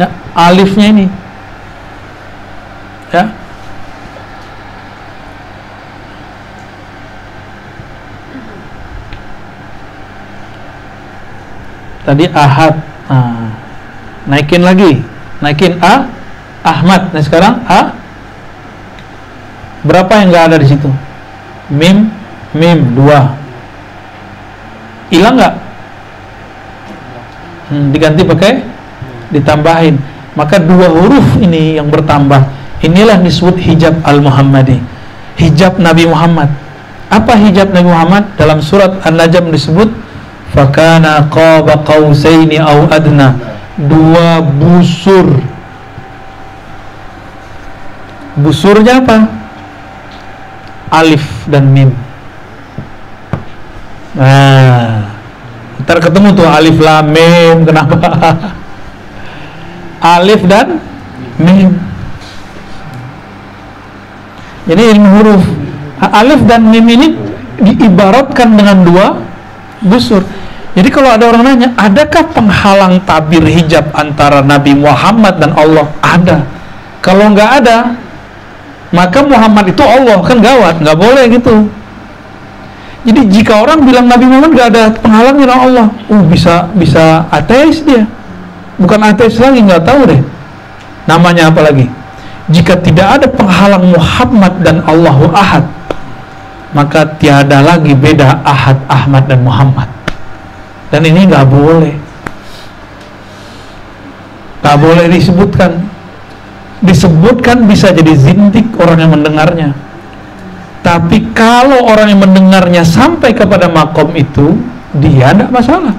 Nah, 0.00 0.10
alifnya 0.34 0.86
ini. 0.90 1.06
Ya 3.14 3.45
tadi 12.06 12.30
ahad. 12.30 12.78
Nah, 13.10 13.50
naikin 14.30 14.62
lagi. 14.62 15.02
Naikin 15.42 15.82
a 15.82 16.06
Ahmad. 16.62 17.10
Nah 17.10 17.22
sekarang 17.22 17.66
a. 17.66 17.90
Berapa 19.82 20.22
yang 20.22 20.30
nggak 20.30 20.44
ada 20.54 20.56
di 20.62 20.66
situ? 20.70 20.88
Mim 21.70 22.10
mim 22.54 22.78
dua. 22.94 23.34
Hilang 25.10 25.34
nggak? 25.38 25.54
Hmm, 27.66 27.90
diganti 27.90 28.22
pakai? 28.22 28.62
Ditambahin. 29.34 29.98
Maka 30.38 30.62
dua 30.62 30.86
huruf 30.90 31.42
ini 31.42 31.78
yang 31.78 31.90
bertambah. 31.90 32.46
Inilah 32.82 33.18
disebut 33.22 33.58
hijab 33.58 33.98
al-Muhammadi. 34.06 34.78
Hijab 35.38 35.78
Nabi 35.82 36.06
Muhammad. 36.06 36.50
Apa 37.10 37.38
hijab 37.38 37.70
Nabi 37.70 37.88
Muhammad? 37.88 38.24
Dalam 38.36 38.58
surat 38.60 39.00
An-Najm 39.06 39.50
disebut 39.54 39.88
fakana 40.56 41.28
qaba 41.28 41.84
qausaini 41.84 42.56
au 42.56 42.88
adna. 42.88 43.36
Dua 43.76 44.40
busur. 44.40 45.28
Busurnya 48.40 49.04
apa? 49.04 49.28
Alif 50.88 51.24
dan 51.44 51.68
mim. 51.68 51.92
Nah 54.16 55.12
ntar 55.86 56.00
ketemu 56.00 56.32
tuh 56.32 56.48
alif 56.48 56.80
lam 56.80 57.12
mim 57.12 57.68
kenapa? 57.68 58.00
Alif 60.16 60.40
dan 60.48 60.80
mim. 61.36 61.76
Jadi 64.66 64.82
ilmu 64.96 65.08
huruf. 65.20 65.44
Alif 66.00 66.40
dan 66.48 66.68
mim 66.68 66.86
ini 66.88 67.08
diibaratkan 67.60 68.56
dengan 68.56 68.84
dua 68.84 69.06
busur 69.82 70.24
jadi 70.76 70.92
kalau 70.92 71.08
ada 71.08 71.24
orang 71.32 71.42
nanya 71.56 71.72
adakah 71.80 72.36
penghalang 72.36 73.00
tabir 73.08 73.40
hijab 73.48 73.88
antara 73.96 74.44
Nabi 74.44 74.76
Muhammad 74.76 75.40
dan 75.40 75.56
Allah? 75.56 75.88
Ada. 76.04 76.44
Kalau 77.00 77.32
nggak 77.32 77.50
ada 77.64 77.96
maka 78.92 79.24
Muhammad 79.24 79.72
itu 79.72 79.80
Allah. 79.80 80.20
Kan 80.20 80.44
gawat 80.44 80.84
nggak 80.84 80.98
boleh 81.00 81.24
gitu. 81.32 81.64
Jadi 83.08 83.20
jika 83.32 83.64
orang 83.64 83.88
bilang 83.88 84.04
Nabi 84.04 84.28
Muhammad 84.28 84.52
nggak 84.52 84.68
ada 84.76 84.84
penghalang 85.00 85.36
dengan 85.40 85.58
Allah 85.64 85.86
uh 86.12 86.22
bisa 86.28 86.68
bisa 86.76 87.24
ateis 87.32 87.80
dia. 87.80 88.04
Bukan 88.76 89.00
ateis 89.00 89.40
lagi 89.40 89.64
nggak 89.64 89.80
tahu 89.80 90.12
deh. 90.12 90.20
Namanya 91.08 91.48
apa 91.48 91.72
lagi? 91.72 91.88
Jika 92.52 92.76
tidak 92.84 93.16
ada 93.16 93.26
penghalang 93.32 93.96
Muhammad 93.96 94.60
dan 94.60 94.84
Allahu 94.84 95.32
Ahad 95.32 95.64
maka 96.76 97.16
tiada 97.16 97.64
lagi 97.64 97.96
beda 97.96 98.44
Ahad 98.44 98.84
Ahmad 98.84 99.24
dan 99.24 99.40
Muhammad. 99.40 99.88
Dan 100.92 101.08
ini 101.08 101.24
nggak 101.24 101.48
boleh. 101.48 101.96
Nggak 104.60 104.76
boleh 104.76 105.04
disebutkan. 105.08 105.72
Disebutkan 106.84 107.64
bisa 107.64 107.96
jadi 107.96 108.12
zintik 108.12 108.68
orang 108.76 109.00
yang 109.00 109.12
mendengarnya. 109.16 109.72
Tapi 110.84 111.32
kalau 111.32 111.88
orang 111.88 112.12
yang 112.12 112.20
mendengarnya 112.20 112.84
sampai 112.84 113.32
kepada 113.32 113.72
makom 113.72 114.12
itu 114.12 114.60
dia 115.00 115.32
tidak 115.32 115.48
masalah. 115.48 115.96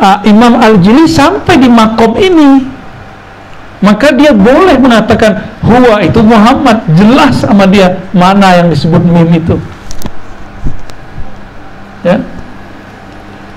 Ah, 0.00 0.18
Imam 0.24 0.56
Al-Jili 0.56 1.04
sampai 1.04 1.60
di 1.60 1.68
makom 1.68 2.16
ini 2.16 2.77
maka 3.78 4.10
dia 4.10 4.34
boleh 4.34 4.74
mengatakan 4.74 5.38
huwa 5.62 6.02
itu 6.02 6.18
Muhammad. 6.18 6.82
Jelas 6.98 7.46
sama 7.46 7.62
dia 7.70 7.94
mana 8.10 8.58
yang 8.58 8.68
disebut 8.74 8.98
mim 9.06 9.30
itu. 9.30 9.54
Ya. 12.02 12.18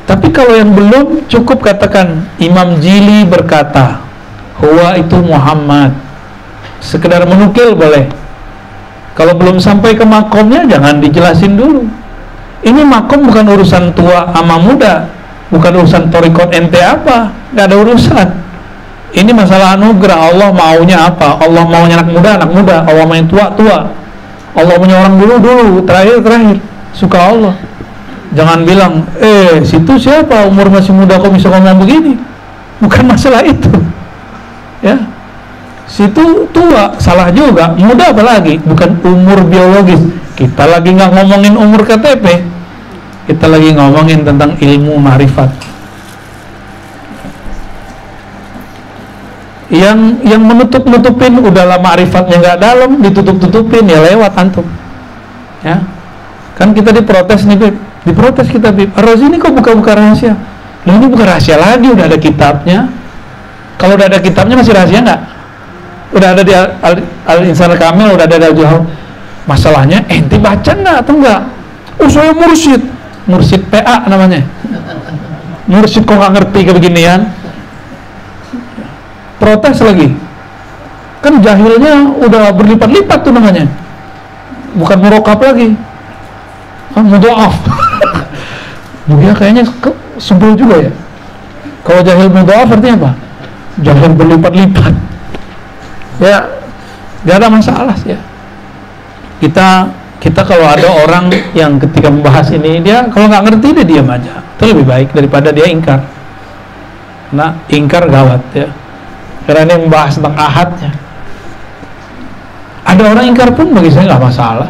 Tapi 0.05 0.28
kalau 0.30 0.53
yang 0.53 0.76
belum 0.78 1.26
cukup 1.26 1.65
katakan 1.65 2.30
Imam 2.38 2.78
Jili 2.78 3.26
berkata 3.26 4.01
huwa 4.61 4.93
itu 4.93 5.17
Muhammad. 5.26 5.97
Sekedar 6.82 7.26
menukil 7.26 7.74
boleh. 7.74 8.05
Kalau 9.17 9.34
belum 9.34 9.57
sampai 9.57 9.97
ke 9.97 10.05
makomnya 10.05 10.69
jangan 10.69 11.01
dijelasin 11.01 11.57
dulu. 11.57 11.89
Ini 12.61 12.86
makom 12.86 13.26
bukan 13.26 13.57
urusan 13.57 13.89
tua 13.97 14.30
sama 14.38 14.61
muda. 14.61 15.09
Bukan 15.49 15.82
urusan 15.82 16.13
torikot 16.13 16.53
ente 16.53 16.78
apa. 16.78 17.34
Nggak 17.53 17.65
ada 17.65 17.76
urusan 17.82 18.40
ini 19.12 19.32
masalah 19.36 19.76
anugerah. 19.76 20.32
Allah 20.32 20.49
maunya 20.51 20.97
apa? 21.12 21.39
Allah 21.39 21.64
maunya 21.68 21.99
anak 21.99 22.09
muda 22.12 22.30
anak 22.39 22.51
muda. 22.51 22.76
Allah 22.88 23.03
maunya 23.07 23.26
tua 23.28 23.45
tua. 23.53 23.78
Allah 24.55 24.76
maunya 24.80 24.97
orang 24.99 25.16
dulu 25.20 25.36
dulu. 25.39 25.68
Terakhir 25.84 26.24
terakhir. 26.24 26.57
Suka 26.91 27.18
Allah. 27.20 27.53
Jangan 28.32 28.64
bilang 28.64 29.03
eh 29.20 29.59
situ 29.64 29.99
siapa? 29.99 30.47
Umur 30.47 30.72
masih 30.72 30.95
muda 30.95 31.20
kok 31.20 31.32
bisa 31.32 31.51
ngomong 31.51 31.84
begini? 31.84 32.16
Bukan 32.80 33.03
masalah 33.07 33.43
itu. 33.43 33.72
Ya. 34.80 34.95
Situ 35.88 36.47
tua 36.55 36.95
salah 36.97 37.28
juga. 37.36 37.76
Muda 37.76 38.16
apalagi? 38.16 38.59
Bukan 38.64 38.99
umur 39.03 39.43
biologis. 39.43 39.99
Kita 40.39 40.66
lagi 40.66 40.95
nggak 40.95 41.12
ngomongin 41.12 41.53
umur 41.59 41.84
KTP 41.84 42.51
kita 43.32 43.47
lagi 43.47 43.72
ngomongin 43.72 44.28
tentang 44.28 44.59
ilmu 44.59 44.99
marifat 44.99 45.47
yang 49.72 50.19
yang 50.28 50.43
menutup 50.43 50.84
nutupin 50.84 51.39
udahlah 51.39 51.80
marifatnya 51.80 52.43
nggak 52.43 52.57
dalam 52.59 52.99
ditutup 52.99 53.39
tutupin 53.39 53.88
ya 53.88 54.03
lewat 54.03 54.36
antum. 54.36 54.67
Ya. 55.63 55.80
Kan 56.59 56.76
kita 56.76 56.91
diprotes 56.91 57.47
nih 57.47 57.55
Bib. 57.55 57.76
Diprotes 58.03 58.51
kita 58.51 58.76
Bib. 58.76 58.91
Rozi 58.99 59.32
ini 59.32 59.39
kok 59.39 59.55
buka-buka 59.55 59.95
rahasia? 59.95 60.36
Loh 60.84 60.93
ini 60.99 61.07
bukan 61.07 61.24
rahasia 61.24 61.55
lagi 61.55 61.88
udah 61.88 62.03
ada 62.03 62.19
kitabnya. 62.19 62.91
Kalau 63.80 63.95
udah 63.95 64.11
ada 64.11 64.19
kitabnya 64.19 64.59
masih 64.59 64.76
rahasia 64.76 64.99
nggak? 64.99 65.22
Udah 66.11 66.28
ada 66.36 66.41
di 66.43 66.51
al, 66.51 66.67
al, 67.24 67.39
insan 67.47 67.72
kamil 67.80 68.11
udah 68.11 68.28
ada 68.28 68.36
di 68.36 68.45
al 68.45 68.55
Juhal. 68.55 68.84
masalahnya 69.41 70.05
ente 70.05 70.38
baca 70.38 70.69
nggak 70.69 71.01
atau 71.01 71.17
enggak 71.17 71.41
oh 71.97 72.05
saya 72.05 72.30
mursyid 72.30 72.78
mursyid 73.26 73.65
PA 73.72 74.05
namanya. 74.05 74.45
Mursyid 75.65 76.03
kok 76.03 76.13
nggak 76.19 76.32
ngerti 76.36 76.59
kebeginian 76.67 77.40
protes 79.41 79.81
lagi. 79.81 80.13
Kan 81.25 81.41
jahilnya 81.41 82.13
udah 82.21 82.53
berlipat-lipat 82.53 83.19
tuh 83.25 83.33
namanya. 83.33 83.65
Bukan 84.77 84.97
merokap 85.01 85.41
lagi. 85.41 85.73
Ah, 86.93 87.01
mudoaf. 87.01 87.57
Dia 89.09 89.33
kayaknya 89.33 89.65
sebel 90.21 90.53
juga 90.53 90.85
ya. 90.85 90.91
Kalau 91.81 92.05
jahil 92.05 92.29
mudoaf 92.29 92.69
artinya 92.69 93.09
apa? 93.09 93.11
Jahil 93.81 94.13
berlipat-lipat. 94.13 94.93
Ya 96.21 96.45
gak 97.25 97.37
ada 97.41 97.47
masalah 97.49 97.97
sih 97.97 98.13
ya. 98.13 98.19
Kita 99.41 99.89
kita 100.21 100.45
kalau 100.45 100.69
ada 100.69 100.85
orang 101.01 101.33
yang 101.57 101.81
ketika 101.81 102.13
membahas 102.13 102.53
ini 102.53 102.77
dia 102.77 103.09
kalau 103.09 103.25
nggak 103.25 103.41
ngerti 103.49 103.67
dia 103.81 103.85
diam 103.85 104.05
aja. 104.05 104.37
Itu 104.57 104.69
lebih 104.69 104.85
baik 104.85 105.09
daripada 105.17 105.49
dia 105.49 105.65
ingkar. 105.65 106.05
Nah 107.33 107.57
ingkar 107.73 108.05
gawat 108.05 108.41
ya 108.53 108.69
karena 109.45 109.61
ini 109.65 109.75
membahas 109.87 110.13
tentang 110.17 110.35
ahadnya. 110.37 110.91
Ada 112.85 113.01
orang 113.07 113.25
ingkar 113.29 113.49
pun 113.53 113.73
bagi 113.73 113.89
saya 113.93 114.13
nggak 114.13 114.23
masalah. 114.23 114.69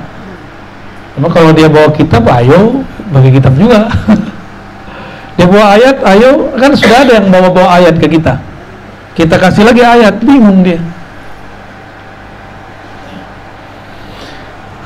Cuma 1.15 1.28
kalau 1.28 1.51
dia 1.51 1.67
bawa 1.67 1.89
kitab 1.91 2.24
ayo. 2.28 2.84
Bagi 3.11 3.30
kitab 3.36 3.51
juga. 3.59 3.91
Dia 5.36 5.47
bawa 5.47 5.76
ayat 5.76 5.99
ayo. 6.15 6.55
Kan 6.55 6.72
sudah 6.76 7.03
ada 7.03 7.11
yang 7.19 7.28
bawa 7.28 7.51
bawa 7.51 7.69
ayat 7.82 7.99
ke 7.99 8.07
kita. 8.07 8.39
Kita 9.11 9.36
kasih 9.36 9.67
lagi 9.67 9.84
ayat 9.84 10.24
bingung 10.24 10.63
dia. 10.63 10.80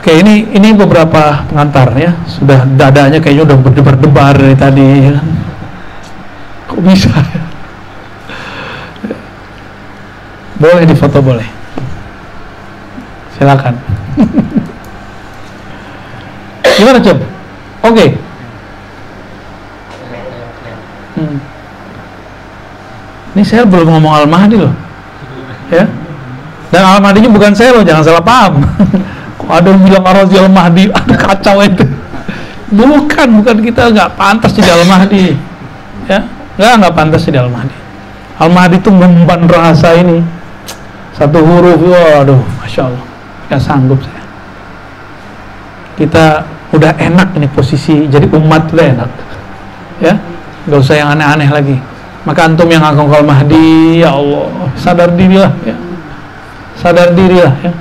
Oke, 0.02 0.22
ini 0.22 0.50
ini 0.54 0.74
beberapa 0.74 1.46
pengantar 1.50 1.94
ya. 1.98 2.18
Sudah 2.26 2.66
dadanya 2.78 3.22
kayaknya 3.22 3.54
udah 3.54 3.58
berdebar-debar 3.62 4.34
dari 4.38 4.58
tadi 4.58 4.88
ya. 5.14 5.18
Kok 6.66 6.82
bisa? 6.82 7.14
Boleh 10.60 10.84
difoto 10.88 11.20
boleh. 11.20 11.48
Silakan. 13.36 13.76
Gimana, 16.80 17.00
Cob? 17.00 17.20
Oke. 17.86 18.06
Hmm. 21.16 21.38
Ini 23.36 23.44
saya 23.44 23.64
belum 23.68 23.88
ngomong 23.88 24.14
Al-Mahdi 24.24 24.56
loh. 24.60 24.74
Ya. 25.72 25.88
Dan 26.72 26.84
Al-Mahdinya 26.84 27.32
bukan 27.32 27.52
saya 27.56 27.76
loh, 27.76 27.84
jangan 27.84 28.04
salah 28.04 28.24
paham. 28.24 28.64
Kok 29.40 29.52
ada 29.52 29.68
yang 29.72 29.82
bilang 29.84 30.04
Ar-Razi 30.04 30.36
Al-Mahdi, 30.40 30.84
ada 31.00 31.16
kacau 31.16 31.64
itu. 31.64 31.86
Bukan, 32.76 33.28
bukan 33.40 33.58
kita 33.64 33.92
nggak 33.92 34.20
pantas 34.20 34.52
jadi 34.52 34.76
Al-Mahdi. 34.76 35.36
Ya, 36.12 36.20
nggak 36.60 36.72
nggak 36.84 36.94
pantas 36.96 37.24
jadi 37.24 37.44
Al-Mahdi. 37.44 37.76
Al-Mahdi 38.40 38.76
itu 38.80 38.92
memban 38.92 39.48
rasa 39.48 39.96
ini. 39.96 40.20
Satu 41.16 41.40
huruf, 41.40 41.80
waduh, 41.80 42.40
masya 42.60 42.92
Allah, 42.92 43.06
nggak 43.48 43.62
sanggup 43.64 44.00
saya. 44.04 44.24
Kita 45.96 46.44
udah 46.76 46.92
enak 47.00 47.40
ini 47.40 47.48
posisi 47.48 48.04
jadi 48.12 48.28
umat 48.36 48.68
udah 48.76 48.88
enak, 49.00 49.12
ya, 50.04 50.14
nggak 50.68 50.80
usah 50.80 50.96
yang 51.00 51.16
aneh-aneh 51.16 51.48
lagi. 51.48 51.78
Maka 52.28 52.52
antum 52.52 52.68
yang 52.68 52.84
ngaku 52.84 53.16
Al 53.16 53.24
Mahdi, 53.24 54.04
ya 54.04 54.12
Allah, 54.12 54.52
sadar 54.76 55.16
dirilah, 55.16 55.54
ya, 55.64 55.78
sadar 56.76 57.16
dirilah, 57.16 57.54
ya. 57.64 57.72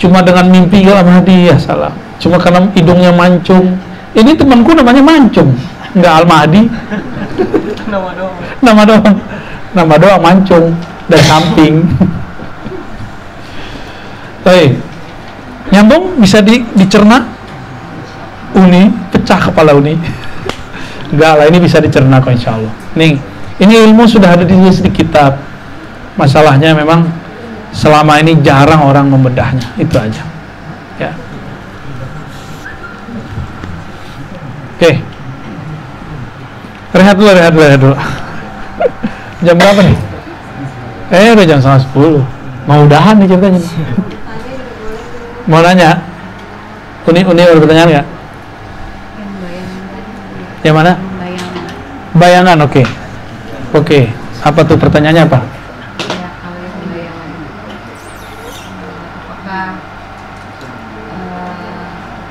Cuma 0.00 0.24
dengan 0.24 0.48
mimpi 0.48 0.88
Al 0.88 1.04
Mahdi 1.04 1.52
ya 1.52 1.58
salah. 1.58 1.90
Cuma 2.22 2.38
karena 2.38 2.64
hidungnya 2.72 3.10
mancung. 3.12 3.76
Ini 4.14 4.32
temanku 4.38 4.72
namanya 4.72 5.04
mancung, 5.04 5.52
nggak 5.92 6.12
Al 6.22 6.24
Mahdi. 6.24 6.64
Nama 7.92 8.08
doang. 8.16 8.36
nama 8.58 8.82
doang 8.82 9.16
nama 9.72 9.94
doang 9.94 10.22
mancung 10.22 10.74
dan 11.06 11.20
samping 11.22 11.86
Baik 14.48 14.88
nyambung 15.68 16.16
bisa 16.20 16.40
di, 16.40 16.64
dicerna? 16.72 17.24
Uni 18.56 18.88
pecah 19.12 19.36
kepala 19.36 19.76
uni. 19.76 19.94
Enggak 21.12 21.32
lah 21.36 21.44
ini 21.52 21.58
bisa 21.60 21.78
dicerna 21.84 22.16
kok 22.20 22.32
insya 22.32 22.56
Allah. 22.56 22.72
Nih 22.96 23.20
ini 23.60 23.74
ilmu 23.76 24.08
sudah 24.08 24.32
ada 24.32 24.44
di, 24.48 24.56
di 24.56 24.90
kitab 24.90 25.36
masalahnya 26.16 26.72
memang 26.72 27.04
selama 27.76 28.16
ini 28.24 28.40
jarang 28.40 28.88
orang 28.88 29.12
membedahnya. 29.12 29.68
Itu 29.76 30.00
aja. 30.00 30.24
Ya. 30.96 31.12
Oke. 34.80 34.92
Rehat 36.96 37.14
dulu 37.20 37.30
rehat 37.36 37.52
dulu 37.52 37.64
rehat 37.68 37.80
dulu. 37.84 37.96
Jam 39.44 39.54
berapa 39.60 39.80
nih? 39.84 39.96
Eh 41.08 41.32
udah 41.32 41.46
jam 41.48 41.56
setengah 41.56 41.80
sepuluh. 41.88 42.20
Mau 42.68 42.84
udahan 42.84 43.16
nih 43.16 43.32
ceritanya. 43.32 43.60
Mau 45.48 45.64
nanya? 45.64 45.96
Uni 47.08 47.24
uni 47.24 47.40
ada 47.40 47.56
pertanyaan 47.56 47.88
nggak? 47.88 48.06
Yang 50.60 50.74
mana? 50.76 50.92
Bayangan 51.00 51.64
bayangan 52.14 52.58
oke. 52.68 52.82
Oke 53.72 54.00
apa 54.38 54.60
tuh 54.62 54.78
pertanyaannya 54.78 55.24
apa? 55.26 55.38
Kalau 55.42 56.58
yang 56.62 56.86
bayangan 56.94 57.30
apakah 59.18 59.66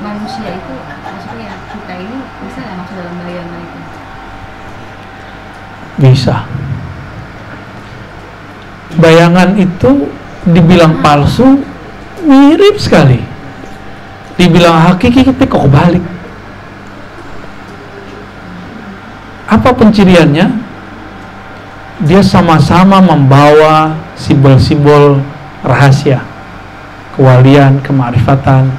manusia 0.00 0.48
itu 0.56 0.74
maksudnya 1.04 1.52
kita 1.68 1.94
ini 2.00 2.18
bisa 2.48 2.58
nggak 2.64 2.76
masuk 2.80 2.94
dalam 2.96 3.14
bayangan 3.20 3.60
itu? 3.60 3.80
Bisa. 5.98 6.36
Bayangan 8.98 9.48
itu 9.60 9.90
dibilang 10.48 11.04
palsu 11.04 11.60
mirip 12.24 12.80
sekali. 12.80 13.20
Dibilang 14.38 14.78
hakiki 14.78 15.26
tapi 15.26 15.44
kok 15.46 15.66
kebalik? 15.66 16.04
Apa 19.48 19.74
penciriannya? 19.74 20.46
Dia 22.06 22.22
sama-sama 22.22 23.02
membawa 23.02 23.98
simbol-simbol 24.14 25.18
rahasia. 25.66 26.22
Kewalian, 27.18 27.82
kemarifatan. 27.82 28.70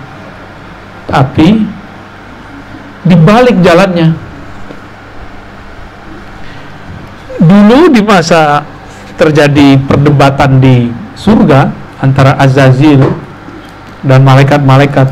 Tapi 1.10 1.68
dibalik 3.04 3.60
jalannya 3.60 4.14
dulu 7.40 7.88
di 7.88 8.04
masa 8.04 8.68
terjadi 9.16 9.80
perdebatan 9.88 10.60
di 10.60 10.92
surga 11.16 11.72
antara 12.04 12.36
Azazil 12.36 13.00
dan 14.04 14.24
malaikat-malaikat. 14.24 15.08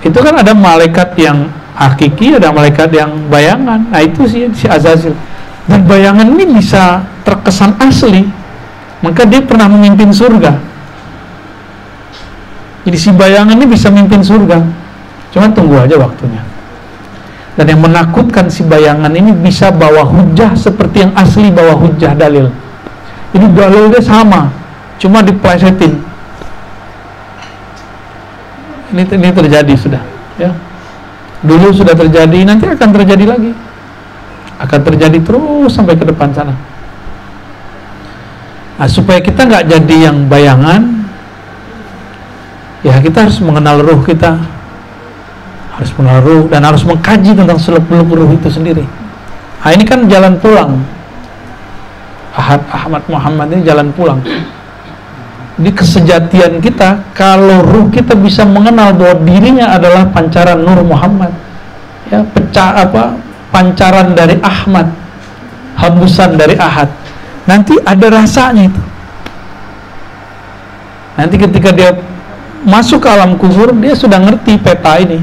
Itu 0.00 0.18
kan 0.24 0.40
ada 0.40 0.56
malaikat 0.56 1.12
yang 1.20 1.52
hakiki 1.76 2.36
ada 2.36 2.52
malaikat 2.52 2.88
yang 2.92 3.28
bayangan. 3.28 3.88
Nah 3.88 4.00
itu 4.00 4.24
sih 4.24 4.48
si 4.56 4.68
Azazil. 4.68 5.12
Dan 5.68 5.84
bayangan 5.84 6.24
ini 6.24 6.56
bisa 6.60 7.04
terkesan 7.24 7.76
asli. 7.80 8.24
Maka 9.00 9.24
dia 9.24 9.40
pernah 9.40 9.68
memimpin 9.68 10.12
surga. 10.12 10.52
Jadi 12.84 12.96
si 12.96 13.12
bayangan 13.12 13.56
ini 13.56 13.66
bisa 13.68 13.88
memimpin 13.92 14.20
surga. 14.24 14.60
Cuma 15.32 15.48
tunggu 15.52 15.80
aja 15.80 15.96
waktunya. 16.00 16.42
Dan 17.56 17.76
yang 17.76 17.80
menakutkan 17.84 18.48
si 18.48 18.64
bayangan 18.64 19.12
ini 19.12 19.36
bisa 19.36 19.68
bawa 19.68 20.00
hujah 20.04 20.56
seperti 20.56 21.04
yang 21.04 21.12
asli 21.12 21.52
bawa 21.52 21.76
hujah 21.76 22.16
dalil. 22.16 22.48
Ini 23.36 23.46
dalilnya 23.52 24.00
sama 24.00 24.48
cuma 25.00 25.24
diplesetin 25.24 26.09
ini 28.90 29.02
ini 29.06 29.30
terjadi 29.30 29.74
sudah 29.78 30.02
ya. 30.36 30.50
Dulu 31.40 31.72
sudah 31.72 31.96
terjadi 31.96 32.38
nanti 32.44 32.68
akan 32.68 32.88
terjadi 32.92 33.24
lagi. 33.24 33.52
Akan 34.60 34.80
terjadi 34.84 35.18
terus 35.24 35.72
sampai 35.72 35.96
ke 35.96 36.04
depan 36.04 36.36
sana. 36.36 36.52
Nah, 38.76 38.88
supaya 38.88 39.20
kita 39.20 39.44
nggak 39.44 39.64
jadi 39.68 39.96
yang 40.08 40.28
bayangan 40.28 41.04
ya 42.84 42.96
kita 43.00 43.28
harus 43.28 43.40
mengenal 43.40 43.80
ruh 43.80 44.00
kita. 44.04 44.36
Harus 45.80 45.90
mengenal 45.96 46.20
ruh 46.20 46.44
dan 46.52 46.60
harus 46.66 46.84
mengkaji 46.84 47.32
tentang 47.32 47.56
seluk 47.56 47.88
beluk 47.88 48.12
ruh 48.12 48.30
itu 48.36 48.52
sendiri. 48.52 48.84
Nah 49.64 49.70
ini 49.72 49.84
kan 49.88 50.04
jalan 50.08 50.36
pulang. 50.36 50.76
Ahmad 52.36 53.04
Muhammad 53.10 53.48
ini 53.52 53.62
jalan 53.66 53.90
pulang 53.92 54.22
di 55.60 55.68
kesejatian 55.68 56.64
kita 56.64 57.12
kalau 57.12 57.60
ruh 57.60 57.86
kita 57.92 58.16
bisa 58.16 58.48
mengenal 58.48 58.96
bahwa 58.96 59.20
dirinya 59.28 59.76
adalah 59.76 60.08
pancaran 60.08 60.64
Nur 60.64 60.80
Muhammad. 60.80 61.36
Ya 62.08 62.24
pecah 62.24 62.88
apa 62.88 63.20
pancaran 63.52 64.16
dari 64.16 64.40
Ahmad 64.40 64.88
hembusan 65.76 66.40
dari 66.40 66.56
Ahad. 66.56 66.88
Nanti 67.44 67.76
ada 67.84 68.08
rasanya 68.08 68.72
itu. 68.72 68.82
Nanti 71.20 71.36
ketika 71.36 71.70
dia 71.76 71.92
masuk 72.64 73.04
ke 73.04 73.08
alam 73.12 73.36
kubur 73.36 73.76
dia 73.76 73.92
sudah 73.92 74.16
ngerti 74.16 74.56
peta 74.56 74.96
ini. 74.96 75.20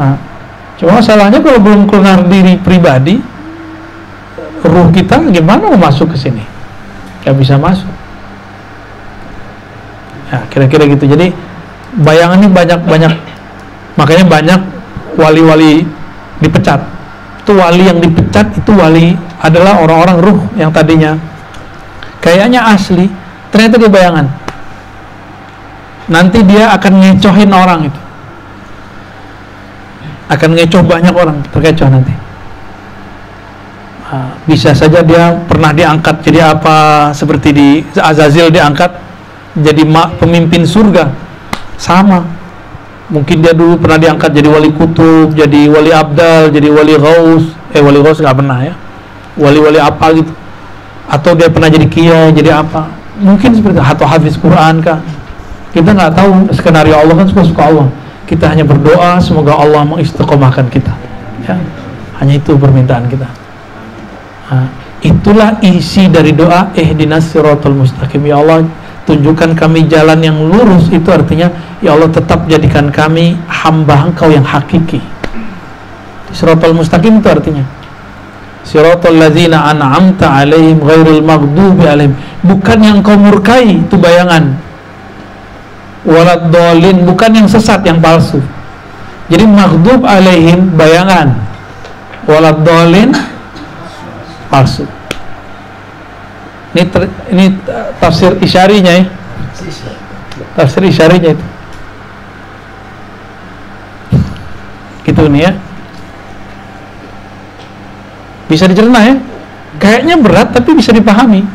Nah 0.00 0.16
cuma 0.80 0.98
masalahnya 0.98 1.44
kalau 1.44 1.60
belum 1.60 1.86
keluar 1.86 2.24
diri 2.26 2.58
pribadi 2.58 3.20
ruh 4.64 4.88
kita 4.90 5.22
gimana 5.28 5.70
mau 5.70 5.76
masuk 5.76 6.16
ke 6.16 6.18
sini? 6.18 6.42
Nggak 7.20 7.36
bisa 7.36 7.60
masuk 7.60 7.93
ya 10.34 10.38
kira-kira 10.50 10.90
gitu. 10.90 11.06
Jadi 11.06 11.30
bayangan 12.02 12.42
ini 12.42 12.50
banyak 12.50 12.80
banyak. 12.82 13.12
Makanya 13.94 14.24
banyak 14.26 14.60
wali-wali 15.14 15.86
dipecat. 16.42 16.82
Itu 17.46 17.54
wali 17.54 17.86
yang 17.86 18.02
dipecat 18.02 18.50
itu 18.58 18.72
wali 18.74 19.14
adalah 19.38 19.78
orang-orang 19.78 20.16
ruh 20.18 20.40
yang 20.58 20.74
tadinya. 20.74 21.14
Kayaknya 22.18 22.66
asli 22.66 23.06
ternyata 23.54 23.78
dia 23.78 23.90
bayangan. 23.92 24.26
Nanti 26.10 26.42
dia 26.42 26.74
akan 26.74 26.92
ngecohin 27.00 27.52
orang 27.54 27.86
itu. 27.86 28.00
Akan 30.28 30.56
ngecoh 30.56 30.82
banyak 30.82 31.14
orang 31.14 31.38
terkecoh 31.52 31.88
nanti. 31.88 32.12
Nah, 34.14 34.30
bisa 34.46 34.70
saja 34.70 35.02
dia 35.02 35.34
pernah 35.48 35.74
diangkat 35.74 36.22
jadi 36.22 36.54
apa 36.54 37.10
seperti 37.10 37.48
di 37.50 37.68
Azazil 37.98 38.46
diangkat 38.46 38.94
jadi 39.54 39.82
pemimpin 40.18 40.66
surga 40.66 41.14
sama 41.78 42.26
mungkin 43.10 43.44
dia 43.44 43.54
dulu 43.54 43.78
pernah 43.78 43.98
diangkat 44.00 44.30
jadi 44.34 44.48
wali 44.50 44.70
kutub 44.74 45.34
jadi 45.34 45.70
wali 45.70 45.90
abdal 45.94 46.50
jadi 46.50 46.68
wali 46.72 46.94
ghaus 46.98 47.54
eh 47.70 47.82
wali 47.82 48.00
ghaus 48.02 48.18
nggak 48.18 48.36
pernah 48.38 48.58
ya 48.64 48.74
wali-wali 49.34 49.82
apa 49.82 50.14
gitu 50.14 50.32
atau 51.10 51.30
dia 51.36 51.50
pernah 51.50 51.68
jadi 51.68 51.86
kiai 51.90 52.32
jadi 52.32 52.64
apa 52.64 52.88
mungkin 53.20 53.54
seperti 53.54 53.78
atau 53.78 54.06
hafiz 54.08 54.34
Quran 54.38 54.82
kah 54.82 54.98
Kita 55.74 55.90
nggak 55.90 56.12
tahu 56.14 56.30
skenario 56.54 56.94
Allah 56.94 57.18
kan 57.18 57.26
suka-suka 57.26 57.66
Allah. 57.66 57.90
Kita 58.30 58.46
hanya 58.46 58.62
berdoa 58.62 59.18
semoga 59.18 59.58
Allah 59.58 59.82
mengistiqomahkan 59.82 60.70
kita. 60.70 60.94
Ya. 61.42 61.58
Hanya 62.22 62.38
itu 62.38 62.54
permintaan 62.54 63.10
kita. 63.10 63.26
Nah, 64.54 64.70
itulah 65.02 65.58
isi 65.66 66.06
dari 66.06 66.30
doa 66.30 66.70
ihdinas 66.78 67.26
siratal 67.26 67.74
mustaqim. 67.74 68.22
Ya 68.22 68.38
Allah, 68.38 68.62
tunjukkan 69.04 69.52
kami 69.56 69.86
jalan 69.86 70.20
yang 70.24 70.38
lurus 70.40 70.88
itu 70.88 71.08
artinya 71.12 71.52
ya 71.84 71.92
Allah 71.92 72.08
tetap 72.08 72.48
jadikan 72.48 72.88
kami 72.88 73.36
hamba 73.48 74.08
engkau 74.08 74.32
yang 74.32 74.44
hakiki. 74.44 75.00
Siratal 76.34 76.74
mustaqim 76.74 77.20
itu 77.20 77.28
artinya. 77.30 77.64
Siratal 78.64 79.14
ladzina 79.14 79.70
an'amta 79.70 80.40
alaihim 80.40 80.80
ghairil 80.80 81.22
maghdubi 81.22 81.84
alaihim. 81.84 82.16
Bukan 82.42 82.78
yang 82.80 82.98
kau 83.04 83.14
murkai 83.14 83.84
itu 83.84 83.94
bayangan. 83.94 84.56
Walad 86.04 86.52
dolin 86.52 87.04
bukan 87.08 87.30
yang 87.32 87.48
sesat 87.48 87.80
yang 87.84 88.00
palsu. 88.00 88.40
Jadi 89.28 89.44
maghdub 89.48 90.04
alaihim 90.04 90.74
bayangan. 90.76 91.32
Walad 92.28 92.60
dolin 92.64 93.12
palsu 94.48 94.84
ini 96.74 96.82
ter, 96.90 97.06
ini 97.30 97.54
tafsir 98.02 98.34
isyarinya 98.42 98.92
ya? 98.98 99.04
Tafsir 100.58 100.82
isyarinya 100.82 101.30
itu. 101.30 101.46
Gitu 105.06 105.22
nih 105.30 105.40
ya. 105.46 105.52
Bisa 108.50 108.66
dicerna 108.66 108.98
ya? 109.06 109.14
Kayaknya 109.78 110.18
berat 110.18 110.50
tapi 110.50 110.74
bisa 110.74 110.90
dipahami. 110.90 111.46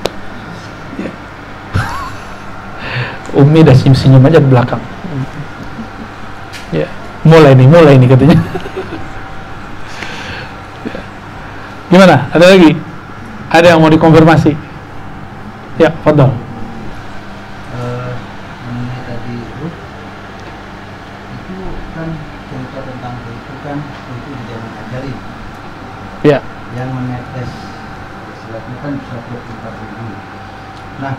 Umi 3.36 3.59
dah 3.61 3.76
senyum 3.76 3.95
senyum 3.99 4.24
aja 4.24 4.39
di 4.39 4.47
belakang. 4.47 4.82
Ya 6.72 6.88
mulai 7.28 7.59
nih 7.59 7.67
mulai 7.67 7.99
nih 7.99 8.07
katanya. 8.07 8.39
Ya. 10.88 10.99
gimana? 11.91 12.15
Ada 12.32 12.45
lagi? 12.55 12.72
Ada 13.51 13.76
yang 13.76 13.84
mau 13.84 13.91
dikonfirmasi 13.91 14.68
ya 15.80 15.89
fadal. 16.03 16.36
Eh, 17.71 18.13
mengenai 18.67 19.01
tadi 19.07 19.36
itu 19.39 19.67
itu 21.30 21.55
kan 21.95 22.09
cerita 22.51 22.80
tentang 22.84 23.15
itu 23.23 23.53
kan 23.63 23.77
itu 23.80 24.30
di 24.36 24.43
zaman 24.51 24.71
ajari 24.86 25.13
ya. 26.27 26.39
Yang 26.75 26.89
menetes 26.93 27.51
silatnya 28.43 28.75
kan 28.84 28.91
bisa 28.99 29.15
24 29.23 29.82
ribu 29.82 30.07
nah 30.99 31.15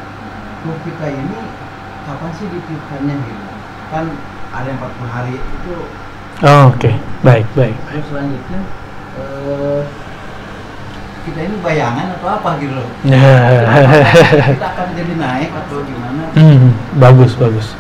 ruh 0.61 0.77
kita 0.85 1.07
ini 1.09 1.39
kapan 2.05 2.31
sih 2.37 2.47
ditiupkannya 2.53 3.17
gitu? 3.17 3.49
Kan 3.89 4.05
ada 4.53 4.67
yang 4.69 4.77
40 4.77 5.09
hari 5.09 5.35
itu. 5.41 5.77
Oh, 6.45 6.69
oke. 6.73 6.91
Baik 7.25 7.47
baik. 7.57 7.77
Terus 7.89 8.05
selanjutnya 8.13 8.61
eh, 9.17 9.81
kita 11.21 11.39
ini 11.45 11.57
bayangan 11.61 12.17
atau 12.17 12.29
apa 12.33 12.51
gitu 12.61 12.73
loh. 12.81 12.89
Kita 14.57 14.67
akan 14.73 14.87
jadi 14.97 15.13
naik 15.21 15.51
atau 15.53 15.77
gimana? 15.85 16.23
Hmm, 16.33 16.73
bagus 16.97 17.33
bagus. 17.37 17.77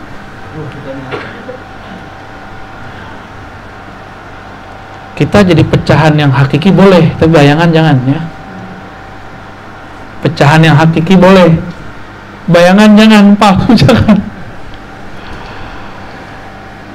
Kita 5.16 5.44
jadi 5.44 5.60
pecahan 5.60 6.16
yang 6.16 6.32
hakiki 6.32 6.72
boleh 6.72 7.12
tapi 7.20 7.28
bayangan 7.28 7.68
jangan 7.68 7.96
ya. 8.08 8.20
Pecahan 10.24 10.60
yang 10.64 10.76
hakiki 10.76 11.16
boleh. 11.16 11.56
Bayangan 12.48 12.96
jangan 12.96 13.24
palsu 13.36 13.72
jangan. 13.84 14.16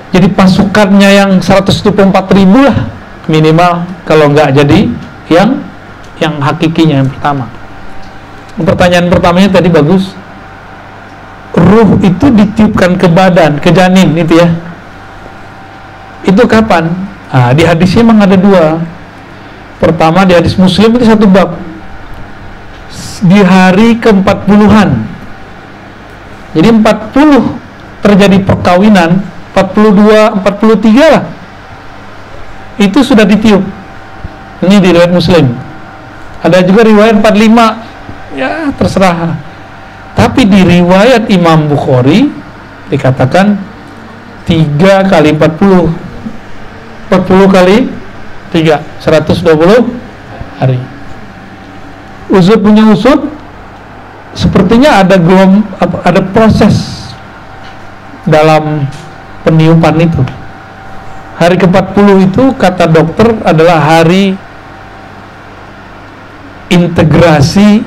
Jadi 0.10 0.28
pasukannya 0.32 1.10
yang 1.12 1.32
124 1.38 1.92
ribu 2.34 2.66
lah 2.66 2.78
minimal. 3.30 3.86
Kalau 4.10 4.32
nggak 4.32 4.58
jadi 4.58 4.90
yang 5.30 5.62
yang 6.22 6.40
hakikinya 6.40 7.04
yang 7.04 7.10
pertama 7.12 7.46
pertanyaan 8.56 9.08
pertamanya 9.12 9.50
tadi 9.60 9.68
bagus 9.68 10.16
ruh 11.56 12.00
itu 12.04 12.26
ditiupkan 12.32 12.96
ke 12.96 13.08
badan 13.12 13.60
ke 13.60 13.72
janin 13.72 14.16
itu 14.16 14.40
ya 14.40 14.50
itu 16.26 16.42
kapan 16.48 17.06
Nah, 17.36 17.52
di 17.52 17.68
hadisnya 17.68 18.00
memang 18.08 18.24
ada 18.24 18.40
dua. 18.40 18.80
Pertama 19.76 20.24
di 20.24 20.32
hadis 20.32 20.56
Muslim 20.56 20.96
itu 20.96 21.04
satu 21.04 21.28
bab. 21.28 21.60
Di 23.28 23.44
hari 23.44 24.00
ke-40-an. 24.00 25.04
Jadi 26.56 26.70
40 26.72 27.60
terjadi 28.00 28.38
perkawinan, 28.40 29.20
42, 29.52 30.32
43 30.32 31.12
lah. 31.12 31.24
Itu 32.80 33.04
sudah 33.04 33.28
ditiup. 33.28 33.60
Ini 34.64 34.80
di 34.80 34.96
riwayat 34.96 35.12
Muslim. 35.12 35.52
Ada 36.46 36.62
juga 36.62 36.86
riwayat 36.86 37.18
45. 37.18 38.38
Ya, 38.38 38.70
terserah. 38.78 39.34
Tapi 40.14 40.46
di 40.46 40.62
riwayat 40.62 41.28
Imam 41.34 41.66
Bukhari 41.66 42.30
dikatakan 42.94 43.58
3 44.46 45.10
kali 45.10 45.34
40 45.34 46.06
40 47.10 47.50
kali 47.50 47.78
3 48.54 49.02
120 49.02 50.62
hari 50.62 50.80
usut 52.30 52.60
punya 52.62 52.86
usut 52.94 53.26
sepertinya 54.38 55.02
ada 55.02 55.18
gelom 55.18 55.66
ada 55.82 56.22
proses 56.30 57.10
dalam 58.26 58.86
peniupan 59.42 59.98
itu 60.02 60.22
hari 61.42 61.58
ke-40 61.58 62.08
itu 62.30 62.44
kata 62.58 62.86
dokter 62.90 63.34
adalah 63.46 63.82
hari 63.82 64.38
integrasi 66.70 67.84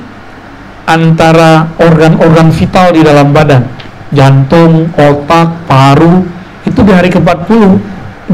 antara 0.89 1.69
organ-organ 1.77 2.49
vital 2.49 2.95
di 2.95 3.01
dalam 3.05 3.29
badan. 3.29 3.63
Jantung, 4.09 4.89
otak, 4.97 5.69
paru 5.69 6.25
itu 6.65 6.79
di 6.81 6.91
hari 6.91 7.13
ke-40. 7.13 7.77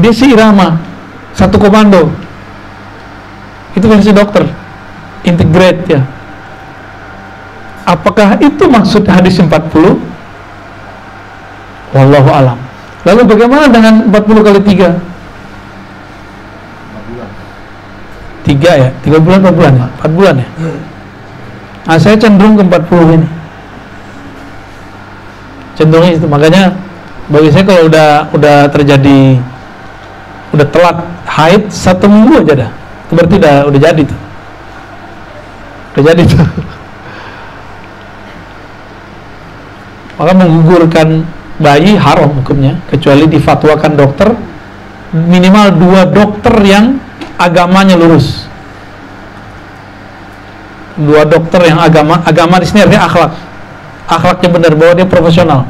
Dia 0.00 0.12
si 0.12 0.32
irama 0.32 0.80
satu 1.36 1.60
komando. 1.60 2.08
Itu 3.76 3.84
versi 3.92 4.12
dokter. 4.12 4.48
Integrate 5.28 5.84
ya. 5.84 6.00
Apakah 7.86 8.40
itu 8.40 8.64
maksud 8.66 9.04
hadis 9.06 9.36
40 9.38 10.00
wallahu 11.94 12.30
alam. 12.32 12.58
Lalu 13.06 13.22
bagaimana 13.36 13.70
dengan 13.70 14.10
40 14.10 14.42
kali 14.42 14.60
3 14.64 15.15
tiga 18.46 18.72
ya? 18.78 18.88
Tiga 19.02 19.18
bulan 19.18 19.42
empat 19.42 19.54
bulan 19.58 19.72
ya? 19.74 19.86
Empat 19.98 20.10
bulan 20.14 20.34
ya? 20.38 20.48
Nah 21.86 21.98
saya 21.98 22.14
cenderung 22.18 22.54
ke 22.58 22.62
40 22.62 23.18
ini. 23.18 23.28
Cenderungnya 25.74 26.12
itu. 26.18 26.26
Makanya 26.30 26.62
bagi 27.26 27.50
saya 27.50 27.66
kalau 27.66 27.90
udah 27.90 28.30
udah 28.30 28.70
terjadi 28.70 29.42
udah 30.54 30.66
telat 30.70 31.02
haid 31.26 31.66
satu 31.74 32.06
minggu 32.06 32.46
aja 32.46 32.54
dah. 32.66 32.70
Itu 33.06 33.12
berarti 33.18 33.34
udah 33.42 33.54
udah 33.70 33.80
jadi 33.82 34.02
tuh. 34.06 34.20
Udah 35.94 36.04
jadi 36.14 36.22
tuh. 36.26 36.38
Maka 40.16 40.32
menggugurkan 40.32 41.28
bayi 41.60 41.96
haram 41.96 42.36
hukumnya 42.40 42.80
kecuali 42.88 43.24
difatwakan 43.28 43.92
dokter 43.96 44.28
minimal 45.12 45.72
dua 45.76 46.04
dokter 46.08 46.52
yang 46.64 47.00
agamanya 47.36 47.96
lurus. 47.96 48.48
Dua 50.96 51.28
dokter 51.28 51.68
yang 51.68 51.76
agama 51.76 52.24
agama 52.24 52.56
di 52.56 52.66
sini 52.68 52.84
artinya 52.84 53.04
akhlak. 53.04 53.32
Akhlaknya 54.08 54.48
benar 54.48 54.72
bahwa 54.72 54.92
dia 54.96 55.06
profesional. 55.08 55.60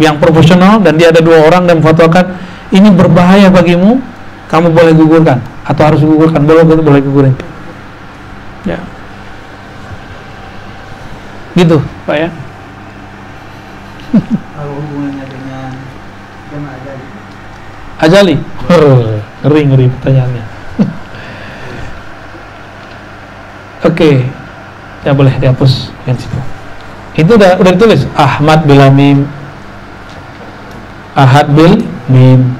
Yang 0.00 0.16
profesional 0.24 0.80
dan 0.80 0.96
dia 0.96 1.12
ada 1.12 1.20
dua 1.20 1.44
orang 1.44 1.68
dan 1.68 1.84
memfatwakan 1.84 2.40
ini 2.72 2.88
berbahaya 2.88 3.52
bagimu 3.52 4.00
kamu 4.48 4.72
boleh 4.72 4.92
gugurkan 4.96 5.44
atau 5.68 5.82
harus 5.84 6.00
gugurkan. 6.00 6.40
Boleh 6.48 6.64
boleh, 6.64 6.80
boleh 6.80 7.00
gugurin. 7.04 7.34
Ya. 8.64 8.80
Gitu 11.52 11.76
pak 12.08 12.16
ya. 12.16 12.28
Kalau 14.56 14.72
hubungannya 14.80 15.24
dengan 15.28 15.70
ajali. 18.00 18.36
Hur, 18.64 19.19
ngeri 19.44 19.62
ngeri 19.66 19.86
pertanyaannya. 19.98 20.44
Oke 23.88 24.10
ya 25.00 25.16
boleh 25.16 25.32
dihapus 25.40 25.88
yang 26.04 26.16
situ 26.20 26.36
itu 27.16 27.32
udah 27.32 27.56
udah 27.56 27.72
ditulis? 27.72 28.04
Ahmad 28.12 28.68
Bilamim 28.68 29.24
Ahad 31.20 31.50
bil 31.52 31.74
mim. 32.06 32.54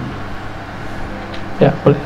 Ya 1.63 1.71
boleh. 1.87 1.97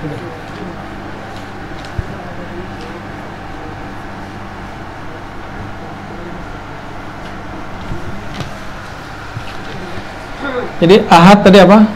Jadi 10.83 11.01
ahad 11.09 11.41
tadi 11.41 11.59
apa? 11.65 11.89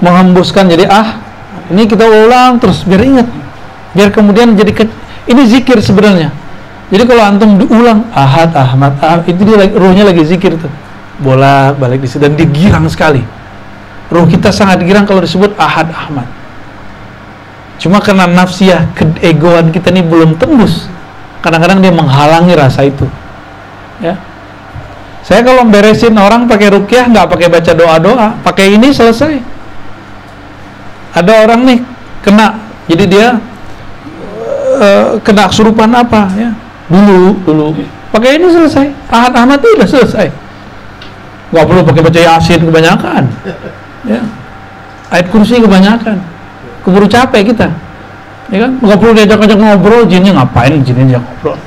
Menghembuskan. 0.00 0.72
Jadi 0.72 0.88
ah. 0.88 1.20
Ini 1.70 1.86
kita 1.86 2.02
ulang 2.04 2.58
terus 2.58 2.82
biar 2.82 3.02
ingat. 3.06 3.28
Biar 3.94 4.10
kemudian 4.10 4.58
jadi 4.58 4.74
ke, 4.74 4.84
ini 5.30 5.42
zikir 5.46 5.78
sebenarnya. 5.78 6.34
Jadi 6.90 7.06
kalau 7.06 7.22
antum 7.22 7.54
diulang 7.54 8.10
ahad 8.10 8.50
ahmad 8.50 8.98
itu 9.22 9.46
dia 9.46 9.56
lagi, 9.62 9.72
ruhnya 9.78 10.02
lagi 10.02 10.26
zikir 10.26 10.58
tuh. 10.58 10.70
Bolak 11.22 11.78
balik 11.78 12.02
di 12.02 12.10
situ 12.10 12.18
dan 12.18 12.34
digirang 12.34 12.90
sekali. 12.90 13.22
Ruh 14.10 14.26
kita 14.26 14.50
sangat 14.50 14.82
girang 14.82 15.06
kalau 15.06 15.22
disebut 15.22 15.54
ahad 15.54 15.86
ahmad. 15.94 16.26
Cuma 17.78 18.02
karena 18.02 18.26
nafsiyah 18.26 18.90
keegoan 18.92 19.70
kita 19.70 19.94
ini 19.94 20.02
belum 20.02 20.34
tembus. 20.34 20.90
Kadang-kadang 21.40 21.78
dia 21.78 21.94
menghalangi 21.94 22.52
rasa 22.58 22.84
itu. 22.84 23.06
Ya. 24.02 24.18
Saya 25.22 25.46
kalau 25.46 25.62
beresin 25.68 26.18
orang 26.18 26.50
pakai 26.50 26.74
rukyah 26.74 27.06
nggak 27.06 27.26
pakai 27.30 27.46
baca 27.46 27.72
doa-doa, 27.72 28.28
pakai 28.42 28.74
ini 28.74 28.90
selesai. 28.90 29.59
Ada 31.10 31.32
orang 31.42 31.60
nih 31.66 31.78
kena, 32.22 32.54
jadi 32.86 33.04
dia 33.10 33.26
uh, 34.78 35.18
kena 35.26 35.50
kesurupan 35.50 35.90
apa 35.90 36.30
ya? 36.38 36.50
Dulu, 36.90 37.42
dulu. 37.46 37.66
Pakai 38.10 38.38
ini 38.38 38.50
selesai. 38.50 38.90
Ahad 39.10 39.34
Ahmad 39.34 39.62
itu 39.62 39.78
udah 39.78 39.88
selesai. 39.88 40.26
Nggak 41.50 41.64
perlu 41.66 41.80
pakai 41.86 42.02
baca 42.02 42.20
yasin 42.20 42.60
kebanyakan. 42.62 43.22
Ya. 44.06 44.22
Ayat 45.10 45.26
kursi 45.30 45.62
kebanyakan. 45.62 46.18
Keburu 46.82 47.06
capek 47.06 47.54
kita. 47.54 47.70
Ya 48.50 48.66
kan? 48.66 48.72
Nggak 48.82 48.98
perlu 48.98 49.12
diajak-ajak 49.14 49.58
ngobrol, 49.58 50.02
jinnya 50.10 50.34
ngapain 50.34 50.82
jinnya 50.82 51.14
ajak 51.14 51.22
ngobrol. 51.22 51.58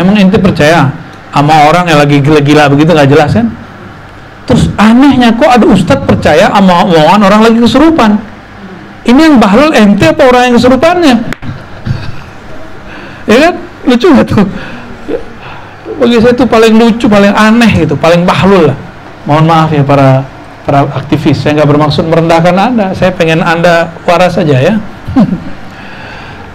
Emang 0.00 0.16
ente 0.16 0.40
percaya 0.40 0.88
sama 1.32 1.68
orang 1.68 1.84
yang 1.88 2.00
lagi 2.00 2.20
gila-gila 2.24 2.68
begitu 2.72 2.96
nggak 2.96 3.08
jelas 3.12 3.30
kan? 3.36 3.46
Terus 4.48 4.72
anehnya 4.80 5.32
kok 5.36 5.48
ada 5.48 5.64
ustadz 5.68 6.08
percaya 6.08 6.48
sama 6.48 6.88
omongan 6.88 7.20
orang 7.28 7.40
lagi 7.44 7.58
kesurupan. 7.60 8.16
Ini 9.02 9.18
yang 9.18 9.36
bahlul 9.42 9.74
ente 9.74 10.06
apa 10.06 10.22
orang 10.22 10.42
yang 10.50 10.54
kesurupannya? 10.58 11.16
ya 13.26 13.36
kan? 13.48 13.54
Lucu 13.82 14.06
gak 14.14 14.26
tuh? 14.30 14.46
Bagi 15.98 16.18
saya 16.22 16.34
itu 16.34 16.46
paling 16.46 16.74
lucu, 16.78 17.06
paling 17.10 17.34
aneh 17.34 17.72
itu, 17.82 17.94
paling 17.98 18.22
bahlul 18.22 18.70
lah. 18.70 18.78
Mohon 19.26 19.44
maaf 19.46 19.70
ya 19.70 19.82
para 19.86 20.26
para 20.62 20.86
aktivis, 20.94 21.42
saya 21.42 21.58
nggak 21.58 21.70
bermaksud 21.74 22.06
merendahkan 22.06 22.54
anda, 22.54 22.86
saya 22.94 23.10
pengen 23.14 23.42
anda 23.42 23.90
waras 24.06 24.38
saja 24.38 24.58
ya. 24.58 24.74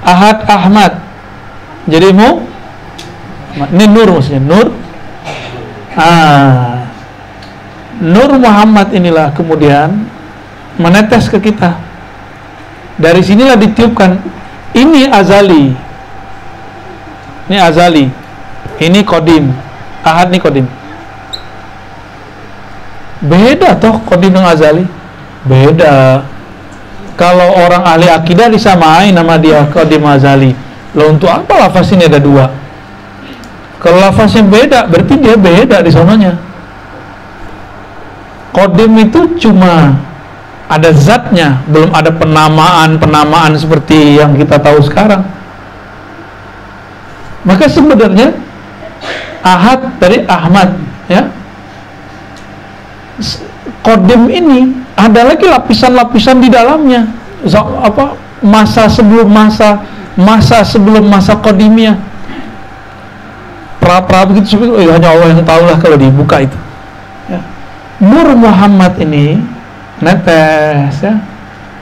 Ahad 0.07 0.47
Ahmad, 0.47 1.03
jadi 1.87 2.11
mau 2.15 2.43
ini 3.57 3.85
Nur 3.89 4.07
maksudnya 4.19 4.41
Nur 4.43 4.67
ah 5.97 6.85
Nur 7.97 8.31
Muhammad 8.37 8.93
inilah 8.93 9.33
kemudian 9.33 10.05
menetes 10.77 11.31
ke 11.31 11.41
kita 11.41 11.86
dari 12.97 13.21
sinilah 13.21 13.57
ditiupkan. 13.57 14.17
Ini 14.73 15.09
azali. 15.09 15.73
Ini 17.49 17.57
azali. 17.57 18.05
Ini 18.77 18.99
kodim. 19.01 19.49
Ahad 20.05 20.29
ini 20.29 20.37
kodim. 20.37 20.65
Beda 23.23 23.73
toh 23.81 23.97
kodim 24.05 24.33
dengan 24.33 24.53
azali? 24.53 24.85
Beda. 25.47 26.21
Kalau 27.17 27.65
orang 27.65 27.81
ahli 27.81 28.05
akidah 28.05 28.45
disamain 28.45 29.09
nama 29.09 29.41
dia 29.41 29.65
kodim 29.73 30.05
azali. 30.05 30.53
Lo 30.93 31.09
untuk 31.09 31.29
apa 31.29 31.65
lafaz 31.65 31.89
ini 31.93 32.05
ada 32.05 32.21
dua? 32.21 32.45
Kalau 33.77 34.01
lafaznya 34.01 34.41
beda, 34.41 34.79
berarti 34.89 35.13
dia 35.21 35.37
beda 35.37 35.85
di. 35.85 35.91
Kodim 38.49 38.93
itu 38.97 39.37
cuma 39.37 39.93
ada 40.67 40.89
zatnya, 40.91 41.63
belum 41.71 41.95
ada 41.95 42.11
penamaan-penamaan 42.11 43.55
seperti 43.55 44.19
yang 44.19 44.35
kita 44.35 44.59
tahu 44.59 44.83
sekarang. 44.83 45.23
Maka 47.47 47.71
sebenarnya 47.71 48.35
Ahad 49.39 49.95
dari 50.03 50.27
Ahmad, 50.27 50.75
ya. 51.07 51.31
Kodim 53.81 54.27
ini 54.27 54.75
ada 54.99 55.23
lagi 55.31 55.47
lapisan-lapisan 55.47 56.43
di 56.43 56.51
dalamnya. 56.51 57.07
Apa 57.79 58.19
masa 58.43 58.91
sebelum 58.91 59.31
masa, 59.31 59.87
masa 60.19 60.67
sebelum 60.67 61.07
masa 61.07 61.39
kodimnya 61.39 61.95
pra-pra 63.87 64.27
begitu 64.27 64.59
oh, 64.59 64.83
ya, 64.83 64.99
hanya 64.99 65.15
Allah 65.15 65.27
yang 65.31 65.47
tahu 65.47 65.63
lah 65.63 65.79
kalau 65.79 65.95
dibuka 65.95 66.43
itu 66.43 66.57
ya. 67.31 67.39
Nur 68.03 68.35
Muhammad 68.35 68.99
ini 68.99 69.39
netes 70.03 71.01
ya. 71.01 71.13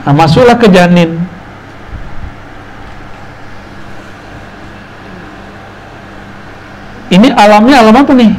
Nah, 0.05 0.13
masuklah 0.13 0.55
ke 0.55 0.70
janin. 0.70 1.18
Ini 7.09 7.32
alamnya 7.32 7.76
alam 7.80 7.95
apa 7.95 8.11
nih? 8.18 8.34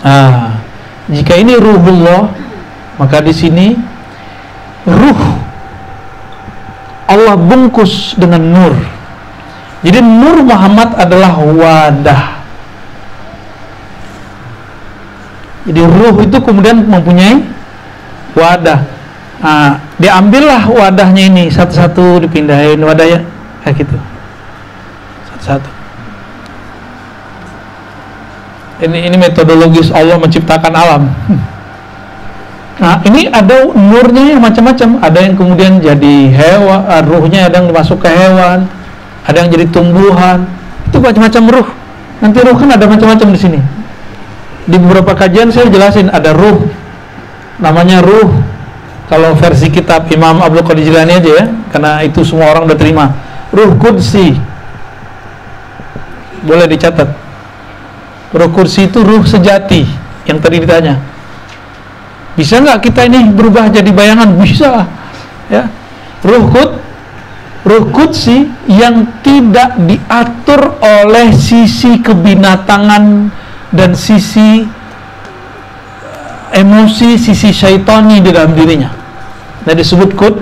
Ah 0.00 0.60
jika 1.10 1.34
ini 1.34 1.58
ruhullah 1.58 2.30
maka 2.96 3.18
di 3.18 3.34
sini 3.34 3.74
ruh 4.86 5.22
Allah 7.10 7.34
bungkus 7.34 8.14
dengan 8.14 8.38
nur. 8.38 8.74
Jadi 9.82 9.98
Nur 9.98 10.46
Muhammad 10.46 10.94
adalah 10.94 11.42
wadah. 11.42 12.38
Jadi 15.66 15.82
ruh 15.82 16.16
itu 16.22 16.38
kemudian 16.38 16.86
mempunyai 16.86 17.42
wadah. 18.36 18.80
Nah, 19.40 19.80
diambillah 19.96 20.68
wadahnya 20.68 21.32
ini 21.32 21.48
satu-satu 21.48 22.24
dipindahin 22.28 22.80
wadahnya 22.84 23.24
kayak 23.64 23.84
gitu. 23.84 23.96
Satu-satu. 25.32 25.70
Ini 28.80 29.12
ini 29.12 29.16
metodologis 29.20 29.92
Allah 29.92 30.16
menciptakan 30.16 30.72
alam. 30.72 31.02
Nah, 32.80 32.96
ini 33.04 33.28
ada 33.28 33.68
nurnya 33.76 34.36
yang 34.36 34.40
macam-macam. 34.40 35.04
Ada 35.04 35.18
yang 35.20 35.34
kemudian 35.36 35.72
jadi 35.84 36.16
hewan, 36.32 37.04
ruhnya 37.04 37.52
ada 37.52 37.60
yang 37.60 37.68
masuk 37.68 38.00
ke 38.00 38.08
hewan, 38.08 38.64
ada 39.24 39.36
yang 39.36 39.48
jadi 39.52 39.66
tumbuhan 39.68 40.48
itu 40.90 40.98
macam-macam 40.98 41.42
ruh 41.54 41.68
nanti 42.20 42.38
ruh 42.42 42.56
kan 42.58 42.68
ada 42.74 42.84
macam-macam 42.90 43.28
di 43.30 43.38
sini 43.38 43.60
di 44.66 44.76
beberapa 44.76 45.14
kajian 45.14 45.54
saya 45.54 45.70
jelasin 45.70 46.10
ada 46.10 46.34
ruh 46.34 46.66
namanya 47.60 48.02
ruh. 48.02 48.28
Kalau 49.10 49.34
versi 49.34 49.66
kitab 49.74 50.06
Imam 50.14 50.38
Abdul 50.38 50.62
Qadir 50.62 50.86
Jilani 50.86 51.18
aja 51.18 51.30
ya 51.42 51.46
karena 51.74 51.98
itu 52.06 52.22
semua 52.22 52.54
orang 52.54 52.70
udah 52.70 52.78
terima. 52.78 53.10
Ruh 53.50 53.74
kudsi 53.74 54.38
boleh 56.46 56.66
dicatat. 56.70 57.10
Ruh 58.30 58.50
kursi 58.54 58.86
itu 58.86 59.02
ruh 59.02 59.26
sejati 59.26 59.82
yang 60.30 60.38
tadi 60.38 60.62
ditanya. 60.62 60.94
Bisa 62.38 62.62
nggak 62.62 62.86
kita 62.86 63.10
ini 63.10 63.34
berubah 63.34 63.66
jadi 63.68 63.90
bayangan? 63.90 64.30
Bisa 64.38 64.86
ya. 65.50 65.66
Ruh 66.22 66.46
kud 66.46 66.70
Ruh 67.60 67.92
Kudsi 67.92 68.48
yang 68.72 69.20
tidak 69.20 69.76
diatur 69.84 70.80
oleh 70.80 71.28
sisi 71.36 72.00
kebinatangan 72.00 73.28
dan 73.68 73.92
sisi 73.92 74.64
emosi, 76.54 77.16
sisi 77.16 77.54
syaitani 77.54 78.22
di 78.22 78.30
dalam 78.30 78.52
dirinya. 78.54 78.90
Nah 79.66 79.74
disebut 79.76 80.14
kud, 80.16 80.34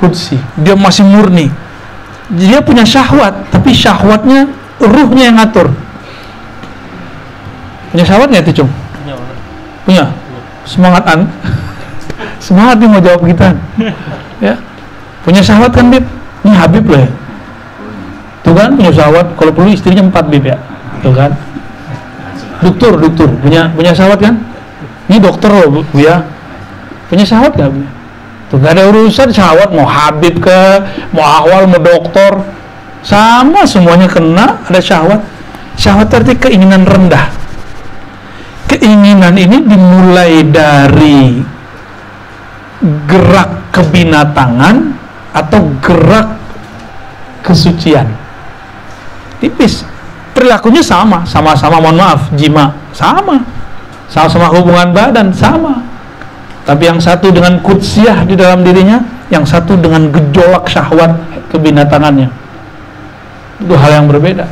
Kudsi. 0.00 0.36
Dia 0.58 0.74
masih 0.74 1.06
murni. 1.06 1.48
Dia 2.34 2.58
punya 2.64 2.82
syahwat, 2.82 3.52
tapi 3.52 3.70
syahwatnya 3.70 4.48
ruhnya 4.80 5.30
yang 5.30 5.36
ngatur. 5.38 5.70
Punya 7.94 8.04
syahwat 8.04 8.28
nggak 8.32 8.44
itu, 8.48 8.64
Cung? 8.64 8.70
Punya. 9.86 10.10
Semangat 10.64 11.04
an. 11.06 11.28
Semangat 12.44 12.80
nih 12.80 12.88
mau 12.88 13.00
jawab 13.04 13.22
kita. 13.28 13.52
ya 14.42 14.54
punya 15.24 15.40
sahabat 15.40 15.72
kan 15.72 15.88
Bib 15.88 16.04
ini 16.44 16.52
Habib 16.52 16.84
loh 16.84 17.00
ya 17.00 17.08
tuh 18.44 18.52
kan 18.52 18.76
punya 18.76 18.92
sahabat 18.92 19.26
kalau 19.40 19.52
perlu 19.56 19.72
istrinya 19.72 20.04
empat 20.04 20.28
Bib 20.28 20.44
ya 20.44 20.60
tuh 21.00 21.16
kan 21.16 21.32
dokter 22.60 22.92
dokter 22.92 23.28
punya 23.40 23.72
punya 23.72 23.96
sahabat 23.96 24.20
kan 24.20 24.34
ini 25.08 25.16
dokter 25.20 25.52
loh 25.52 25.82
Bu 25.82 26.00
ya. 26.00 26.24
Punya 27.08 27.24
sahabat 27.28 27.54
gak 27.60 27.70
tuh 28.48 28.58
gak 28.60 28.76
ada 28.76 28.88
urusan 28.88 29.28
sahabat 29.32 29.72
mau 29.72 29.84
Habib 29.84 30.40
ke 30.40 30.60
mau 31.12 31.24
awal 31.24 31.68
mau 31.68 31.80
dokter 31.80 32.32
sama 33.04 33.68
semuanya 33.68 34.08
kena 34.08 34.64
ada 34.64 34.80
syahwat. 34.80 35.20
Syahwat 35.76 36.08
arti 36.08 36.32
keinginan 36.40 36.88
rendah. 36.88 37.28
Keinginan 38.64 39.36
ini 39.36 39.60
dimulai 39.60 40.40
dari 40.48 41.44
gerak 43.04 43.68
kebinatangan 43.76 44.76
atau 45.36 45.68
gerak 45.84 46.40
kesucian. 47.44 48.08
Tipis. 49.42 49.84
Perilakunya 50.32 50.80
sama 50.80 51.28
sama-sama. 51.28 51.84
Mohon 51.84 52.00
maaf 52.00 52.22
jima. 52.32 52.72
Sama 52.96 53.53
sama-sama 54.14 54.46
hubungan 54.54 54.94
badan 54.94 55.34
sama. 55.34 55.82
Tapi 56.62 56.86
yang 56.86 57.02
satu 57.02 57.34
dengan 57.34 57.58
kutsiah 57.60 58.22
di 58.22 58.38
dalam 58.38 58.62
dirinya 58.62 59.02
yang 59.28 59.42
satu 59.42 59.74
dengan 59.74 60.08
gejolak 60.14 60.70
syahwat 60.70 61.18
kebinatangannya. 61.50 62.30
Itu 63.58 63.74
hal 63.74 63.90
yang 64.00 64.06
berbeda. 64.06 64.46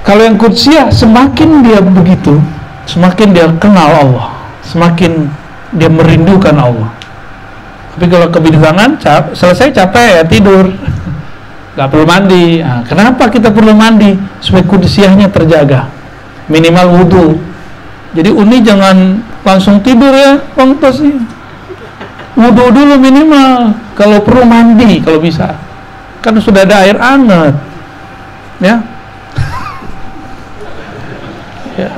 Kalau 0.00 0.24
yang 0.24 0.40
kutsiah 0.40 0.88
semakin 0.88 1.60
dia 1.60 1.84
begitu 1.84 2.40
semakin 2.88 3.32
dia 3.32 3.48
kenal 3.56 3.88
Allah 3.88 4.26
semakin 4.64 5.28
dia 5.76 5.92
merindukan 5.92 6.56
Allah. 6.56 6.90
Tapi 7.94 8.10
kalau 8.10 8.26
kebinatangan 8.32 8.90
cap, 8.98 9.22
selesai 9.36 9.70
capek 9.70 10.08
ya 10.18 10.22
tidur. 10.26 10.66
Nggak 11.74 11.88
perlu 11.90 12.04
mandi. 12.06 12.62
Nah, 12.62 12.82
kenapa 12.86 13.30
kita 13.30 13.50
perlu 13.54 13.74
mandi? 13.74 14.14
Supaya 14.42 14.66
kutsiahnya 14.66 15.30
terjaga. 15.30 15.90
Minimal 16.50 16.86
wudhu 17.00 17.38
jadi 18.14 18.30
Uni 18.30 18.62
jangan 18.62 19.18
langsung 19.42 19.82
tidur 19.82 20.14
ya 20.14 20.38
Tos 20.54 21.02
wudhu 22.34 22.66
dulu 22.70 22.94
minimal 22.98 23.74
kalau 23.98 24.22
perlu 24.22 24.46
mandi 24.46 25.02
kalau 25.02 25.18
bisa. 25.18 25.58
Kan 26.22 26.38
sudah 26.38 26.62
ada 26.66 26.86
air 26.86 26.98
hangat 26.98 27.54
ya. 28.62 28.76
Ya. 31.74 31.90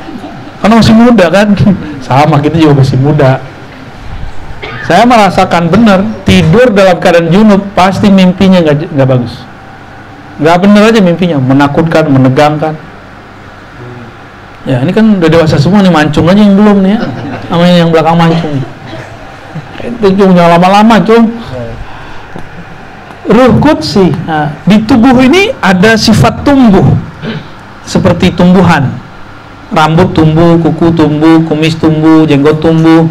Karena 0.64 0.80
masih 0.80 0.97
muda 0.97 1.28
kan? 1.28 1.52
Sama 2.09 2.40
kita 2.40 2.56
juga 2.56 2.80
masih 2.80 2.97
muda. 2.97 3.44
Saya 4.88 5.05
merasakan 5.05 5.68
benar 5.68 6.01
tidur 6.24 6.72
dalam 6.72 6.97
keadaan 6.97 7.28
junub 7.28 7.60
pasti 7.76 8.09
mimpinya 8.09 8.64
nggak 8.64 9.05
bagus. 9.05 9.44
Nggak 10.40 10.56
benar 10.64 10.82
aja 10.88 11.01
mimpinya 11.05 11.36
menakutkan 11.36 12.09
menegangkan 12.09 12.72
Ya 14.66 14.82
ini 14.82 14.90
kan 14.90 15.22
udah 15.22 15.30
dewasa 15.30 15.55
semua 15.55 15.78
nih 15.78 15.94
mancung 15.94 16.26
aja 16.26 16.43
yang 16.43 16.59
belum 16.59 16.82
nih 16.82 16.98
ya. 16.98 17.01
Namanya 17.55 17.74
yang 17.86 17.90
belakang 17.94 18.18
mancung. 18.18 18.55
Itu 19.78 20.06
cung 20.18 20.34
jangan 20.34 20.59
lama-lama 20.59 20.98
cung. 21.06 21.30
Ruh 23.30 23.52
kudsi. 23.62 24.10
Nah, 24.26 24.51
di 24.66 24.82
tubuh 24.82 25.14
ini 25.22 25.55
ada 25.62 25.94
sifat 25.94 26.43
tumbuh 26.43 26.82
seperti 27.86 28.34
tumbuhan. 28.34 28.90
Rambut 29.70 30.14
tumbuh, 30.14 30.59
kuku 30.59 30.94
tumbuh, 30.94 31.43
kumis 31.47 31.78
tumbuh, 31.78 32.26
jenggot 32.26 32.59
tumbuh. 32.59 33.06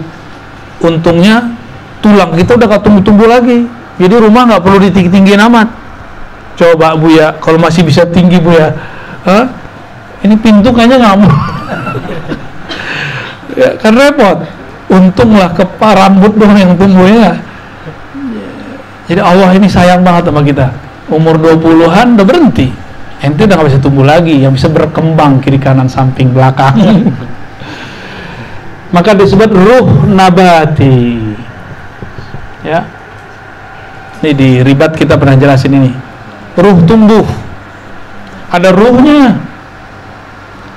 Untungnya 0.84 1.56
tulang 2.04 2.36
kita 2.36 2.60
udah 2.60 2.68
gak 2.68 2.84
tumbuh-tumbuh 2.84 3.28
lagi. 3.32 3.68
Jadi 3.96 4.16
rumah 4.20 4.44
nggak 4.44 4.60
perlu 4.60 4.84
ditinggi-tinggiin 4.84 5.40
amat. 5.48 5.72
Coba 6.60 7.00
Bu 7.00 7.16
ya, 7.16 7.36
kalau 7.40 7.60
masih 7.60 7.88
bisa 7.88 8.04
tinggi 8.08 8.44
Bu 8.44 8.52
ya. 8.52 8.76
Hah? 9.24 9.65
Ini 10.26 10.36
pintu 10.42 10.74
kayaknya 10.74 10.98
nggak 10.98 11.18
mau 11.22 11.30
ya, 13.60 13.70
kan 13.80 13.94
repot. 13.96 14.38
Untunglah 14.86 15.50
ke 15.56 15.66
rambut 15.82 16.34
dong 16.38 16.54
yang 16.54 16.78
tumbuh 16.78 17.10
ya. 17.10 17.34
Jadi 19.06 19.22
Allah 19.22 19.50
ini 19.58 19.66
sayang 19.66 20.06
banget 20.06 20.30
sama 20.30 20.46
kita. 20.46 20.70
Umur 21.10 21.38
20-an 21.38 22.18
udah 22.18 22.26
berhenti. 22.26 22.70
Ente 23.22 23.50
udah 23.50 23.58
gak 23.58 23.70
bisa 23.74 23.82
tumbuh 23.82 24.06
lagi 24.06 24.42
yang 24.42 24.54
bisa 24.54 24.70
berkembang 24.70 25.42
kiri 25.42 25.58
kanan 25.58 25.90
samping 25.90 26.34
belakang. 26.34 26.76
Maka 28.96 29.18
disebut 29.18 29.50
ruh 29.50 30.06
nabati. 30.06 31.34
Ya. 32.62 32.86
Ini 34.22 34.32
di 34.34 34.50
ribat 34.62 34.94
kita 34.94 35.18
pernah 35.18 35.38
jelasin 35.38 35.74
ini. 35.74 35.92
Ruh 36.58 36.78
tumbuh. 36.86 37.26
Ada 38.54 38.70
ruhnya 38.74 39.42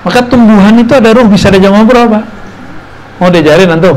maka 0.07 0.23
tumbuhan 0.27 0.79
itu 0.79 0.93
ada 0.95 1.11
ruh 1.11 1.27
bisa 1.27 1.51
diajak 1.51 1.75
ngobrol 1.75 2.07
pak. 2.07 2.25
Mau 3.19 3.29
diajarin 3.35 3.67
nanti 3.67 3.91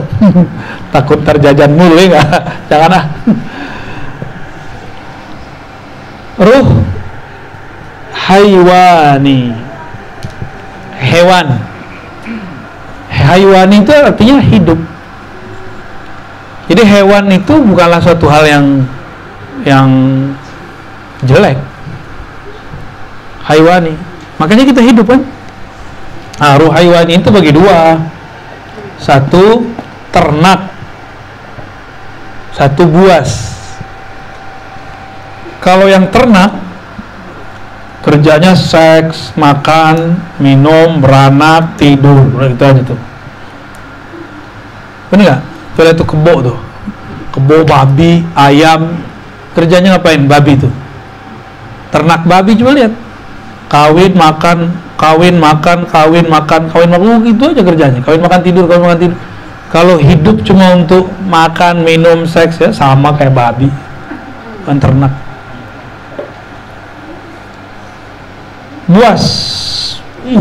takut 0.93 1.21
terjajan 1.21 1.77
mulu 1.77 1.93
ya 1.93 2.05
enggak 2.09 2.41
jangan 2.69 2.91
ah. 2.97 3.05
Ruh 6.41 6.67
haywani 8.17 9.53
hewan. 10.97 11.47
Haywani 13.11 13.75
itu 13.85 13.91
artinya 13.93 14.41
hidup. 14.41 14.79
Jadi 16.65 16.81
hewan 16.87 17.29
itu 17.29 17.53
bukanlah 17.61 18.01
suatu 18.01 18.25
hal 18.25 18.47
yang 18.49 18.65
yang 19.61 19.89
jelek. 21.21 21.61
Haywani 23.45 23.93
makanya 24.41 24.65
kita 24.65 24.81
hidup 24.81 25.05
kan 25.05 25.21
Nah, 26.41 26.57
ruh 26.57 26.73
haiwani 26.73 27.21
itu 27.21 27.29
bagi 27.29 27.53
dua. 27.53 28.01
Satu 28.97 29.61
ternak, 30.09 30.73
satu 32.57 32.89
buas. 32.89 33.53
Kalau 35.61 35.85
yang 35.85 36.09
ternak 36.09 36.57
kerjanya 38.01 38.57
seks, 38.57 39.37
makan, 39.37 40.17
minum, 40.41 40.97
beranak, 40.97 41.77
tidur, 41.77 42.33
gitu 42.49 42.63
aja 42.65 42.81
tuh. 42.81 42.99
Bener 45.13 45.23
nggak? 45.29 45.41
Tuh 45.77 45.93
tuh 45.93 46.07
kebo 46.09 46.33
tuh, 46.41 46.57
kebo 47.37 47.61
babi, 47.61 48.25
ayam, 48.33 48.97
kerjanya 49.53 49.97
ngapain? 49.97 50.25
Babi 50.25 50.57
tuh. 50.57 50.73
Ternak 51.93 52.25
babi 52.25 52.57
coba 52.57 52.71
lihat, 52.73 52.93
kawin, 53.69 54.13
makan, 54.17 54.73
kawin 55.01 55.41
makan 55.41 55.89
kawin 55.89 56.29
makan 56.29 56.69
kawin 56.69 56.89
makan. 56.93 57.09
Oh, 57.09 57.19
gitu 57.25 57.49
aja 57.49 57.61
kerjanya. 57.65 57.99
Kawin 58.05 58.21
makan 58.21 58.41
tidur 58.45 58.69
kawin 58.69 58.85
makan 58.85 58.99
tidur. 59.01 59.17
Kalau 59.73 59.95
hidup 59.97 60.45
cuma 60.45 60.77
untuk 60.77 61.09
makan 61.25 61.81
minum 61.81 62.29
seks 62.29 62.61
ya 62.61 62.69
sama 62.69 63.09
kayak 63.17 63.33
babi. 63.33 63.65
Kan 64.61 64.77
ternak. 64.77 65.09
Buas. 68.85 69.23
Uh, 70.21 70.37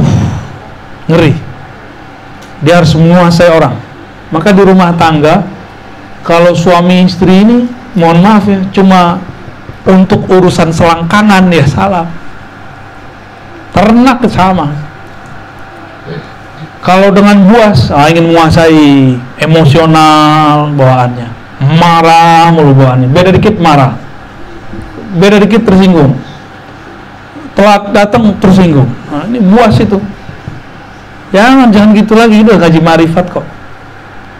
ngeri. 1.08 1.32
Dia 2.60 2.84
harus 2.84 2.92
menguasai 2.92 3.48
orang. 3.48 3.80
Maka 4.28 4.52
di 4.52 4.60
rumah 4.60 4.92
tangga 4.92 5.48
kalau 6.20 6.52
suami 6.52 7.08
istri 7.08 7.40
ini 7.40 7.64
mohon 7.96 8.20
maaf 8.20 8.44
ya 8.44 8.60
cuma 8.70 9.18
untuk 9.88 10.28
urusan 10.28 10.70
selangkangan 10.70 11.48
ya 11.48 11.64
salah 11.64 12.06
ternak 13.74 14.18
sama. 14.30 14.70
Kalau 16.80 17.12
dengan 17.12 17.44
buas 17.44 17.92
ah, 17.92 18.08
ingin 18.08 18.32
menguasai 18.32 19.14
emosional 19.36 20.72
bawaannya. 20.72 21.28
Marah 21.76 22.48
mulu 22.56 22.72
bawaannya. 22.72 23.08
Beda 23.12 23.30
dikit 23.36 23.60
marah. 23.60 24.00
Beda 25.20 25.36
dikit 25.36 25.68
tersinggung. 25.68 26.16
Telat 27.52 27.92
datang 27.92 28.32
tersinggung. 28.40 28.88
Nah, 29.12 29.28
ini 29.28 29.44
buas 29.44 29.76
itu. 29.76 30.00
Jangan 31.36 31.68
jangan 31.68 31.90
gitu 31.92 32.16
lagi. 32.16 32.40
Udah 32.40 32.56
ngaji 32.64 32.80
marifat 32.80 33.26
kok. 33.28 33.44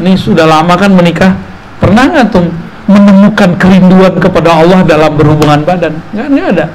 Ini 0.01 0.17
sudah 0.17 0.49
lama 0.49 0.73
kan 0.73 0.97
menikah, 0.97 1.37
pernah 1.85 2.09
nggak 2.09 2.33
tuh 2.33 2.49
menemukan 2.89 3.61
kerinduan 3.61 4.17
kepada 4.17 4.65
Allah 4.65 4.81
dalam 4.81 5.13
berhubungan 5.13 5.61
badan? 5.69 6.01
Nggak, 6.17 6.27
nggak 6.33 6.49
ada. 6.57 6.67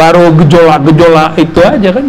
Baru 0.00 0.32
gejolak-gejolak 0.32 1.36
itu 1.36 1.60
aja 1.60 1.90
kan. 1.92 2.06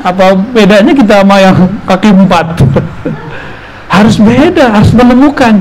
Apa 0.00 0.32
bedanya 0.32 0.92
kita 0.96 1.20
sama 1.20 1.36
yang 1.40 1.56
kaki 1.84 2.08
empat? 2.14 2.56
harus 4.00 4.16
beda, 4.16 4.80
harus 4.80 4.92
menemukan. 4.96 5.60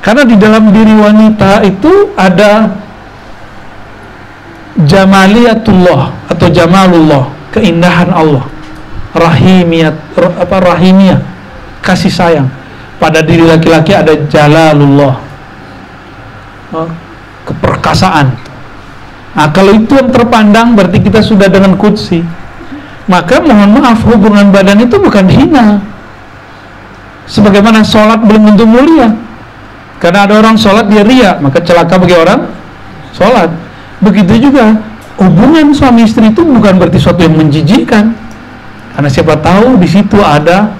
Karena 0.00 0.22
di 0.24 0.36
dalam 0.40 0.72
diri 0.72 0.94
wanita 0.96 1.60
itu 1.60 2.16
ada 2.16 2.72
jamaliyatullah 4.80 6.32
atau 6.32 6.48
jamalullah, 6.48 7.28
keindahan 7.52 8.08
Allah. 8.08 8.48
Rahimiyat 9.10 10.16
apa 10.16 10.56
rahimiyah, 10.62 11.20
kasih 11.84 12.08
sayang. 12.08 12.48
Pada 12.96 13.20
diri 13.20 13.44
laki-laki 13.44 13.92
ada 13.92 14.16
jalalullah. 14.28 15.18
Oh, 16.70 16.88
keperkasaan. 17.44 18.49
Nah, 19.30 19.48
kalau 19.54 19.78
itu 19.78 19.94
yang 19.94 20.10
terpandang 20.10 20.74
berarti 20.74 20.98
kita 20.98 21.22
sudah 21.22 21.46
dengan 21.46 21.78
kudsi. 21.78 22.22
Maka 23.06 23.42
mohon 23.42 23.78
maaf 23.78 24.02
hubungan 24.06 24.50
badan 24.54 24.82
itu 24.82 24.98
bukan 24.98 25.26
hina. 25.26 25.82
Sebagaimana 27.26 27.82
sholat 27.86 28.22
belum 28.22 28.54
tentu 28.54 28.66
mulia. 28.66 29.14
Karena 30.02 30.26
ada 30.26 30.40
orang 30.40 30.56
sholat 30.56 30.88
dia 30.88 31.04
ria 31.04 31.36
maka 31.38 31.60
celaka 31.62 31.98
bagi 31.98 32.16
orang 32.16 32.50
sholat. 33.14 33.50
Begitu 34.02 34.50
juga 34.50 34.78
hubungan 35.20 35.70
suami 35.76 36.08
istri 36.08 36.32
itu 36.32 36.42
bukan 36.42 36.78
berarti 36.80 36.98
sesuatu 36.98 37.22
yang 37.22 37.38
menjijikkan. 37.38 38.14
Karena 38.94 39.08
siapa 39.10 39.38
tahu 39.38 39.78
di 39.78 39.86
situ 39.86 40.18
ada 40.18 40.74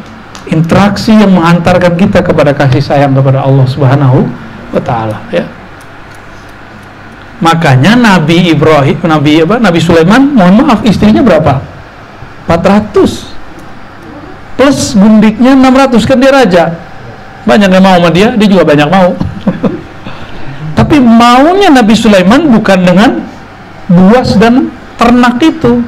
interaksi 0.50 1.14
yang 1.14 1.30
mengantarkan 1.30 1.94
kita 1.94 2.20
kepada 2.26 2.50
kasih 2.50 2.82
sayang 2.82 3.14
kepada 3.14 3.46
Allah 3.46 3.66
Subhanahu 3.70 4.26
wa 4.74 4.82
taala 4.82 5.22
ya 5.30 5.46
makanya 7.40 7.96
Nabi 7.96 8.52
Ibrahim 8.52 9.00
Nabi 9.04 9.44
apa 9.44 9.56
Nabi 9.56 9.80
Sulaiman 9.80 10.36
mohon 10.36 10.64
maaf 10.64 10.84
istrinya 10.84 11.24
berapa? 11.24 11.60
400 12.48 14.60
plus 14.60 14.92
gundiknya 14.92 15.56
600 15.56 16.08
kan 16.08 16.16
dia 16.20 16.32
raja. 16.32 16.64
Banyak 17.48 17.68
yang 17.72 17.84
mau 17.84 17.96
sama 17.96 18.10
dia 18.12 18.36
dia 18.36 18.48
juga 18.48 18.64
banyak 18.68 18.88
mau. 18.92 19.16
Tapi 20.78 20.96
maunya 21.00 21.72
Nabi 21.72 21.94
Sulaiman 21.96 22.44
bukan 22.52 22.78
dengan 22.84 23.10
buas 23.88 24.36
dan 24.36 24.68
ternak 25.00 25.40
itu. 25.40 25.80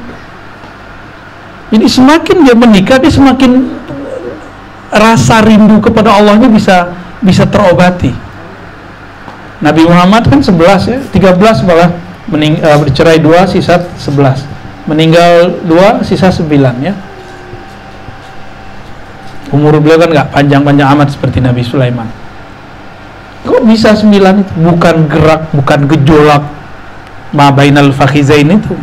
Jadi 1.73 1.85
semakin 1.89 2.37
dia 2.45 2.55
menikah 2.57 2.97
dia 2.97 3.13
semakin 3.13 3.69
rasa 4.93 5.41
rindu 5.41 5.81
kepada 5.81 6.17
Allahnya 6.17 6.49
bisa 6.49 6.93
bisa 7.21 7.49
terobati 7.49 8.22
Nabi 9.63 9.87
Muhammad 9.87 10.27
kan 10.27 10.43
11 10.43 10.91
ya 10.91 10.99
13 10.99 11.63
malah 11.63 11.89
mening, 12.27 12.59
uh, 12.59 12.83
bercerai 12.83 13.23
dua 13.23 13.47
sisa 13.47 13.79
11 13.79 14.53
meninggal 14.83 15.63
dua 15.63 16.03
sisa 16.03 16.27
sembilan 16.27 16.75
ya. 16.83 16.93
Umur 19.53 19.77
beliau 19.77 20.01
kan 20.01 20.09
nggak 20.09 20.29
panjang-panjang 20.33 20.87
amat 20.97 21.07
seperti 21.13 21.37
Nabi 21.37 21.61
Sulaiman. 21.61 22.09
Kok 23.45 23.63
bisa 23.69 23.93
sembilan 23.93 24.41
itu? 24.41 24.53
Bukan 24.65 24.95
gerak 25.07 25.41
bukan 25.53 25.79
gejolak. 25.87 26.43
Mabainal 27.33 27.93
fakhizain 27.93 28.49
itu. 28.49 28.75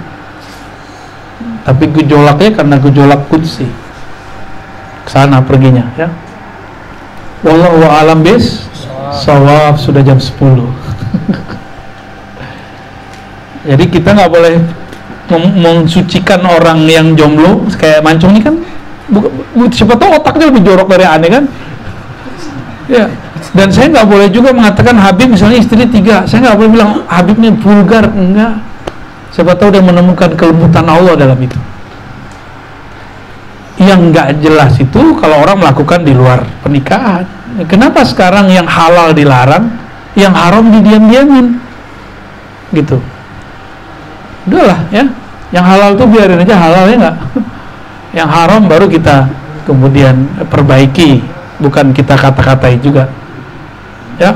Tapi 1.66 1.84
gejolaknya 1.90 2.50
karena 2.54 2.76
gejolak 2.78 3.20
kudsi. 3.26 3.66
Sana 5.10 5.42
perginya 5.42 5.90
ya. 5.98 6.08
Wallahu 7.42 7.82
alam 7.88 8.22
bis 8.22 8.69
sawab 9.14 9.78
sudah 9.78 10.02
jam 10.02 10.18
10 10.18 10.30
jadi 13.70 13.84
kita 13.90 14.14
nggak 14.14 14.30
boleh 14.30 14.54
mensucikan 15.38 16.42
orang 16.42 16.90
yang 16.90 17.14
jomblo 17.14 17.62
kayak 17.78 18.02
mancung 18.02 18.34
ini 18.34 18.42
kan 18.42 18.58
siapa 19.70 19.94
tahu 19.94 20.18
otaknya 20.18 20.50
lebih 20.50 20.66
jorok 20.66 20.90
dari 20.90 21.06
aneh 21.06 21.30
kan? 21.30 21.44
Ya 22.90 23.06
dan 23.50 23.68
saya 23.72 23.90
nggak 23.90 24.06
boleh 24.06 24.28
juga 24.30 24.54
mengatakan 24.54 24.94
Habib 24.94 25.34
misalnya 25.34 25.58
istri 25.58 25.82
tiga 25.90 26.22
saya 26.26 26.50
nggak 26.50 26.58
boleh 26.58 26.70
bilang 26.70 26.90
Habibnya 27.06 27.50
vulgar. 27.58 28.10
Enggak. 28.10 28.62
Siapa 29.30 29.54
tahu 29.54 29.70
dia 29.70 29.82
menemukan 29.82 30.34
kelembutan 30.34 30.86
Allah 30.90 31.14
dalam 31.14 31.38
itu. 31.38 31.58
Yang 33.78 34.00
nggak 34.12 34.28
jelas 34.42 34.74
itu 34.76 35.02
kalau 35.22 35.46
orang 35.46 35.62
melakukan 35.62 36.02
di 36.02 36.12
luar 36.12 36.42
pernikahan 36.60 37.24
kenapa 37.68 38.06
sekarang 38.06 38.48
yang 38.48 38.64
halal 38.64 39.12
dilarang 39.12 39.68
yang 40.18 40.34
haram 40.34 40.70
didiam-diamin? 40.70 41.58
Gitu. 42.74 42.98
Udahlah 44.46 44.80
ya. 44.90 45.04
Yang 45.50 45.64
halal 45.66 45.90
tuh 45.98 46.06
biarin 46.06 46.38
aja 46.38 46.54
halal 46.54 46.84
ya 46.86 46.96
nggak? 46.96 47.16
Yang 48.22 48.28
haram 48.30 48.62
baru 48.66 48.86
kita 48.90 49.30
kemudian 49.66 50.26
perbaiki 50.50 51.22
bukan 51.58 51.90
kita 51.90 52.14
kata-katai 52.14 52.78
juga. 52.78 53.10
Ya. 54.18 54.34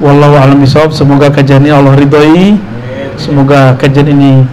Wallahu 0.00 0.34
alam 0.34 0.60
semoga 0.66 1.28
kajian 1.32 1.64
ini 1.64 1.72
Allah 1.72 1.96
ridhoi. 1.96 2.56
Semoga 3.16 3.76
kajian 3.76 4.08
ini 4.12 4.44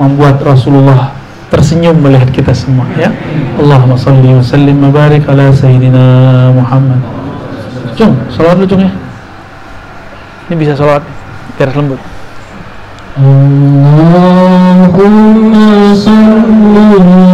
membuat 0.00 0.40
Rasulullah 0.40 1.12
tersenyum 1.52 2.00
melihat 2.00 2.32
kita 2.32 2.56
semua 2.56 2.88
ya. 2.96 3.12
Allahumma 3.60 4.00
salli 4.00 4.32
wa 4.32 4.44
sallim 4.44 4.76
mabarik 4.80 5.28
ala 5.28 5.52
sayyidina 5.52 6.48
Muhammad 6.56 7.19
Cung, 7.96 8.14
sholat 8.30 8.56
lu 8.58 8.66
Cung 8.66 8.80
ya. 8.80 8.90
Ini 10.48 10.54
bisa 10.58 10.74
sholat 10.78 11.02
biar 11.58 11.70
lembut. 11.74 12.00
Allahumma 13.18 14.44
salli 15.94 17.30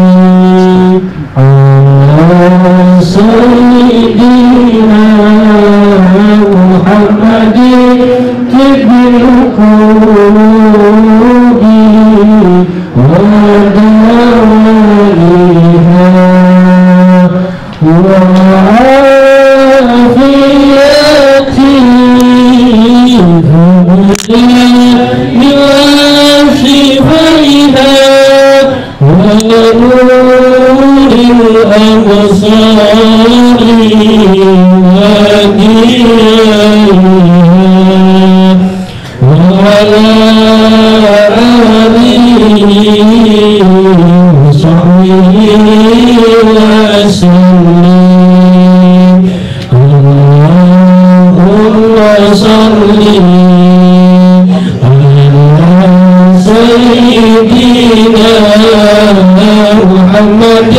محمد 59.93 60.75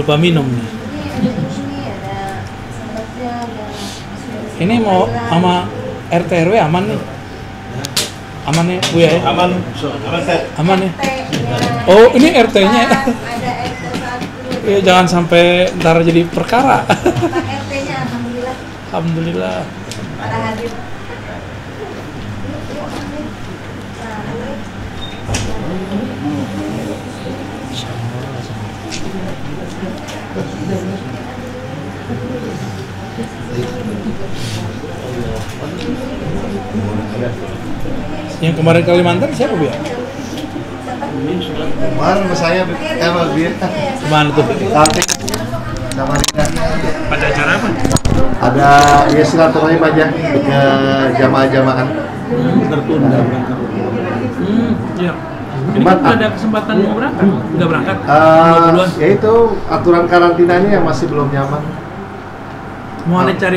lupa 0.00 0.16
minum 0.16 0.48
nih. 0.48 0.68
Ini 4.60 4.76
mau 4.80 5.08
sama 5.08 5.68
RT 6.08 6.32
RW 6.48 6.54
aman 6.60 6.84
nih. 6.88 7.00
Aman 8.48 8.64
nih 8.66 8.78
Bu 8.92 8.98
ya? 9.04 9.12
Aman, 9.24 9.56
aman 10.08 10.20
set. 10.24 10.48
Aman 10.56 10.78
ya? 10.80 10.90
RT-nya. 10.96 11.84
Oh, 11.88 12.08
ini 12.16 12.28
RT-nya. 12.32 12.82
Ada 12.88 13.50
RT 13.68 13.84
satu. 14.00 14.26
Ya, 14.68 14.78
jangan 14.80 15.06
sampai 15.08 15.68
ntar 15.80 16.00
jadi 16.04 16.24
perkara. 16.28 16.84
Pak 16.84 16.98
RT-nya 17.68 17.96
alhamdulillah 18.08 18.54
Alhamdulillah. 18.90 19.56
Yang 38.40 38.54
kemarin 38.56 38.82
Kalimantan 38.88 39.30
siapa 39.36 39.52
Bu 39.52 39.68
ya? 39.68 39.76
Kemarin 41.80 42.20
sama 42.24 42.36
saya 42.36 42.64
emang 42.96 43.36
dia 43.36 43.52
Ke 44.00 44.06
mana 44.08 44.28
tuh? 44.32 44.44
Kaltik 44.48 45.06
sama 46.00 46.14
Rina. 46.16 46.44
Pada 47.12 47.24
acara 47.28 47.50
apa? 47.60 47.68
Ada 48.40 48.68
ya 49.12 49.24
silaturahim 49.26 49.82
aja 49.84 50.06
ke 50.16 50.60
jamaah-jamaah. 51.20 51.86
Tertunda 52.70 53.18
berangkat. 53.20 53.56
Hmm, 54.40 54.72
iya. 54.96 55.12
Ini 55.60 55.76
Cuman, 55.84 55.96
ada 56.00 56.26
kesempatan 56.32 56.74
mau 56.88 56.94
berangkat? 56.96 57.26
Nggak 57.28 57.68
berangkat? 57.68 57.96
Eh, 58.00 58.66
duluan? 58.72 58.90
ya 58.96 59.06
itu 59.12 59.34
aturan 59.68 60.04
karantinanya 60.08 60.70
yang 60.80 60.84
masih 60.88 61.06
belum 61.12 61.28
nyaman. 61.28 61.62
Mau 63.04 63.18
ada 63.20 63.32
cari 63.36 63.48